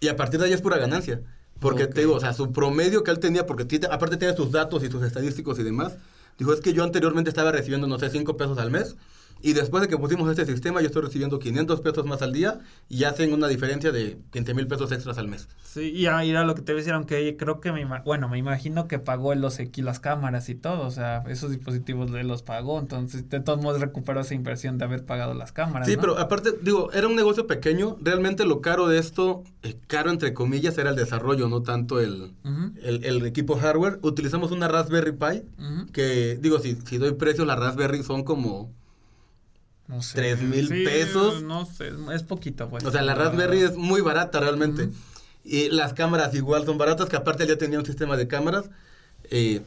y 0.00 0.08
a 0.08 0.16
partir 0.16 0.38
de 0.40 0.46
ahí 0.46 0.52
es 0.52 0.60
pura 0.60 0.78
ganancia. 0.78 1.20
Porque 1.62 1.86
te 1.86 2.00
digo, 2.00 2.14
o 2.14 2.20
sea, 2.20 2.34
su 2.34 2.52
promedio 2.52 3.04
que 3.04 3.12
él 3.12 3.20
tenía, 3.20 3.46
porque 3.46 3.80
aparte 3.90 4.16
tiene 4.16 4.36
sus 4.36 4.50
datos 4.50 4.82
y 4.82 4.90
sus 4.90 5.02
estadísticos 5.04 5.58
y 5.60 5.62
demás, 5.62 5.94
dijo, 6.36 6.52
es 6.52 6.60
que 6.60 6.72
yo 6.72 6.82
anteriormente 6.82 7.30
estaba 7.30 7.52
recibiendo, 7.52 7.86
no 7.86 7.98
sé, 7.98 8.10
5 8.10 8.36
pesos 8.36 8.58
al 8.58 8.70
mes. 8.70 8.96
Y 9.42 9.54
después 9.54 9.82
de 9.82 9.88
que 9.88 9.98
pusimos 9.98 10.30
este 10.30 10.46
sistema, 10.46 10.80
yo 10.80 10.86
estoy 10.86 11.02
recibiendo 11.02 11.38
500 11.38 11.80
pesos 11.80 12.06
más 12.06 12.22
al 12.22 12.32
día 12.32 12.60
y 12.88 13.04
hacen 13.04 13.32
una 13.32 13.48
diferencia 13.48 13.90
de 13.90 14.18
15 14.32 14.54
mil 14.54 14.66
pesos 14.66 14.92
extras 14.92 15.18
al 15.18 15.28
mes. 15.28 15.48
Sí, 15.64 15.90
y 15.90 16.06
era 16.06 16.44
lo 16.44 16.54
que 16.54 16.62
te 16.62 16.74
decía, 16.74 16.94
aunque 16.94 17.36
creo 17.36 17.60
que 17.60 17.72
me, 17.72 17.84
bueno, 18.04 18.28
me 18.28 18.38
imagino 18.38 18.86
que 18.86 18.98
pagó 18.98 19.34
los 19.34 19.58
las 19.76 20.00
cámaras 20.00 20.48
y 20.48 20.54
todo, 20.54 20.86
o 20.86 20.90
sea, 20.90 21.24
esos 21.28 21.50
dispositivos 21.50 22.10
los 22.10 22.42
pagó, 22.42 22.78
entonces 22.78 23.28
de 23.28 23.40
todos 23.40 23.60
modos 23.60 23.80
recuperó 23.80 24.20
esa 24.20 24.34
inversión 24.34 24.78
de 24.78 24.84
haber 24.84 25.04
pagado 25.04 25.34
las 25.34 25.52
cámaras. 25.52 25.88
Sí, 25.88 25.96
¿no? 25.96 26.00
pero 26.00 26.18
aparte, 26.18 26.50
digo, 26.62 26.92
era 26.92 27.08
un 27.08 27.16
negocio 27.16 27.46
pequeño. 27.46 27.96
Realmente 28.00 28.44
lo 28.44 28.60
caro 28.60 28.88
de 28.88 28.98
esto, 28.98 29.42
eh, 29.62 29.76
caro 29.86 30.10
entre 30.10 30.34
comillas, 30.34 30.78
era 30.78 30.90
el 30.90 30.96
desarrollo, 30.96 31.48
no 31.48 31.62
tanto 31.62 32.00
el, 32.00 32.32
el, 32.82 33.04
el 33.04 33.26
equipo 33.26 33.56
hardware. 33.56 33.98
Utilizamos 34.02 34.50
una 34.52 34.68
Raspberry 34.68 35.12
Pi, 35.12 35.42
que 35.92 36.38
digo, 36.40 36.58
si, 36.58 36.76
si 36.84 36.98
doy 36.98 37.12
precios, 37.12 37.46
las 37.46 37.58
Raspberry 37.58 38.02
son 38.02 38.24
como... 38.24 38.70
No 39.92 40.02
sé. 40.02 40.14
¿Tres 40.16 40.40
mil 40.40 40.66
Sí, 40.68 40.84
pesos? 40.84 41.42
No 41.42 41.66
sé, 41.66 41.92
es 42.14 42.22
poquito, 42.22 42.68
pues. 42.68 42.82
O 42.84 42.90
sea, 42.90 43.02
la 43.02 43.14
Raspberry 43.14 43.60
es 43.60 43.76
muy 43.76 44.00
barata 44.00 44.40
realmente. 44.40 44.88
Y 45.44 45.68
las 45.70 45.92
cámaras 45.92 46.34
igual 46.34 46.64
son 46.64 46.78
baratas, 46.78 47.08
que 47.08 47.16
aparte 47.16 47.46
ya 47.46 47.56
tenía 47.58 47.78
un 47.78 47.84
sistema 47.86 48.16
de 48.16 48.26
cámaras. 48.26 48.70
eh, 49.30 49.60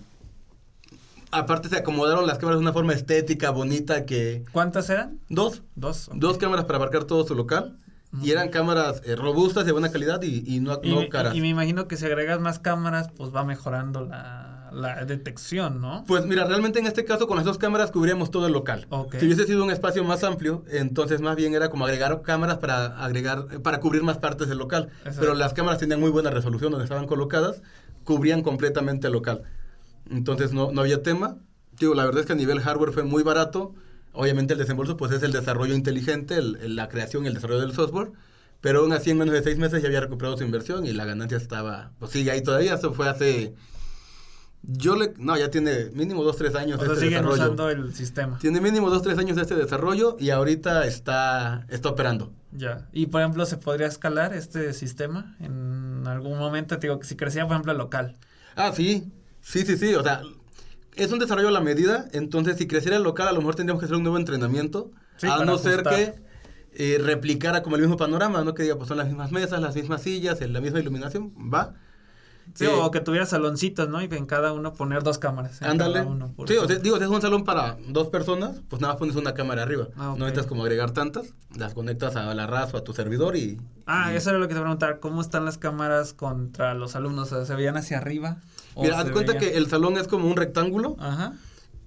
aparte 1.32 1.68
se 1.70 1.76
acomodaron 1.78 2.26
las 2.28 2.38
cámaras 2.38 2.60
de 2.60 2.64
una 2.64 2.72
forma 2.74 2.94
estética, 2.94 3.50
bonita, 3.50 4.06
que... 4.06 4.46
¿Cuántas 4.54 4.90
eran? 4.90 5.20
Dos, 5.30 5.64
Dos. 5.76 6.10
dos 6.14 6.38
cámaras 6.38 6.66
para 6.66 6.78
abarcar 6.78 7.04
todo 7.04 7.26
su 7.28 7.36
local. 7.36 7.78
Y 8.22 8.32
eran 8.32 8.48
cámaras 8.50 9.02
eh, 9.04 9.18
robustas, 9.18 9.66
de 9.66 9.74
buena 9.74 9.92
calidad 9.92 10.22
y, 10.22 10.44
y 10.48 10.62
no, 10.62 10.80
Y, 10.82 10.90
no 10.90 11.02
me- 11.02 11.10
caras. 11.10 11.36
y 11.36 11.42
me 11.42 11.50
imagino 11.50 11.90
que 11.90 11.98
si 11.98 12.06
agregas 12.06 12.40
más 12.40 12.60
cámaras, 12.60 13.10
pues 13.18 13.36
va 13.36 13.44
mejorando 13.44 14.06
la, 14.06 14.55
la 14.76 15.06
detección, 15.06 15.82
¿no? 15.82 16.04
Pues 16.08 16.26
mira, 16.26 16.46
realmente 16.46 16.80
en 16.80 16.86
este 16.88 17.06
caso 17.06 17.28
con 17.28 17.38
las 17.38 17.46
dos 17.46 17.58
cámaras 17.58 17.92
cubríamos 17.92 18.30
todo 18.32 18.46
el 18.48 18.54
local. 18.54 18.88
Si 19.20 19.26
hubiese 19.26 19.46
sido 19.46 19.64
un 19.64 19.72
espacio 19.72 20.04
más 20.04 20.24
amplio, 20.24 20.64
entonces 20.70 21.22
más 21.22 21.36
bien 21.36 21.54
era 21.56 21.70
como 21.70 21.86
agregar 21.86 22.22
cámaras 22.22 22.58
para 22.60 23.04
agregar 23.04 23.62
para 23.62 23.80
cubrir 23.80 24.04
más 24.04 24.18
partes 24.18 24.48
del 24.50 24.58
local. 24.58 24.90
Exacto. 25.00 25.20
Pero 25.22 25.34
las 25.34 25.54
cámaras 25.54 25.80
tenían 25.80 26.00
muy 26.00 26.10
buena 26.12 26.30
resolución 26.30 26.72
donde 26.72 26.84
estaban 26.86 27.08
colocadas, 27.08 27.62
cubrían 28.04 28.42
completamente 28.44 29.08
el 29.08 29.14
local. 29.14 29.44
Entonces 30.10 30.54
no, 30.54 30.72
no 30.72 30.82
había 30.82 31.02
tema. 31.02 31.38
Digo, 31.80 31.94
la 31.96 32.06
verdad 32.06 32.22
es 32.22 32.28
que 32.28 32.34
a 32.34 32.36
nivel 32.36 32.60
hardware 32.60 32.92
fue 32.92 33.04
muy 33.04 33.24
barato. 33.24 33.74
Obviamente 34.14 34.54
el 34.54 34.60
desembolso 34.60 34.96
pues 34.98 35.12
es 35.12 35.24
el 35.24 35.32
desarrollo 35.32 35.74
inteligente, 35.74 36.36
el- 36.36 36.56
el- 36.62 36.76
la 36.76 36.88
creación 36.90 37.26
y 37.26 37.28
el 37.28 37.34
desarrollo 37.34 37.62
del 37.62 37.74
software. 37.74 38.12
Pero 38.62 38.80
aún 38.80 38.94
así 38.94 39.12
en 39.12 39.18
menos 39.18 39.34
de 39.34 39.44
seis 39.44 39.58
meses 39.58 39.82
ya 39.82 39.88
había 39.88 40.00
recuperado 40.02 40.38
su 40.38 40.44
inversión 40.44 40.86
y 40.86 40.94
la 40.94 41.06
ganancia 41.06 41.38
estaba, 41.38 41.92
pues 42.00 42.12
sigue 42.12 42.32
ahí 42.32 42.42
todavía. 42.42 42.76
Eso 42.76 42.94
fue 42.94 43.08
hace... 43.10 43.54
Yo 44.67 44.95
le... 44.95 45.13
No, 45.17 45.38
ya 45.38 45.51
tiene 45.51 45.91
mínimo 45.93 46.23
dos, 46.23 46.38
tres 46.38 46.56
años 46.56 46.80
O 46.80 46.82
de 46.82 46.88
sea, 46.88 46.93
este 46.93 47.06
siguen 47.06 47.23
desarrollo. 47.23 47.43
usando 47.43 47.69
el 47.69 47.93
sistema. 47.93 48.39
Tiene 48.39 48.62
mínimo 48.62 48.89
dos, 48.89 49.04
tres 49.04 49.17
años 49.17 49.36
de 49.36 49.43
este 49.43 49.56
desarrollo 49.56 50.17
y 50.19 50.32
ahorita 50.32 50.86
está, 50.88 51.65
está 51.69 51.89
operando. 51.89 52.34
Ya. 52.51 52.88
Y 52.91 53.08
por 53.08 53.21
ejemplo, 53.21 53.45
¿se 53.45 53.58
podría 53.58 53.88
escalar 53.88 54.34
este 54.34 54.73
sistema 54.73 55.36
en 55.39 56.04
algún 56.08 56.38
momento? 56.39 56.78
Te 56.80 56.88
digo, 56.88 56.99
que 56.99 57.06
si 57.06 57.15
crecía, 57.15 57.43
por 57.45 57.54
ejemplo, 57.54 57.73
local. 57.73 58.17
Ah, 58.56 58.71
sí. 58.73 59.12
Sí, 59.41 59.65
sí, 59.65 59.78
sí. 59.78 59.93
O 59.93 60.01
sea, 60.04 60.21
es 60.95 61.12
un 61.12 61.19
desarrollo 61.19 61.49
a 61.49 61.51
la 61.51 61.62
medida. 61.62 62.08
Entonces, 62.13 62.58
si 62.58 62.67
creciera 62.67 62.97
local, 62.99 63.28
a 63.28 63.32
lo 63.34 63.39
mejor 63.39 63.56
tendríamos 63.56 63.82
que 63.82 63.86
hacer 63.86 63.97
un 63.97 64.04
nuevo 64.04 64.17
entrenamiento. 64.17 64.91
Sí, 65.17 65.28
a 65.28 65.45
no 65.45 65.58
ser 65.58 65.84
que 65.84 66.15
eh, 66.73 66.97
replicara 66.99 67.62
como 67.62 67.75
el 67.75 67.82
mismo 67.84 67.97
panorama, 67.97 68.43
¿no? 68.43 68.54
Que 68.56 68.63
diga, 68.63 68.75
pues 68.78 68.88
son 68.88 68.97
las 68.97 69.08
mismas 69.08 69.32
mesas, 69.32 69.62
las 69.62 69.75
mismas 69.75 70.01
sillas, 70.01 70.41
la 70.41 70.60
misma 70.62 70.80
iluminación. 70.80 71.34
Va. 71.54 71.75
Sí, 72.54 72.66
o 72.68 72.90
que 72.92 73.02
tuviera 73.02 73.26
saloncitos, 73.26 73.90
¿no? 73.90 74.02
Y 74.02 74.06
en 74.12 74.26
cada 74.26 74.54
uno 74.54 74.74
poner 74.74 75.04
dos 75.04 75.18
cámaras. 75.18 75.62
Ándale. 75.62 76.04
uno, 76.04 76.34
Sí, 76.48 76.54
o 76.54 76.64
ejemplo. 76.64 76.80
digo, 76.80 76.98
si 76.98 77.04
es 77.04 77.10
un 77.10 77.22
salón 77.22 77.44
para 77.44 77.78
dos 77.90 78.08
personas, 78.08 78.62
pues 78.70 78.82
nada 78.82 78.94
más 78.94 79.00
pones 79.00 79.16
una 79.18 79.34
cámara 79.34 79.64
arriba. 79.64 79.88
Ah. 79.98 80.14
No 80.18 80.26
necesitas 80.26 80.46
como 80.46 80.64
agregar 80.64 80.92
tantas. 80.92 81.34
Las 81.58 81.74
conectas 81.74 82.16
a 82.16 82.34
la 82.34 82.48
RAS 82.48 82.74
o 82.74 82.78
a 82.78 82.84
tu 82.84 82.94
servidor 82.94 83.36
y... 83.36 83.60
Ah, 83.88 84.12
y- 84.14 84.18
eso 84.18 84.30
era 84.30 84.40
lo 84.40 84.48
que 84.48 84.54
te 84.54 84.60
iba 84.60 84.62
a 84.62 84.64
preguntar. 84.78 85.00
¿Cómo 85.00 85.22
están 85.22 85.44
las 85.44 85.58
cámaras 85.58 86.14
contra 86.14 86.74
los 86.76 86.96
alumnos? 86.96 87.32
O 87.32 87.36
sea, 87.36 87.46
¿Se 87.46 87.56
veían 87.56 87.76
hacia 87.78 87.98
arriba? 87.98 88.38
¿O 88.76 88.84
Mira, 88.84 89.00
haz 89.00 89.10
cuenta 89.12 89.34
veían- 89.34 89.52
que 89.52 89.58
el 89.58 89.68
salón 89.68 89.98
es 89.98 90.08
como 90.08 90.28
un 90.30 90.38
rectángulo 90.38 90.96
Ajá. 91.00 91.34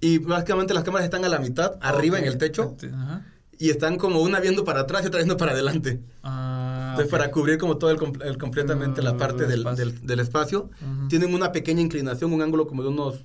y 0.01 0.19
básicamente 0.19 0.73
las 0.73 0.83
cámaras 0.83 1.05
están 1.05 1.25
a 1.25 1.29
la 1.29 1.39
mitad, 1.39 1.73
arriba 1.81 2.19
en 2.19 2.25
el 2.25 2.37
techo, 2.37 2.75
Ajá. 2.93 3.21
y 3.57 3.69
están 3.69 3.97
como 3.97 4.21
una 4.21 4.39
viendo 4.39 4.63
para 4.63 4.81
atrás 4.81 5.03
y 5.03 5.07
otra 5.07 5.19
viendo 5.19 5.37
para 5.37 5.51
adelante. 5.53 5.99
Ah, 6.23 6.68
Entonces, 7.01 7.11
para 7.19 7.31
cubrir 7.31 7.57
como 7.57 7.77
todo 7.77 7.91
el, 7.91 7.99
el 8.23 8.37
completamente 8.37 9.01
la 9.01 9.13
Mm, 9.13 9.17
parte 9.17 9.43
el 9.43 9.49
del, 9.49 9.59
espacio. 9.59 9.85
del- 9.85 10.07
del 10.07 10.19
espacio, 10.19 10.69
tienen 11.09 11.33
una 11.33 11.51
pequeña 11.51 11.81
inclinación, 11.81 12.33
un 12.33 12.41
ángulo 12.41 12.67
como 12.67 12.83
de 12.83 12.89
unos 12.89 13.23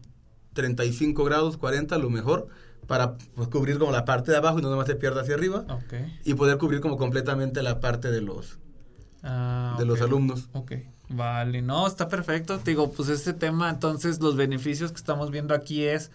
35 0.52 1.24
grados, 1.24 1.56
40 1.56 1.94
a 1.94 1.98
lo 1.98 2.10
mejor, 2.10 2.48
para 2.86 3.16
pues, 3.34 3.48
cubrir 3.48 3.78
como 3.78 3.90
la 3.92 4.04
parte 4.04 4.30
de 4.30 4.36
abajo 4.36 4.58
y 4.58 4.62
no 4.62 4.70
nomás 4.70 4.86
se 4.86 4.94
pierda 4.94 5.22
hacia 5.22 5.34
arriba, 5.34 5.64
Ok. 5.68 5.94
y 6.24 6.34
poder 6.34 6.58
cubrir 6.58 6.80
como 6.80 6.96
completamente 6.96 7.62
la 7.62 7.80
parte 7.80 8.10
de 8.10 8.20
los, 8.20 8.58
Ah, 9.22 9.76
de 9.78 9.86
los 9.86 10.00
alumnos. 10.02 10.48
Ok, 10.52 10.72
vale, 11.08 11.62
no, 11.62 11.86
está 11.86 12.08
perfecto. 12.08 12.58
Te 12.58 12.72
Digo, 12.72 12.92
pues 12.92 13.08
este 13.08 13.32
tema, 13.32 13.70
entonces 13.70 14.20
los 14.20 14.36
beneficios 14.36 14.90
que 14.92 14.98
estamos 14.98 15.30
viendo 15.30 15.54
aquí 15.54 15.82
es 15.84 16.10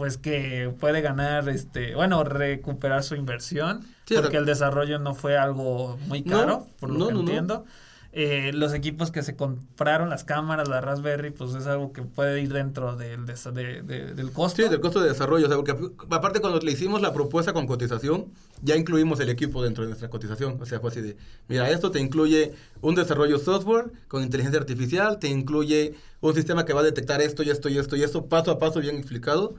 pues 0.00 0.18
que 0.18 0.74
puede 0.80 1.02
ganar, 1.02 1.48
este, 1.48 1.94
bueno, 1.94 2.24
recuperar 2.24 3.02
su 3.04 3.14
inversión, 3.14 3.86
Sí, 4.06 4.14
porque 4.16 4.38
el 4.38 4.46
desarrollo 4.46 4.98
no 4.98 5.14
fue 5.14 5.36
algo 5.38 5.98
muy 6.08 6.22
No, 6.22 6.36
caro, 6.38 6.66
por 6.80 6.90
lo 6.90 6.98
no, 6.98 7.06
que 7.06 7.12
no, 7.12 7.18
no. 7.18 7.20
entiendo. 7.20 7.64
Eh, 8.12 8.50
los 8.52 8.74
equipos 8.74 9.12
que 9.12 9.22
se 9.22 9.36
compraron, 9.36 10.10
las 10.10 10.24
cámaras, 10.24 10.68
la 10.68 10.80
Raspberry, 10.80 11.30
pues 11.30 11.54
es 11.54 11.68
algo 11.68 11.92
que 11.92 12.02
puede 12.02 12.42
ir 12.42 12.52
dentro 12.52 12.96
del, 12.96 13.24
de- 13.24 13.82
de- 13.84 14.14
del 14.14 14.32
costo. 14.32 14.62
Sí, 14.64 14.68
del 14.68 14.80
costo 14.80 15.00
de 15.00 15.10
desarrollo. 15.10 15.46
O 15.46 15.48
sea, 15.48 15.56
porque 15.56 15.76
aparte 16.16 16.40
cuando 16.40 16.58
le 16.58 16.72
hicimos 16.72 17.00
la 17.02 17.12
propuesta 17.12 17.52
con 17.52 17.68
cotización, 17.68 18.32
ya 18.62 18.74
incluimos 18.76 19.20
el 19.20 19.28
equipo 19.28 19.62
dentro 19.62 19.84
de 19.84 19.90
nuestra 19.90 20.10
cotización. 20.10 20.60
O 20.60 20.66
sea, 20.66 20.80
fue 20.80 20.90
así 20.90 21.00
de, 21.02 21.16
mira, 21.46 21.70
esto 21.70 21.92
te 21.92 22.00
incluye 22.00 22.52
un 22.80 22.96
desarrollo 22.96 23.38
software 23.38 23.92
con 24.08 24.24
inteligencia 24.24 24.58
artificial, 24.60 25.20
te 25.20 25.28
incluye 25.28 25.94
un 26.20 26.34
sistema 26.34 26.64
que 26.64 26.72
va 26.72 26.80
a 26.80 26.84
detectar 26.84 27.22
esto 27.22 27.44
y 27.44 27.50
esto 27.50 27.68
y 27.68 27.78
esto 27.78 27.94
y 27.96 28.02
esto, 28.02 28.26
paso 28.26 28.50
a 28.50 28.58
paso 28.58 28.80
bien 28.80 28.96
explicado. 28.96 29.54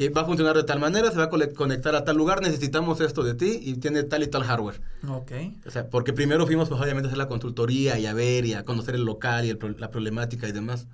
Eh, 0.00 0.10
va 0.10 0.20
a 0.22 0.24
funcionar 0.24 0.56
de 0.56 0.62
tal 0.62 0.78
manera, 0.78 1.10
se 1.10 1.16
va 1.18 1.24
a 1.24 1.28
conectar 1.28 1.94
a 1.96 2.04
tal 2.04 2.16
lugar, 2.16 2.40
necesitamos 2.40 3.00
esto 3.00 3.24
de 3.24 3.34
ti 3.34 3.58
y 3.62 3.74
tiene 3.74 4.04
tal 4.04 4.22
y 4.22 4.28
tal 4.28 4.44
hardware. 4.44 4.80
Ok. 5.08 5.32
O 5.66 5.70
sea, 5.72 5.90
porque 5.90 6.12
primero 6.12 6.46
fuimos 6.46 6.68
pues 6.68 6.80
obviamente 6.80 7.06
a 7.06 7.10
hacer 7.10 7.18
la 7.18 7.26
consultoría 7.28 7.98
y 7.98 8.06
a 8.06 8.14
ver 8.14 8.44
y 8.46 8.54
a 8.54 8.62
conocer 8.64 8.94
el 8.94 9.04
local 9.04 9.44
y 9.44 9.50
el 9.50 9.58
pro- 9.58 9.74
la 9.76 9.90
problemática 9.90 10.48
y 10.48 10.52
demás. 10.52 10.86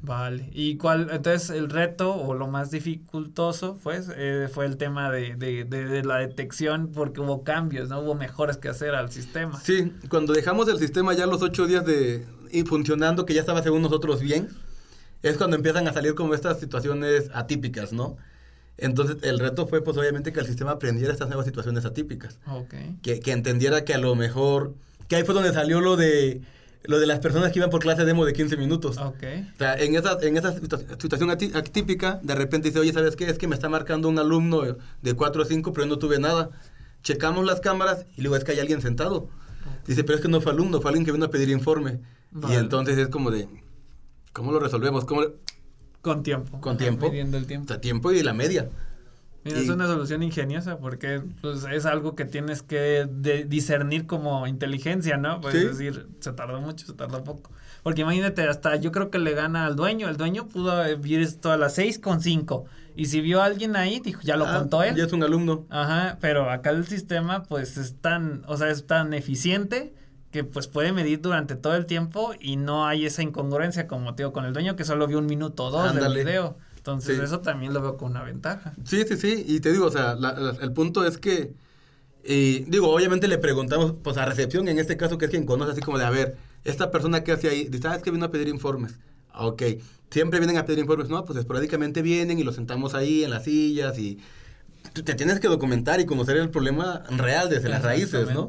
Vale. 0.00 0.48
¿Y 0.52 0.76
cuál? 0.78 1.08
Entonces, 1.12 1.50
el 1.50 1.70
reto 1.70 2.14
o 2.14 2.34
lo 2.34 2.48
más 2.48 2.70
dificultoso, 2.72 3.78
pues, 3.82 4.10
eh, 4.16 4.48
fue 4.52 4.66
el 4.66 4.76
tema 4.76 5.10
de, 5.10 5.36
de, 5.36 5.64
de, 5.64 5.84
de 5.86 6.02
la 6.04 6.16
detección, 6.18 6.90
porque 6.92 7.20
hubo 7.20 7.44
cambios, 7.44 7.88
¿no? 7.88 8.00
Hubo 8.00 8.14
mejoras 8.16 8.56
que 8.58 8.68
hacer 8.68 8.94
al 8.96 9.12
sistema. 9.12 9.60
Sí, 9.60 9.92
cuando 10.08 10.32
dejamos 10.32 10.68
el 10.68 10.78
sistema 10.78 11.14
ya 11.14 11.26
los 11.26 11.42
ocho 11.42 11.66
días 11.68 11.84
de 11.84 12.26
y 12.50 12.62
funcionando, 12.64 13.24
que 13.26 13.34
ya 13.34 13.40
estaba 13.40 13.62
según 13.62 13.82
nosotros 13.82 14.20
bien, 14.20 14.48
es 15.22 15.36
cuando 15.36 15.56
empiezan 15.56 15.86
a 15.88 15.92
salir 15.92 16.14
como 16.14 16.34
estas 16.34 16.58
situaciones 16.60 17.30
atípicas, 17.32 17.92
¿no? 17.92 18.16
Entonces 18.78 19.16
el 19.22 19.38
reto 19.38 19.66
fue 19.66 19.82
pues 19.82 19.96
obviamente 19.96 20.32
que 20.32 20.40
el 20.40 20.46
sistema 20.46 20.72
aprendiera 20.72 21.12
estas 21.12 21.28
nuevas 21.28 21.46
situaciones 21.46 21.84
atípicas, 21.84 22.38
Ok. 22.46 22.74
que, 23.02 23.20
que 23.20 23.32
entendiera 23.32 23.84
que 23.84 23.94
a 23.94 23.98
lo 23.98 24.14
mejor, 24.14 24.74
que 25.08 25.16
ahí 25.16 25.24
fue 25.24 25.34
donde 25.34 25.52
salió 25.52 25.80
lo 25.80 25.96
de 25.96 26.40
lo 26.84 26.98
de 26.98 27.06
las 27.06 27.20
personas 27.20 27.52
que 27.52 27.60
iban 27.60 27.70
por 27.70 27.80
clase 27.80 28.04
demo 28.04 28.24
de 28.24 28.32
15 28.32 28.56
minutos. 28.56 28.98
Ok. 28.98 29.22
O 29.54 29.58
sea, 29.58 29.74
en 29.76 29.94
esa, 29.94 30.18
en 30.20 30.36
esa 30.36 30.52
situa- 30.52 31.00
situación 31.00 31.30
atípica, 31.30 32.18
de 32.24 32.34
repente 32.34 32.68
dice, 32.70 32.80
oye, 32.80 32.92
¿sabes 32.92 33.14
qué? 33.14 33.26
Es 33.30 33.38
que 33.38 33.46
me 33.46 33.54
está 33.54 33.68
marcando 33.68 34.08
un 34.08 34.18
alumno 34.18 34.62
de 35.00 35.14
4 35.14 35.42
o 35.42 35.44
5, 35.44 35.72
pero 35.72 35.84
yo 35.86 35.90
no 35.90 35.98
tuve 36.00 36.18
nada. 36.18 36.50
Checamos 37.04 37.44
las 37.46 37.60
cámaras 37.60 38.06
y 38.16 38.22
luego 38.22 38.34
es 38.34 38.42
que 38.42 38.50
hay 38.50 38.58
alguien 38.58 38.80
sentado. 38.82 39.28
Dice, 39.86 40.02
pero 40.02 40.16
es 40.16 40.22
que 40.22 40.28
no 40.28 40.40
fue 40.40 40.50
alumno, 40.50 40.80
fue 40.80 40.90
alguien 40.90 41.04
que 41.06 41.12
vino 41.12 41.24
a 41.26 41.30
pedir 41.30 41.50
informe. 41.50 42.00
Vale. 42.32 42.54
Y 42.54 42.58
entonces 42.58 42.98
es 42.98 43.06
como 43.08 43.30
de, 43.30 43.46
¿cómo 44.32 44.50
lo 44.50 44.58
resolvemos? 44.58 45.04
¿Cómo 45.04 45.20
le- 45.22 45.32
Con 46.02 46.22
tiempo. 46.22 46.60
Con 46.60 46.76
tiempo. 46.76 47.08
Midiendo 47.08 47.36
el 47.38 47.44
O 47.44 47.46
tiempo. 47.46 47.68
sea, 47.68 47.80
tiempo 47.80 48.12
y 48.12 48.22
la 48.22 48.32
media. 48.34 48.68
Mira, 49.44 49.58
y- 49.58 49.64
es 49.64 49.70
una 49.70 49.86
solución 49.86 50.22
ingeniosa 50.22 50.78
porque 50.78 51.22
pues, 51.40 51.64
es 51.72 51.86
algo 51.86 52.14
que 52.14 52.24
tienes 52.24 52.62
que 52.62 53.06
de- 53.10 53.44
discernir 53.44 54.06
como 54.06 54.46
inteligencia, 54.46 55.16
¿no? 55.16 55.40
Pues 55.40 55.54
Sí. 55.54 55.64
decir, 55.64 56.06
se 56.20 56.32
tardó 56.32 56.60
mucho, 56.60 56.86
se 56.86 56.92
tardó 56.92 57.24
poco. 57.24 57.50
Porque 57.82 58.02
imagínate, 58.02 58.42
hasta 58.42 58.76
yo 58.76 58.92
creo 58.92 59.10
que 59.10 59.18
le 59.18 59.32
gana 59.34 59.66
al 59.66 59.74
dueño. 59.74 60.08
El 60.08 60.16
dueño 60.16 60.48
pudo 60.48 60.76
ver 60.76 61.20
esto 61.20 61.50
a 61.50 61.56
las 61.56 61.74
seis 61.74 61.98
con 61.98 62.20
cinco. 62.20 62.66
Y 62.94 63.06
si 63.06 63.20
vio 63.20 63.40
a 63.42 63.46
alguien 63.46 63.74
ahí, 63.74 63.98
dijo, 64.00 64.20
ya 64.22 64.36
lo 64.36 64.46
Ah, 64.46 64.58
contó 64.58 64.82
él. 64.84 64.94
Ya 64.94 65.04
es 65.04 65.12
un 65.12 65.22
alumno. 65.24 65.66
Ajá, 65.70 66.18
pero 66.20 66.48
acá 66.50 66.70
el 66.70 66.86
sistema 66.86 67.42
pues 67.44 67.76
es 67.78 67.96
tan, 68.00 68.42
o 68.46 68.56
sea, 68.56 68.70
es 68.70 68.86
tan 68.86 69.12
eficiente 69.14 69.94
que 70.32 70.44
pues 70.44 70.66
puede 70.66 70.92
medir 70.92 71.20
durante 71.20 71.54
todo 71.56 71.76
el 71.76 71.86
tiempo 71.86 72.32
y 72.40 72.56
no 72.56 72.86
hay 72.86 73.04
esa 73.06 73.22
incongruencia 73.22 73.86
como 73.86 74.14
te 74.14 74.22
digo 74.22 74.32
con 74.32 74.44
el 74.46 74.52
dueño 74.52 74.74
que 74.76 74.84
solo 74.84 75.06
vio 75.06 75.18
un 75.18 75.26
minuto 75.26 75.64
o 75.66 75.70
dos 75.70 75.90
Ándale. 75.90 76.14
del 76.18 76.24
video. 76.26 76.56
Entonces 76.76 77.16
Sí. 77.18 77.22
eso 77.22 77.40
también 77.40 77.72
lo 77.74 77.80
veo 77.82 77.96
como 77.96 78.10
una 78.10 78.24
ventaja. 78.24 78.72
Sí, 78.84 79.04
sí, 79.06 79.16
sí. 79.16 79.44
Y 79.46 79.60
te 79.60 79.70
digo, 79.70 79.86
o 79.86 79.90
sea, 79.90 80.14
la- 80.16 80.32
la- 80.32 80.56
el 80.60 80.72
punto 80.72 81.04
es 81.06 81.16
que, 81.18 81.52
eh, 82.24 82.64
digo, 82.66 82.88
obviamente 82.92 83.28
le 83.28 83.38
preguntamos, 83.38 83.94
pues 84.02 84.16
a 84.16 84.24
recepción, 84.24 84.66
en 84.68 84.78
este 84.78 84.96
caso, 84.96 85.18
que 85.18 85.26
es 85.26 85.30
quien 85.30 85.44
conoce, 85.46 85.72
así 85.72 85.80
como 85.80 85.98
de, 85.98 86.04
a 86.06 86.10
ver, 86.10 86.36
esta 86.64 86.90
persona 86.90 87.22
que 87.22 87.32
hace 87.32 87.48
ahí, 87.48 87.68
dice, 87.68 87.86
ah, 87.88 87.94
es 87.94 88.02
que 88.02 88.10
vino 88.10 88.24
a 88.24 88.30
pedir 88.30 88.48
informes. 88.48 88.98
Ah, 89.32 89.46
Ok, 89.46 89.62
siempre 90.10 90.40
vienen 90.40 90.56
a 90.58 90.64
pedir 90.64 90.78
informes, 90.80 91.08
no, 91.08 91.24
pues 91.24 91.38
esporádicamente 91.38 92.02
vienen 92.02 92.38
y 92.38 92.42
los 92.44 92.54
sentamos 92.56 92.94
ahí 92.94 93.22
en 93.24 93.30
las 93.30 93.44
sillas 93.44 93.98
y 93.98 94.18
te 94.92 95.14
tienes 95.14 95.40
que 95.40 95.48
documentar 95.48 96.00
y 96.00 96.04
conocer 96.06 96.36
el 96.36 96.50
problema 96.50 97.02
real 97.10 97.48
desde 97.48 97.68
las 97.68 97.82
raíces, 97.82 98.28
¿no? 98.34 98.46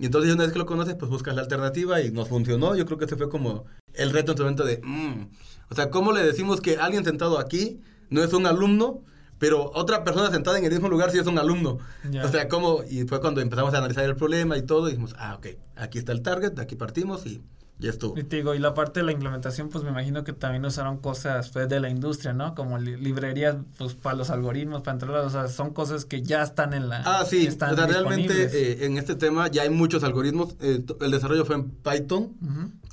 Y 0.00 0.06
entonces 0.06 0.32
una 0.32 0.44
vez 0.44 0.52
que 0.54 0.58
lo 0.58 0.64
conoces, 0.64 0.94
pues 0.94 1.10
buscas 1.10 1.34
la 1.34 1.42
alternativa 1.42 2.00
y 2.00 2.10
nos 2.10 2.28
funcionó. 2.28 2.74
Yo 2.74 2.86
creo 2.86 2.96
que 2.96 3.04
ese 3.04 3.16
fue 3.16 3.28
como 3.28 3.66
el 3.92 4.10
reto 4.12 4.32
en 4.32 4.38
su 4.38 4.44
momento 4.44 4.64
de, 4.64 4.80
mm, 4.82 5.28
o 5.68 5.74
sea, 5.74 5.90
¿cómo 5.90 6.12
le 6.12 6.22
decimos 6.22 6.62
que 6.62 6.78
alguien 6.78 7.04
sentado 7.04 7.38
aquí 7.38 7.82
no 8.08 8.24
es 8.24 8.32
un 8.32 8.46
alumno, 8.46 9.02
pero 9.38 9.70
otra 9.74 10.02
persona 10.02 10.30
sentada 10.30 10.58
en 10.58 10.64
el 10.64 10.70
mismo 10.70 10.88
lugar 10.88 11.10
sí 11.10 11.18
es 11.18 11.26
un 11.26 11.38
alumno? 11.38 11.80
Ya. 12.10 12.24
O 12.24 12.28
sea, 12.28 12.48
¿cómo? 12.48 12.82
Y 12.88 13.02
fue 13.02 13.20
cuando 13.20 13.42
empezamos 13.42 13.74
a 13.74 13.78
analizar 13.78 14.06
el 14.06 14.16
problema 14.16 14.56
y 14.56 14.62
todo 14.62 14.88
y 14.88 14.92
dijimos, 14.92 15.14
ah, 15.18 15.34
ok, 15.34 15.48
aquí 15.76 15.98
está 15.98 16.12
el 16.12 16.22
target, 16.22 16.52
de 16.52 16.62
aquí 16.62 16.76
partimos 16.76 17.26
y 17.26 17.42
ya 17.80 17.90
estuvo. 17.90 18.18
Y 18.18 18.24
te 18.24 18.36
digo, 18.36 18.54
y 18.54 18.58
la 18.58 18.74
parte 18.74 19.00
de 19.00 19.06
la 19.06 19.12
implementación, 19.12 19.68
pues 19.70 19.82
me 19.82 19.90
imagino 19.90 20.22
que 20.22 20.32
también 20.32 20.64
usaron 20.64 20.98
cosas 20.98 21.48
pues, 21.50 21.68
de 21.68 21.80
la 21.80 21.88
industria, 21.88 22.32
¿no? 22.34 22.54
Como 22.54 22.78
li- 22.78 22.96
librerías, 22.96 23.56
pues 23.78 23.94
para 23.94 24.14
los 24.16 24.28
algoritmos, 24.30 24.82
para 24.82 24.92
entrar, 24.96 25.10
o 25.16 25.30
sea, 25.30 25.48
son 25.48 25.72
cosas 25.72 26.04
que 26.04 26.20
ya 26.22 26.42
están 26.42 26.74
en 26.74 26.88
la... 26.90 27.02
Ah, 27.06 27.24
sí, 27.28 27.46
están 27.46 27.72
o 27.72 27.76
sea, 27.76 27.86
realmente 27.86 28.50
eh, 28.52 28.84
en 28.84 28.98
este 28.98 29.14
tema 29.14 29.48
ya 29.48 29.62
hay 29.62 29.70
muchos 29.70 30.04
algoritmos. 30.04 30.54
eh, 30.60 30.84
el 31.00 31.10
desarrollo 31.10 31.44
fue 31.44 31.56
en 31.56 31.70
Python. 31.70 32.36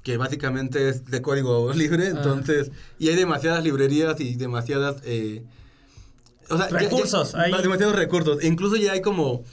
Que 0.03 0.15
básicamente 0.15 0.87
es 0.87 1.03
de 1.05 1.21
código 1.21 1.73
libre, 1.73 2.05
Ah. 2.07 2.11
entonces, 2.15 2.71
y 2.97 3.09
hay 3.09 3.15
demasiadas 3.17 3.61
librerías 3.61 4.19
y 4.21 4.35
demasiadas, 4.35 5.01
eh, 5.03 5.43
o 6.49 6.55
sea, 6.55 6.67
ya- 6.69 6.71
ya- 6.71 6.79
Recursos, 6.79 7.35
hay- 7.35 7.51
demasiados 7.61 7.93
recursos, 7.95 8.41
incluso 8.41 8.77
ya 8.77 8.93
hay 8.93 9.01
como, 9.01 9.43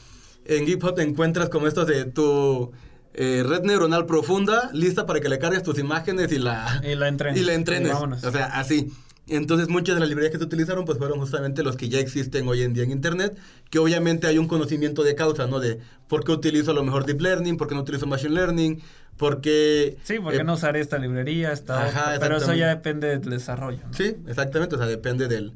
en 0.45 0.65
GitHub 0.65 0.95
te 0.95 1.03
encuentras 1.03 1.49
como 1.49 1.67
estos 1.67 1.89
de 1.89 2.05
tu 2.05 2.71
eh, 3.15 3.45
red 3.47 3.63
neuronal 3.63 4.07
profunda, 4.07 4.71
lista 4.73 5.07
para 5.07 5.21
que 5.21 5.29
le 5.29 5.39
cargues 5.39 5.63
tus 5.63 5.79
imágenes 5.79 6.33
y 6.33 6.39
la, 6.39 6.83
Y 6.85 6.95
la 6.97 7.09
entrenes. 7.09 7.41
y 7.41 7.45
la 7.45 7.55
entrenes, 7.55 7.93
Y 7.93 8.27
o 8.27 8.31
sea, 8.33 8.47
así, 8.47 8.93
Entonces 9.27 9.69
muchas 9.69 9.95
de 9.95 10.01
las 10.01 10.09
librerías 10.09 10.33
que 10.33 10.39
se 10.39 10.45
utilizaron 10.45 10.85
pues 10.85 10.99
fueron 10.99 11.19
justamente 11.19 11.63
los 11.63 11.77
que 11.77 11.89
ya 11.89 11.99
existen 11.99 12.47
hoy 12.47 12.63
en 12.63 12.75
día 12.75 12.85
en 12.85 12.91
Internet, 12.91 13.39
que 13.71 13.79
obviamente 13.79 14.27
hay 14.27 14.37
un 14.39 14.49
conocimiento 14.49 15.03
de 15.03 15.15
causa, 15.15 15.47
¿no? 15.47 15.61
De 15.61 15.79
por 16.09 16.25
qué 16.25 16.33
utilizo 16.33 16.73
a 16.73 16.75
lo 16.75 16.83
mejor 16.85 17.07
Deep 17.07 17.21
Learning, 17.21 17.57
por 17.57 17.69
qué 17.69 17.75
no 17.75 17.81
utilizo 17.83 18.07
Machine 18.07 18.35
Learning, 18.35 18.83
por 19.17 19.41
qué... 19.41 19.97
Sí, 20.03 20.19
por 20.19 20.33
qué 20.33 20.41
eh, 20.41 20.45
no 20.45 20.55
usar 20.55 20.77
esta 20.77 20.99
librería, 20.99 21.53
esta 21.53 21.87
Ajá, 21.87 22.17
pero 22.21 22.37
eso 22.37 22.53
ya 22.53 22.69
depende 22.69 23.07
del 23.19 23.31
desarrollo. 23.31 23.81
Sí, 23.93 24.17
exactamente, 24.27 24.75
o 24.75 24.79
sea, 24.79 24.87
depende 24.89 25.29
del... 25.29 25.53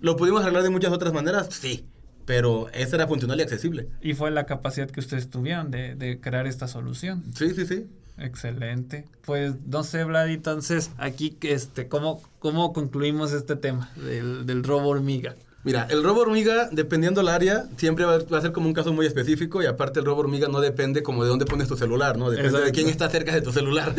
¿Lo 0.00 0.16
pudimos 0.16 0.42
arreglar 0.42 0.62
de 0.64 0.70
muchas 0.70 0.92
otras 0.92 1.12
maneras? 1.12 1.48
Sí, 1.50 1.84
pero 2.26 2.68
esa 2.72 2.96
era 2.96 3.06
funcional 3.06 3.38
y 3.38 3.42
accesible. 3.42 3.88
Y 4.00 4.14
fue 4.14 4.30
la 4.30 4.46
capacidad 4.46 4.90
que 4.90 5.00
ustedes 5.00 5.28
tuvieron 5.30 5.70
de, 5.70 5.94
de 5.94 6.20
crear 6.20 6.46
esta 6.46 6.68
solución. 6.68 7.24
Sí, 7.34 7.50
sí, 7.54 7.66
sí. 7.66 7.86
Excelente. 8.18 9.06
Pues 9.24 9.54
no 9.66 9.82
sé, 9.82 10.04
Vlad, 10.04 10.28
entonces 10.28 10.90
aquí, 10.98 11.36
este, 11.42 11.88
¿cómo, 11.88 12.22
cómo 12.38 12.72
concluimos 12.72 13.32
este 13.32 13.56
tema 13.56 13.90
del, 13.96 14.46
del 14.46 14.62
robo 14.62 14.88
hormiga? 14.88 15.34
Mira, 15.64 15.86
el 15.90 16.04
robo 16.04 16.20
hormiga, 16.20 16.68
dependiendo 16.70 17.22
del 17.22 17.28
área, 17.28 17.64
siempre 17.78 18.04
va, 18.04 18.16
a 18.16 18.40
ser 18.40 18.52
como 18.52 18.66
un 18.68 18.74
caso 18.74 18.92
muy 18.92 19.06
específico 19.06 19.62
y 19.62 19.66
aparte 19.66 19.98
el 19.98 20.04
robo 20.04 20.20
hormiga 20.20 20.46
no 20.46 20.60
depende 20.60 21.02
como 21.02 21.24
de 21.24 21.30
dónde 21.30 21.46
pones 21.46 21.68
tu 21.68 21.76
celular, 21.76 22.18
¿no? 22.18 22.30
Depende 22.30 22.60
de 22.60 22.70
quién 22.70 22.88
está 22.88 23.08
cerca 23.08 23.32
de 23.32 23.40
tu 23.40 23.50
celular. 23.50 23.94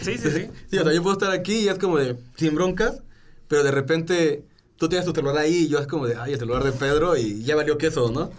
sí, 0.00 0.16
sí, 0.16 0.30
sí. 0.30 0.46
Sí, 0.70 0.78
o 0.78 0.84
sea, 0.84 0.92
yo 0.92 1.02
puedo 1.02 1.14
estar 1.14 1.32
aquí 1.32 1.54
y 1.54 1.68
es 1.68 1.76
como 1.76 1.98
de 1.98 2.16
sin 2.36 2.54
broncas, 2.54 3.02
pero 3.48 3.64
de 3.64 3.72
repente 3.72 4.44
tú 4.80 4.88
tienes 4.88 5.04
tu 5.04 5.12
celular 5.12 5.36
ahí 5.36 5.64
y 5.64 5.68
yo 5.68 5.78
es 5.78 5.86
como 5.86 6.06
de, 6.06 6.16
ay, 6.16 6.32
el 6.32 6.38
celular 6.38 6.64
de 6.64 6.72
Pedro 6.72 7.14
y 7.14 7.42
ya 7.42 7.54
valió 7.54 7.76
queso, 7.76 8.10
¿no? 8.10 8.30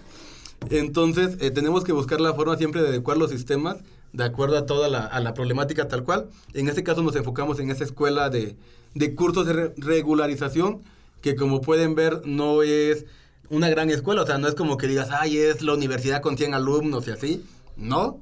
Entonces, 0.71 1.37
eh, 1.39 1.51
tenemos 1.51 1.83
que 1.83 1.91
buscar 1.91 2.19
la 2.19 2.33
forma 2.33 2.57
siempre 2.57 2.81
de 2.81 2.87
adecuar 2.89 3.17
los 3.17 3.29
sistemas 3.29 3.77
de 4.11 4.23
acuerdo 4.23 4.57
a 4.57 4.65
toda 4.65 4.89
la, 4.89 5.05
a 5.05 5.19
la 5.19 5.35
problemática 5.35 5.87
tal 5.87 6.03
cual. 6.03 6.29
En 6.55 6.67
este 6.67 6.83
caso 6.83 7.03
nos 7.03 7.15
enfocamos 7.15 7.59
en 7.59 7.69
esa 7.69 7.83
escuela 7.83 8.31
de, 8.31 8.55
de 8.95 9.13
cursos 9.13 9.45
de 9.45 9.71
regularización, 9.77 10.81
que 11.21 11.35
como 11.35 11.61
pueden 11.61 11.93
ver 11.93 12.23
no 12.25 12.63
es 12.63 13.05
una 13.51 13.69
gran 13.69 13.91
escuela, 13.91 14.23
o 14.23 14.25
sea, 14.25 14.39
no 14.39 14.47
es 14.47 14.55
como 14.55 14.77
que 14.77 14.87
digas, 14.87 15.09
ay, 15.11 15.37
es 15.37 15.61
la 15.61 15.75
universidad 15.75 16.23
con 16.23 16.39
100 16.39 16.55
alumnos 16.55 17.07
y 17.07 17.11
así, 17.11 17.45
no. 17.77 18.19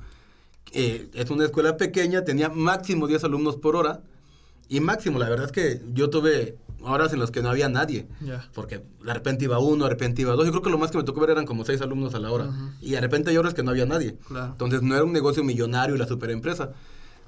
Eh, 0.73 1.07
es 1.13 1.29
una 1.29 1.45
escuela 1.45 1.77
pequeña, 1.77 2.25
tenía 2.25 2.49
máximo 2.49 3.07
10 3.07 3.23
alumnos 3.23 3.55
por 3.55 3.77
hora, 3.77 4.01
y 4.67 4.81
máximo, 4.81 5.19
la 5.19 5.29
verdad 5.29 5.45
es 5.45 5.51
que 5.53 5.81
yo 5.93 6.09
tuve 6.09 6.57
horas 6.81 7.13
en 7.13 7.19
las 7.19 7.31
que 7.31 7.41
no 7.41 7.49
había 7.49 7.69
nadie. 7.69 8.07
Porque 8.53 8.81
de 9.03 9.13
repente 9.13 9.45
iba 9.45 9.59
uno, 9.59 9.85
de 9.85 9.89
repente 9.89 10.21
iba 10.21 10.33
dos. 10.33 10.45
Yo 10.45 10.51
creo 10.51 10.63
que 10.63 10.69
lo 10.69 10.77
más 10.77 10.91
que 10.91 10.97
me 10.97 11.03
tocó 11.03 11.21
ver 11.21 11.31
eran 11.31 11.45
como 11.45 11.65
seis 11.65 11.81
alumnos 11.81 12.13
a 12.15 12.19
la 12.19 12.31
hora. 12.31 12.49
Y 12.81 12.91
de 12.91 13.01
repente 13.01 13.29
hay 13.29 13.37
horas 13.37 13.53
que 13.53 13.63
no 13.63 13.71
había 13.71 13.85
nadie. 13.85 14.17
Entonces 14.29 14.81
no 14.81 14.95
era 14.95 15.03
un 15.03 15.13
negocio 15.13 15.43
millonario 15.43 15.95
y 15.95 15.97
la 15.97 16.07
superempresa. 16.07 16.71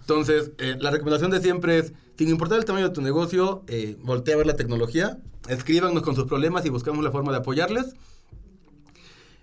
Entonces, 0.02 0.52
eh, 0.58 0.78
la 0.80 0.90
recomendación 0.90 1.32
de 1.32 1.42
siempre 1.42 1.78
es, 1.78 1.94
sin 2.18 2.30
importar 2.30 2.58
el 2.58 2.66
tamaño 2.66 2.90
de 2.90 2.94
tu 2.94 3.02
negocio, 3.02 3.64
eh, 3.68 3.98
voltea 4.02 4.34
a 4.34 4.38
ver 4.38 4.48
la 4.48 4.56
tecnología, 4.56 5.20
escríbanos 5.48 6.02
con 6.02 6.16
sus 6.16 6.26
problemas 6.26 6.66
y 6.66 6.70
buscamos 6.70 7.04
la 7.04 7.12
forma 7.12 7.32
de 7.32 7.38
apoyarles. 7.38 7.94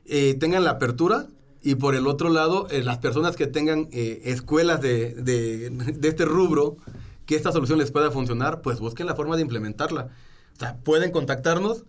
Eh, 0.04 0.34
tengan 0.34 0.64
la 0.64 0.70
apertura 0.70 1.26
y 1.62 1.76
por 1.76 1.94
el 1.94 2.06
otro 2.06 2.28
lado, 2.28 2.66
eh, 2.70 2.82
las 2.82 2.98
personas 2.98 3.36
que 3.36 3.46
tengan 3.46 3.88
escuelas 3.92 4.80
de, 4.80 5.14
de, 5.14 5.70
de 5.70 6.08
este 6.08 6.24
rubro, 6.24 6.76
que 7.28 7.36
esta 7.36 7.52
solución 7.52 7.78
les 7.78 7.90
pueda 7.90 8.10
funcionar, 8.10 8.62
pues 8.62 8.80
busquen 8.80 9.06
la 9.06 9.14
forma 9.14 9.36
de 9.36 9.42
implementarla. 9.42 10.08
O 10.56 10.58
sea, 10.58 10.78
pueden 10.78 11.10
contactarnos, 11.10 11.84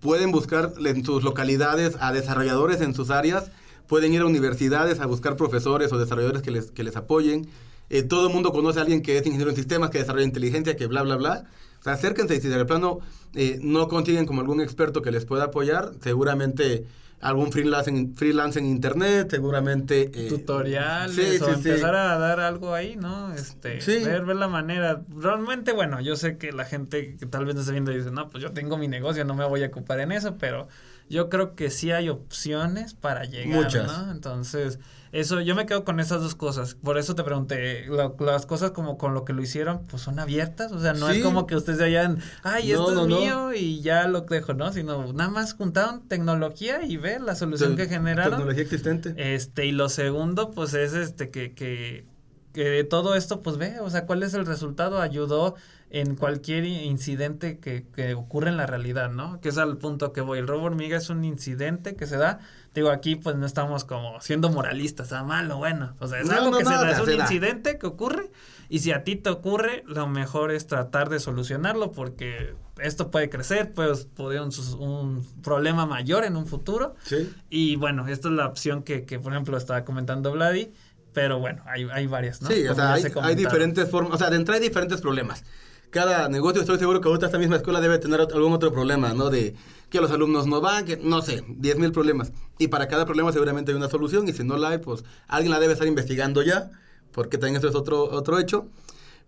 pueden 0.00 0.32
buscar 0.32 0.72
en 0.82 1.04
sus 1.04 1.22
localidades 1.22 1.98
a 2.00 2.14
desarrolladores 2.14 2.80
en 2.80 2.94
sus 2.94 3.10
áreas, 3.10 3.50
pueden 3.86 4.14
ir 4.14 4.22
a 4.22 4.24
universidades 4.24 4.98
a 5.00 5.04
buscar 5.04 5.36
profesores 5.36 5.92
o 5.92 5.98
desarrolladores 5.98 6.40
que 6.40 6.50
les, 6.50 6.70
que 6.70 6.82
les 6.82 6.96
apoyen. 6.96 7.46
Eh, 7.90 8.04
todo 8.04 8.28
el 8.28 8.32
mundo 8.32 8.52
conoce 8.52 8.78
a 8.78 8.82
alguien 8.82 9.02
que 9.02 9.18
es 9.18 9.26
ingeniero 9.26 9.50
en 9.50 9.56
sistemas, 9.56 9.90
que 9.90 9.98
desarrolla 9.98 10.24
inteligencia, 10.24 10.74
que 10.76 10.86
bla, 10.86 11.02
bla, 11.02 11.16
bla. 11.16 11.44
O 11.78 11.82
sea, 11.82 11.92
acérquense 11.92 12.36
y 12.36 12.40
si 12.40 12.48
de 12.48 12.64
plano 12.64 13.00
eh, 13.34 13.58
no 13.60 13.86
consiguen 13.86 14.24
como 14.24 14.40
algún 14.40 14.62
experto 14.62 15.02
que 15.02 15.10
les 15.10 15.26
pueda 15.26 15.44
apoyar, 15.44 15.92
seguramente 16.02 16.86
algún 17.20 17.52
freelance 17.52 17.90
en, 17.90 18.14
freelance 18.14 18.58
en 18.58 18.66
internet, 18.66 19.28
seguramente... 19.30 20.10
Eh, 20.14 20.28
Tutoriales 20.28 21.40
o 21.42 21.50
empezar 21.50 21.94
a 21.94 22.18
dar 22.18 22.40
algo 22.40 22.74
ahí, 22.74 22.96
¿no? 22.96 23.32
Este, 23.34 23.78
ver, 24.04 24.24
ver 24.24 24.36
la 24.36 24.48
manera. 24.48 25.02
Realmente, 25.14 25.72
bueno, 25.72 26.00
yo 26.00 26.16
sé 26.16 26.38
que 26.38 26.52
la 26.52 26.64
gente 26.64 27.16
que 27.16 27.26
tal 27.26 27.44
vez 27.44 27.54
no 27.54 27.60
está 27.60 27.72
viendo 27.72 27.92
dice, 27.92 28.10
no, 28.10 28.30
pues 28.30 28.42
yo 28.42 28.52
tengo 28.52 28.78
mi 28.78 28.88
negocio, 28.88 29.24
no 29.24 29.34
me 29.34 29.44
voy 29.44 29.62
a 29.62 29.66
ocupar 29.66 30.00
en 30.00 30.12
eso, 30.12 30.38
pero 30.38 30.68
yo 31.10 31.28
creo 31.28 31.54
que 31.54 31.70
sí 31.70 31.90
hay 31.90 32.08
opciones 32.08 32.94
para 32.94 33.24
llegar, 33.24 33.64
Muchas. 33.64 33.86
¿no? 33.86 34.10
Entonces, 34.10 34.78
eso, 35.12 35.40
yo 35.40 35.56
me 35.56 35.66
quedo 35.66 35.84
con 35.84 35.98
esas 35.98 36.22
dos 36.22 36.36
cosas. 36.36 36.74
Por 36.74 36.96
eso 36.96 37.16
te 37.16 37.24
pregunté, 37.24 37.86
las 38.20 38.46
cosas 38.46 38.70
como 38.70 38.96
con 38.96 39.12
lo 39.12 39.24
que 39.24 39.32
lo 39.32 39.42
hicieron, 39.42 39.86
pues 39.86 40.02
son 40.02 40.20
abiertas. 40.20 40.70
O 40.70 40.78
sea, 40.78 40.92
no 40.92 41.08
es 41.08 41.22
como 41.22 41.46
que 41.46 41.56
ustedes 41.56 41.80
hayan, 41.80 42.20
ay, 42.44 42.70
esto 42.70 43.02
es 43.02 43.06
mío 43.08 43.52
y 43.52 43.80
ya 43.80 44.06
lo 44.06 44.20
dejo, 44.22 44.54
¿no? 44.54 44.72
Sino 44.72 45.12
nada 45.12 45.30
más 45.30 45.54
juntaron 45.54 46.06
tecnología 46.06 46.84
y 46.84 46.96
ver 46.96 47.22
la 47.22 47.34
solución 47.34 47.76
que 47.76 47.86
generaron. 47.86 48.32
Tecnología 48.32 48.62
existente. 48.62 49.14
Este, 49.16 49.66
y 49.66 49.72
lo 49.72 49.88
segundo, 49.88 50.52
pues 50.52 50.74
es 50.74 50.92
este 50.92 51.30
que, 51.30 51.54
que, 51.54 52.04
que 52.52 52.64
de 52.64 52.84
todo 52.84 53.16
esto, 53.16 53.42
pues 53.42 53.56
ve, 53.56 53.80
o 53.80 53.90
sea, 53.90 54.06
cuál 54.06 54.22
es 54.22 54.34
el 54.34 54.46
resultado, 54.46 55.00
ayudó 55.00 55.56
en 55.90 56.14
cualquier 56.14 56.64
incidente 56.64 57.58
que, 57.58 57.84
que 57.92 58.14
ocurre 58.14 58.50
en 58.50 58.56
la 58.56 58.66
realidad, 58.66 59.10
¿no? 59.10 59.40
Que 59.40 59.48
es 59.48 59.58
al 59.58 59.76
punto 59.78 60.12
que 60.12 60.20
voy. 60.20 60.38
El 60.38 60.46
robo 60.46 60.66
hormiga 60.66 60.96
es 60.96 61.10
un 61.10 61.24
incidente 61.24 61.96
que 61.96 62.06
se 62.06 62.16
da. 62.16 62.38
Digo, 62.74 62.90
aquí 62.90 63.16
pues 63.16 63.34
no 63.34 63.46
estamos 63.46 63.84
como 63.84 64.20
siendo 64.20 64.48
moralistas, 64.48 65.12
a 65.12 65.24
malo, 65.24 65.56
bueno. 65.56 65.94
O 65.98 66.06
sea, 66.06 66.20
es 66.20 66.30
algo 66.30 66.56
que 66.56 66.64
se 66.64 66.70
da, 66.70 66.90
es 66.92 67.00
un 67.00 67.12
incidente 67.12 67.78
que 67.78 67.86
ocurre. 67.86 68.30
Y 68.68 68.78
si 68.78 68.92
a 68.92 69.02
ti 69.02 69.16
te 69.16 69.30
ocurre, 69.30 69.82
lo 69.86 70.06
mejor 70.06 70.52
es 70.52 70.68
tratar 70.68 71.08
de 71.08 71.18
solucionarlo 71.18 71.90
porque 71.90 72.54
esto 72.78 73.10
puede 73.10 73.28
crecer, 73.28 73.72
pues 73.72 74.06
puede 74.14 74.40
un, 74.40 74.50
un 74.78 75.42
problema 75.42 75.84
mayor 75.86 76.24
en 76.24 76.36
un 76.36 76.46
futuro. 76.46 76.94
Sí. 77.02 77.32
Y 77.48 77.74
bueno, 77.74 78.06
esta 78.06 78.28
es 78.28 78.34
la 78.34 78.46
opción 78.46 78.84
que, 78.84 79.04
que 79.04 79.18
por 79.18 79.32
ejemplo, 79.32 79.56
estaba 79.56 79.84
comentando 79.84 80.30
Vladi. 80.30 80.72
Pero 81.12 81.40
bueno, 81.40 81.64
hay, 81.66 81.88
hay 81.92 82.06
varias, 82.06 82.40
¿no? 82.40 82.48
Sí, 82.48 82.68
o 82.68 82.74
sea, 82.76 82.92
hay, 82.92 83.02
hay, 83.20 83.34
diferentes 83.34 83.90
formas, 83.90 84.14
o 84.14 84.18
sea, 84.18 84.30
de 84.30 84.36
entrada 84.36 84.60
hay 84.60 84.68
diferentes 84.68 85.00
problemas 85.00 85.42
cada 85.90 86.28
negocio, 86.28 86.60
estoy 86.60 86.78
seguro 86.78 87.00
que 87.00 87.08
ahorita 87.08 87.26
esta 87.26 87.38
misma 87.38 87.56
escuela 87.56 87.80
debe 87.80 87.98
tener 87.98 88.20
algún 88.20 88.52
otro 88.52 88.72
problema, 88.72 89.12
¿no? 89.12 89.28
De 89.28 89.54
que 89.90 90.00
los 90.00 90.10
alumnos 90.10 90.46
no 90.46 90.60
van, 90.60 90.84
que 90.84 90.96
no 90.96 91.20
sé, 91.20 91.44
10 91.48 91.78
mil 91.78 91.92
problemas. 91.92 92.32
Y 92.58 92.68
para 92.68 92.88
cada 92.88 93.04
problema 93.04 93.32
seguramente 93.32 93.72
hay 93.72 93.76
una 93.76 93.88
solución 93.88 94.28
y 94.28 94.32
si 94.32 94.44
no 94.44 94.56
la 94.56 94.70
hay, 94.70 94.78
pues 94.78 95.04
alguien 95.26 95.50
la 95.50 95.58
debe 95.58 95.72
estar 95.72 95.88
investigando 95.88 96.42
ya, 96.42 96.70
porque 97.12 97.38
también 97.38 97.56
esto 97.56 97.68
es 97.68 97.74
otro, 97.74 98.04
otro 98.04 98.38
hecho. 98.38 98.68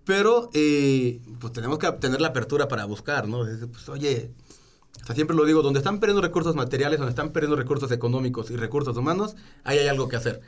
Pero 0.05 0.51
eh, 0.55 1.21
pues 1.41 1.53
tenemos 1.53 1.79
que 1.79 1.91
tener 1.93 2.21
la 2.21 2.29
apertura 2.29 2.69
para 2.69 2.85
buscar, 2.85 3.29
¿no? 3.29 3.45
Pues 3.71 3.89
oye, 3.89 4.31
o 5.09 5.15
siempre 5.15 5.37
lo 5.37 5.45
digo, 5.45 5.63
donde 5.63 5.79
están 5.79 6.01
perdiendo 6.01 6.23
recursos 6.23 6.55
materiales, 6.55 6.99
donde 6.99 7.11
están 7.11 7.31
perdiendo 7.31 7.57
recursos 7.57 7.91
económicos 7.93 8.51
y 8.51 8.57
recursos 8.57 8.97
humanos, 8.97 9.37
ahí 9.65 9.79
hay 9.79 9.89
algo 9.89 10.09
que 10.09 10.17
hacer. 10.17 10.41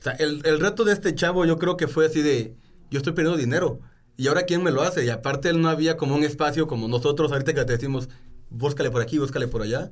O 0.00 0.02
sea, 0.02 0.12
el, 0.14 0.42
el 0.44 0.60
reto 0.60 0.84
de 0.84 0.92
este 0.92 1.14
chavo 1.14 1.44
yo 1.44 1.58
creo 1.58 1.76
que 1.76 1.88
fue 1.88 2.06
así 2.06 2.22
de, 2.22 2.54
yo 2.90 2.98
estoy 2.98 3.12
perdiendo 3.12 3.38
dinero 3.38 3.80
y 4.16 4.28
ahora 4.28 4.42
quién 4.42 4.62
me 4.62 4.70
lo 4.70 4.82
hace. 4.82 5.04
Y 5.04 5.10
aparte 5.10 5.48
él 5.48 5.60
no 5.60 5.68
había 5.68 5.96
como 5.96 6.14
un 6.14 6.24
espacio 6.24 6.66
como 6.66 6.88
nosotros 6.88 7.32
ahorita 7.32 7.54
que 7.54 7.64
te 7.64 7.72
decimos, 7.72 8.08
búscale 8.50 8.90
por 8.90 9.02
aquí, 9.02 9.18
búscale 9.18 9.48
por 9.48 9.62
allá. 9.62 9.90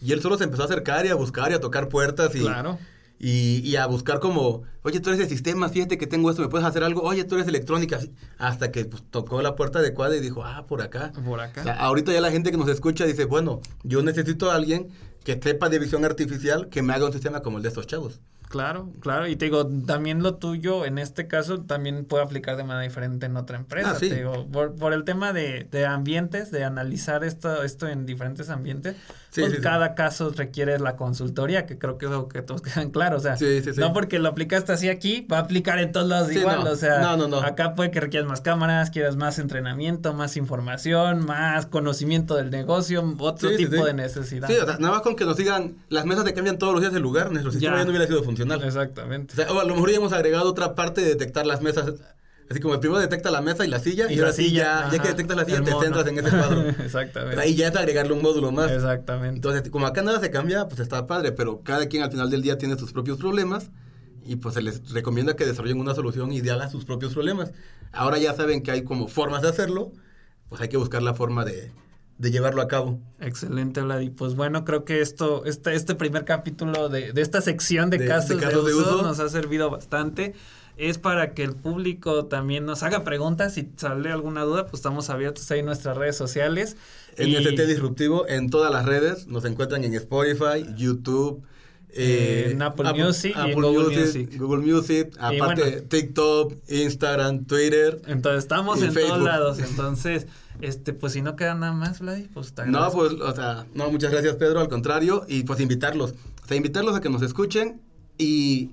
Y 0.00 0.12
él 0.12 0.22
solo 0.22 0.38
se 0.38 0.44
empezó 0.44 0.62
a 0.62 0.66
acercar 0.66 1.06
y 1.06 1.08
a 1.10 1.14
buscar 1.14 1.50
y 1.50 1.54
a 1.54 1.60
tocar 1.60 1.88
puertas 1.88 2.34
y, 2.34 2.40
claro. 2.40 2.78
y, 3.18 3.60
y, 3.68 3.76
a 3.76 3.86
buscar 3.86 4.18
como, 4.18 4.62
oye, 4.82 4.98
tú 5.00 5.10
eres 5.10 5.18
de 5.18 5.28
sistemas, 5.28 5.72
fíjate 5.72 5.98
que 5.98 6.06
tengo 6.06 6.30
esto, 6.30 6.40
¿me 6.40 6.48
puedes 6.48 6.66
hacer 6.66 6.84
algo? 6.84 7.02
Oye, 7.02 7.24
tú 7.24 7.34
eres 7.34 7.46
de 7.46 7.50
electrónica. 7.50 8.00
Hasta 8.38 8.72
que 8.72 8.86
pues, 8.86 9.02
tocó 9.10 9.42
la 9.42 9.56
puerta 9.56 9.80
adecuada 9.80 10.16
y 10.16 10.20
dijo, 10.20 10.42
ah, 10.42 10.64
por 10.66 10.80
acá. 10.80 11.12
Por 11.24 11.40
acá. 11.40 11.74
ahorita 11.74 12.12
ya 12.12 12.20
la 12.22 12.30
gente 12.30 12.50
que 12.50 12.56
nos 12.56 12.68
escucha 12.68 13.04
dice, 13.04 13.26
bueno, 13.26 13.60
yo 13.82 14.02
necesito 14.02 14.50
a 14.50 14.54
alguien 14.54 14.88
que 15.22 15.38
sepa 15.40 15.68
de 15.68 15.78
visión 15.78 16.04
artificial 16.04 16.68
que 16.70 16.82
me 16.82 16.94
haga 16.94 17.04
un 17.04 17.12
sistema 17.12 17.42
como 17.42 17.58
el 17.58 17.62
de 17.62 17.68
estos 17.68 17.86
chavos. 17.86 18.20
Claro, 18.50 18.90
claro. 18.98 19.28
Y 19.28 19.36
te 19.36 19.44
digo, 19.44 19.64
también 19.86 20.24
lo 20.24 20.34
tuyo, 20.34 20.84
en 20.84 20.98
este 20.98 21.28
caso, 21.28 21.60
también 21.60 22.04
puede 22.04 22.24
aplicar 22.24 22.56
de 22.56 22.64
manera 22.64 22.82
diferente 22.82 23.26
en 23.26 23.36
otra 23.36 23.56
empresa. 23.56 23.92
Ah, 23.92 23.96
sí. 23.96 24.08
Te 24.08 24.16
digo, 24.16 24.44
por, 24.50 24.74
por, 24.74 24.92
el 24.92 25.04
tema 25.04 25.32
de, 25.32 25.68
de, 25.70 25.86
ambientes, 25.86 26.50
de 26.50 26.64
analizar 26.64 27.22
esto, 27.22 27.62
esto 27.62 27.86
en 27.86 28.06
diferentes 28.06 28.50
ambientes, 28.50 28.96
sí, 29.30 29.42
pues 29.42 29.52
sí, 29.52 29.60
cada 29.60 29.94
caso 29.94 30.30
requiere 30.36 30.80
la 30.80 30.96
consultoría, 30.96 31.64
que 31.64 31.78
creo 31.78 31.96
que 31.96 32.06
es 32.06 32.10
lo 32.10 32.26
que 32.26 32.42
todos 32.42 32.60
quedan 32.62 32.90
claros. 32.90 33.24
O 33.24 33.36
sea, 33.36 33.36
no 33.76 33.92
porque 33.92 34.18
lo 34.18 34.28
aplicaste 34.28 34.72
así 34.72 34.88
aquí, 34.88 35.24
va 35.32 35.36
a 35.36 35.40
aplicar 35.42 35.78
en 35.78 35.92
todos 35.92 36.08
lados 36.08 36.32
igual. 36.32 36.64
No. 36.64 36.72
O 36.72 36.76
sea, 36.76 36.98
no, 36.98 37.16
no, 37.16 37.28
no. 37.28 37.38
acá 37.38 37.76
puede 37.76 37.92
que 37.92 38.00
requieras 38.00 38.28
más 38.28 38.40
cámaras, 38.40 38.90
quieras 38.90 39.14
más 39.14 39.38
entrenamiento, 39.38 40.12
más 40.12 40.36
información, 40.36 41.24
más 41.24 41.66
conocimiento 41.66 42.34
del 42.34 42.50
negocio, 42.50 43.14
otro 43.20 43.54
tipo 43.56 43.84
de 43.84 43.94
necesidad. 43.94 44.48
Sí, 44.48 44.54
o 44.54 44.66
sea, 44.66 44.76
nada 44.78 44.94
más 44.94 45.02
con 45.02 45.14
que 45.14 45.24
nos 45.24 45.36
digan, 45.36 45.76
las 45.88 46.04
mesas 46.04 46.24
te 46.24 46.34
cambian 46.34 46.58
todos 46.58 46.72
los 46.72 46.82
días 46.82 46.92
de 46.92 46.98
lugar, 46.98 47.30
nuestro 47.30 47.52
sistema 47.52 47.76
ya, 47.76 47.82
ya 47.82 47.84
no 47.84 47.90
hubiera 47.90 48.08
sido 48.08 48.24
funcional. 48.24 48.39
Exactamente. 48.40 49.34
O, 49.34 49.36
sea, 49.36 49.52
o 49.52 49.60
a 49.60 49.64
lo 49.64 49.74
mejor 49.74 49.90
ya 49.90 49.96
hemos 49.96 50.12
agregado 50.12 50.48
otra 50.48 50.74
parte 50.74 51.00
de 51.00 51.08
detectar 51.08 51.46
las 51.46 51.60
mesas. 51.60 51.94
Así 52.50 52.58
como 52.58 52.74
el 52.74 52.80
primero 52.80 53.00
detecta 53.00 53.30
la 53.30 53.40
mesa 53.40 53.64
y 53.64 53.68
la 53.68 53.78
silla, 53.78 54.10
y, 54.10 54.16
y 54.16 54.18
ahora 54.18 54.32
sí 54.32 54.50
ya, 54.50 54.88
ya 54.90 54.98
que 54.98 55.08
detectas 55.08 55.36
la 55.36 55.44
silla, 55.44 55.62
te 55.62 55.70
centras 55.70 56.06
en 56.08 56.18
ese 56.18 56.30
cuadro. 56.30 56.68
Exactamente. 56.84 57.40
Ahí 57.40 57.54
ya 57.54 57.68
es 57.68 57.76
agregarle 57.76 58.12
un 58.12 58.22
módulo 58.22 58.50
más. 58.50 58.72
Exactamente. 58.72 59.36
Entonces, 59.36 59.70
como 59.70 59.86
acá 59.86 60.02
nada 60.02 60.18
se 60.18 60.30
cambia, 60.30 60.66
pues 60.66 60.80
está 60.80 61.06
padre, 61.06 61.30
pero 61.30 61.62
cada 61.62 61.86
quien 61.86 62.02
al 62.02 62.10
final 62.10 62.28
del 62.28 62.42
día 62.42 62.58
tiene 62.58 62.76
sus 62.76 62.92
propios 62.92 63.18
problemas 63.18 63.70
y 64.24 64.36
pues 64.36 64.54
se 64.54 64.62
les 64.62 64.90
recomienda 64.92 65.36
que 65.36 65.46
desarrollen 65.46 65.78
una 65.78 65.94
solución 65.94 66.32
ideal 66.32 66.60
a 66.60 66.68
sus 66.68 66.84
propios 66.84 67.12
problemas. 67.12 67.52
Ahora 67.92 68.18
ya 68.18 68.34
saben 68.34 68.62
que 68.62 68.72
hay 68.72 68.82
como 68.82 69.06
formas 69.06 69.42
de 69.42 69.48
hacerlo, 69.48 69.92
pues 70.48 70.60
hay 70.60 70.68
que 70.68 70.76
buscar 70.76 71.02
la 71.02 71.14
forma 71.14 71.44
de, 71.44 71.72
de 72.20 72.30
llevarlo 72.30 72.60
a 72.60 72.68
cabo. 72.68 72.98
Excelente, 73.18 73.80
Vladi. 73.80 74.10
Pues 74.10 74.34
bueno, 74.36 74.64
creo 74.64 74.84
que 74.84 75.00
esto, 75.00 75.44
este, 75.46 75.74
este 75.74 75.94
primer 75.94 76.24
capítulo 76.26 76.88
de, 76.90 77.12
de 77.12 77.22
esta 77.22 77.40
sección 77.40 77.88
de, 77.88 77.98
De- 77.98 78.06
casos, 78.06 78.28
de 78.28 78.36
de, 78.36 78.42
casos 78.42 78.66
de 78.66 78.74
uso 78.74 78.96
uso. 78.96 79.02
nos 79.02 79.20
ha 79.20 79.28
servido 79.30 79.70
bastante. 79.70 80.34
Es 80.76 80.98
para 80.98 81.34
que 81.34 81.42
el 81.44 81.56
público 81.56 82.26
también 82.26 82.64
nos 82.66 82.82
haga 82.82 83.04
preguntas. 83.04 83.54
Si 83.54 83.70
sale 83.76 84.10
alguna 84.10 84.42
duda, 84.44 84.64
pues 84.64 84.74
estamos 84.80 85.08
abiertos 85.10 85.50
ahí 85.50 85.60
en 85.60 85.66
nuestras 85.66 85.96
redes 85.96 86.16
sociales. 86.16 86.76
En 87.16 87.30
Disruptivo, 87.66 88.26
en 88.28 88.50
todas 88.50 88.70
las 88.72 88.84
redes, 88.86 89.26
nos 89.26 89.44
encuentran 89.46 89.82
en 89.84 89.94
Spotify, 89.94 90.64
YouTube, 90.76 91.42
Eh, 91.92 92.50
en 92.52 92.62
Apple 92.62 92.92
Music 92.92 93.34
y 93.36 93.50
en 93.50 93.60
Google 93.60 93.96
Music. 93.98 94.38
Google 94.38 94.72
Music, 94.72 95.08
aparte 95.18 95.62
bueno. 95.62 95.82
TikTok, 95.88 96.54
Instagram, 96.68 97.46
Twitter. 97.46 98.00
Entonces 98.06 98.44
estamos 98.44 98.80
en 98.82 98.92
Facebook. 98.92 99.10
todos 99.14 99.24
lados. 99.24 99.58
Entonces, 99.70 100.26
este, 100.62 100.92
pues 100.92 101.12
si 101.12 101.22
no 101.22 101.36
queda 101.36 101.54
nada 101.54 101.72
más, 101.72 102.00
Vladi, 102.00 102.28
pues 102.34 102.52
te 102.52 102.66
No, 102.66 102.90
pues, 102.90 103.12
o 103.12 103.34
sea, 103.34 103.66
no, 103.74 103.90
muchas 103.90 104.10
gracias 104.10 104.36
Pedro, 104.36 104.60
al 104.60 104.68
contrario, 104.68 105.24
y 105.28 105.44
pues 105.44 105.60
invitarlos, 105.60 106.14
o 106.44 106.46
sea, 106.46 106.56
invitarlos 106.56 106.94
a 106.94 107.00
que 107.00 107.08
nos 107.08 107.22
escuchen 107.22 107.80
y 108.18 108.70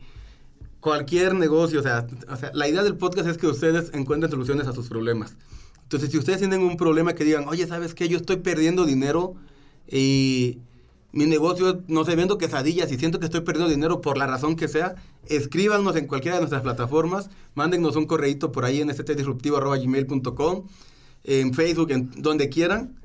cualquier 0.79 1.33
negocio, 1.35 1.79
o 1.79 1.83
sea, 1.83 2.07
o 2.29 2.35
sea, 2.35 2.51
la 2.53 2.67
idea 2.67 2.83
del 2.83 2.95
podcast 2.95 3.27
es 3.27 3.37
que 3.37 3.47
ustedes 3.47 3.91
encuentren 3.93 4.31
soluciones 4.31 4.67
a 4.67 4.73
sus 4.73 4.87
problemas. 4.87 5.35
Entonces, 5.83 6.11
si 6.11 6.17
ustedes 6.17 6.39
tienen 6.39 6.61
un 6.61 6.75
problema 6.75 7.13
que 7.13 7.23
digan, 7.23 7.47
oye, 7.47 7.65
¿sabes 7.65 7.93
qué? 7.93 8.09
Yo 8.09 8.17
estoy 8.17 8.37
perdiendo 8.37 8.85
dinero 8.85 9.35
y 9.89 10.59
mi 11.13 11.25
negocio, 11.25 11.81
no 11.87 12.03
sé, 12.05 12.15
vendo 12.15 12.37
quesadillas 12.37 12.91
y 12.91 12.97
siento 12.97 13.19
que 13.19 13.25
estoy 13.25 13.41
perdiendo 13.41 13.71
dinero 13.71 14.01
por 14.01 14.17
la 14.17 14.27
razón 14.27 14.55
que 14.55 14.67
sea, 14.67 14.95
escríbanos 15.27 15.95
en 15.95 16.07
cualquiera 16.07 16.35
de 16.35 16.41
nuestras 16.41 16.61
plataformas, 16.61 17.29
mándennos 17.55 17.95
un 17.95 18.05
correíto 18.05 18.51
por 18.51 18.65
ahí 18.65 18.81
en 18.81 18.93
stdisruptivo.gmail.com, 18.93 20.67
en 21.27 21.53
Facebook, 21.53 21.91
en 21.91 22.09
donde 22.17 22.49
quieran. 22.49 22.95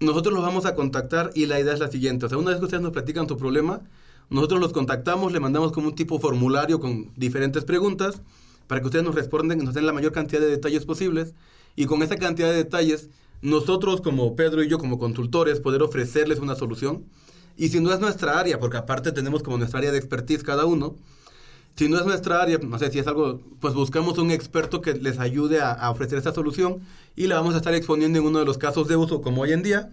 Nosotros 0.00 0.34
los 0.34 0.42
vamos 0.42 0.66
a 0.66 0.74
contactar 0.74 1.30
y 1.34 1.46
la 1.46 1.58
idea 1.58 1.72
es 1.72 1.80
la 1.80 1.90
siguiente. 1.90 2.26
O 2.26 2.28
sea, 2.28 2.36
una 2.36 2.50
vez 2.50 2.58
que 2.58 2.66
ustedes 2.66 2.82
nos 2.82 2.92
platican 2.92 3.26
su 3.26 3.38
problema, 3.38 3.80
nosotros 4.28 4.60
los 4.60 4.72
contactamos, 4.72 5.32
le 5.32 5.40
mandamos 5.40 5.72
como 5.72 5.88
un 5.88 5.94
tipo 5.94 6.18
formulario 6.18 6.80
con 6.80 7.12
diferentes 7.16 7.64
preguntas 7.64 8.20
para 8.66 8.80
que 8.80 8.86
ustedes 8.86 9.04
nos 9.04 9.14
respondan 9.14 9.58
nos 9.58 9.74
den 9.74 9.86
la 9.86 9.92
mayor 9.92 10.12
cantidad 10.12 10.40
de 10.40 10.48
detalles 10.48 10.84
posibles. 10.84 11.34
Y 11.76 11.86
con 11.86 12.02
esa 12.02 12.16
cantidad 12.16 12.48
de 12.48 12.56
detalles, 12.56 13.08
nosotros 13.40 14.00
como 14.00 14.36
Pedro 14.36 14.62
y 14.62 14.68
yo 14.68 14.78
como 14.78 14.98
consultores, 14.98 15.60
poder 15.60 15.82
ofrecerles 15.82 16.38
una 16.40 16.54
solución. 16.54 17.04
Y 17.56 17.68
si 17.68 17.80
no 17.80 17.92
es 17.92 18.00
nuestra 18.00 18.38
área, 18.38 18.58
porque 18.58 18.78
aparte 18.78 19.12
tenemos 19.12 19.42
como 19.42 19.58
nuestra 19.58 19.78
área 19.78 19.92
de 19.92 19.98
expertise 19.98 20.42
cada 20.42 20.66
uno, 20.66 20.96
si 21.76 21.88
no 21.88 21.98
es 21.98 22.06
nuestra 22.06 22.40
área, 22.40 22.58
no 22.58 22.78
sé 22.78 22.90
si 22.90 22.98
es 22.98 23.06
algo, 23.06 23.40
pues 23.60 23.74
buscamos 23.74 24.18
un 24.18 24.30
experto 24.30 24.80
que 24.80 24.94
les 24.94 25.18
ayude 25.18 25.60
a, 25.60 25.90
ofrecer 25.90 26.18
esta 26.18 26.32
solución 26.32 26.80
y 27.16 27.26
la 27.26 27.36
vamos 27.36 27.54
a 27.54 27.58
estar 27.58 27.74
exponiendo 27.74 28.18
en 28.18 28.26
uno 28.26 28.38
de 28.38 28.44
los 28.44 28.58
casos 28.58 28.86
de 28.86 28.96
uso 28.96 29.20
como 29.20 29.42
hoy 29.42 29.52
en 29.52 29.62
día 29.62 29.90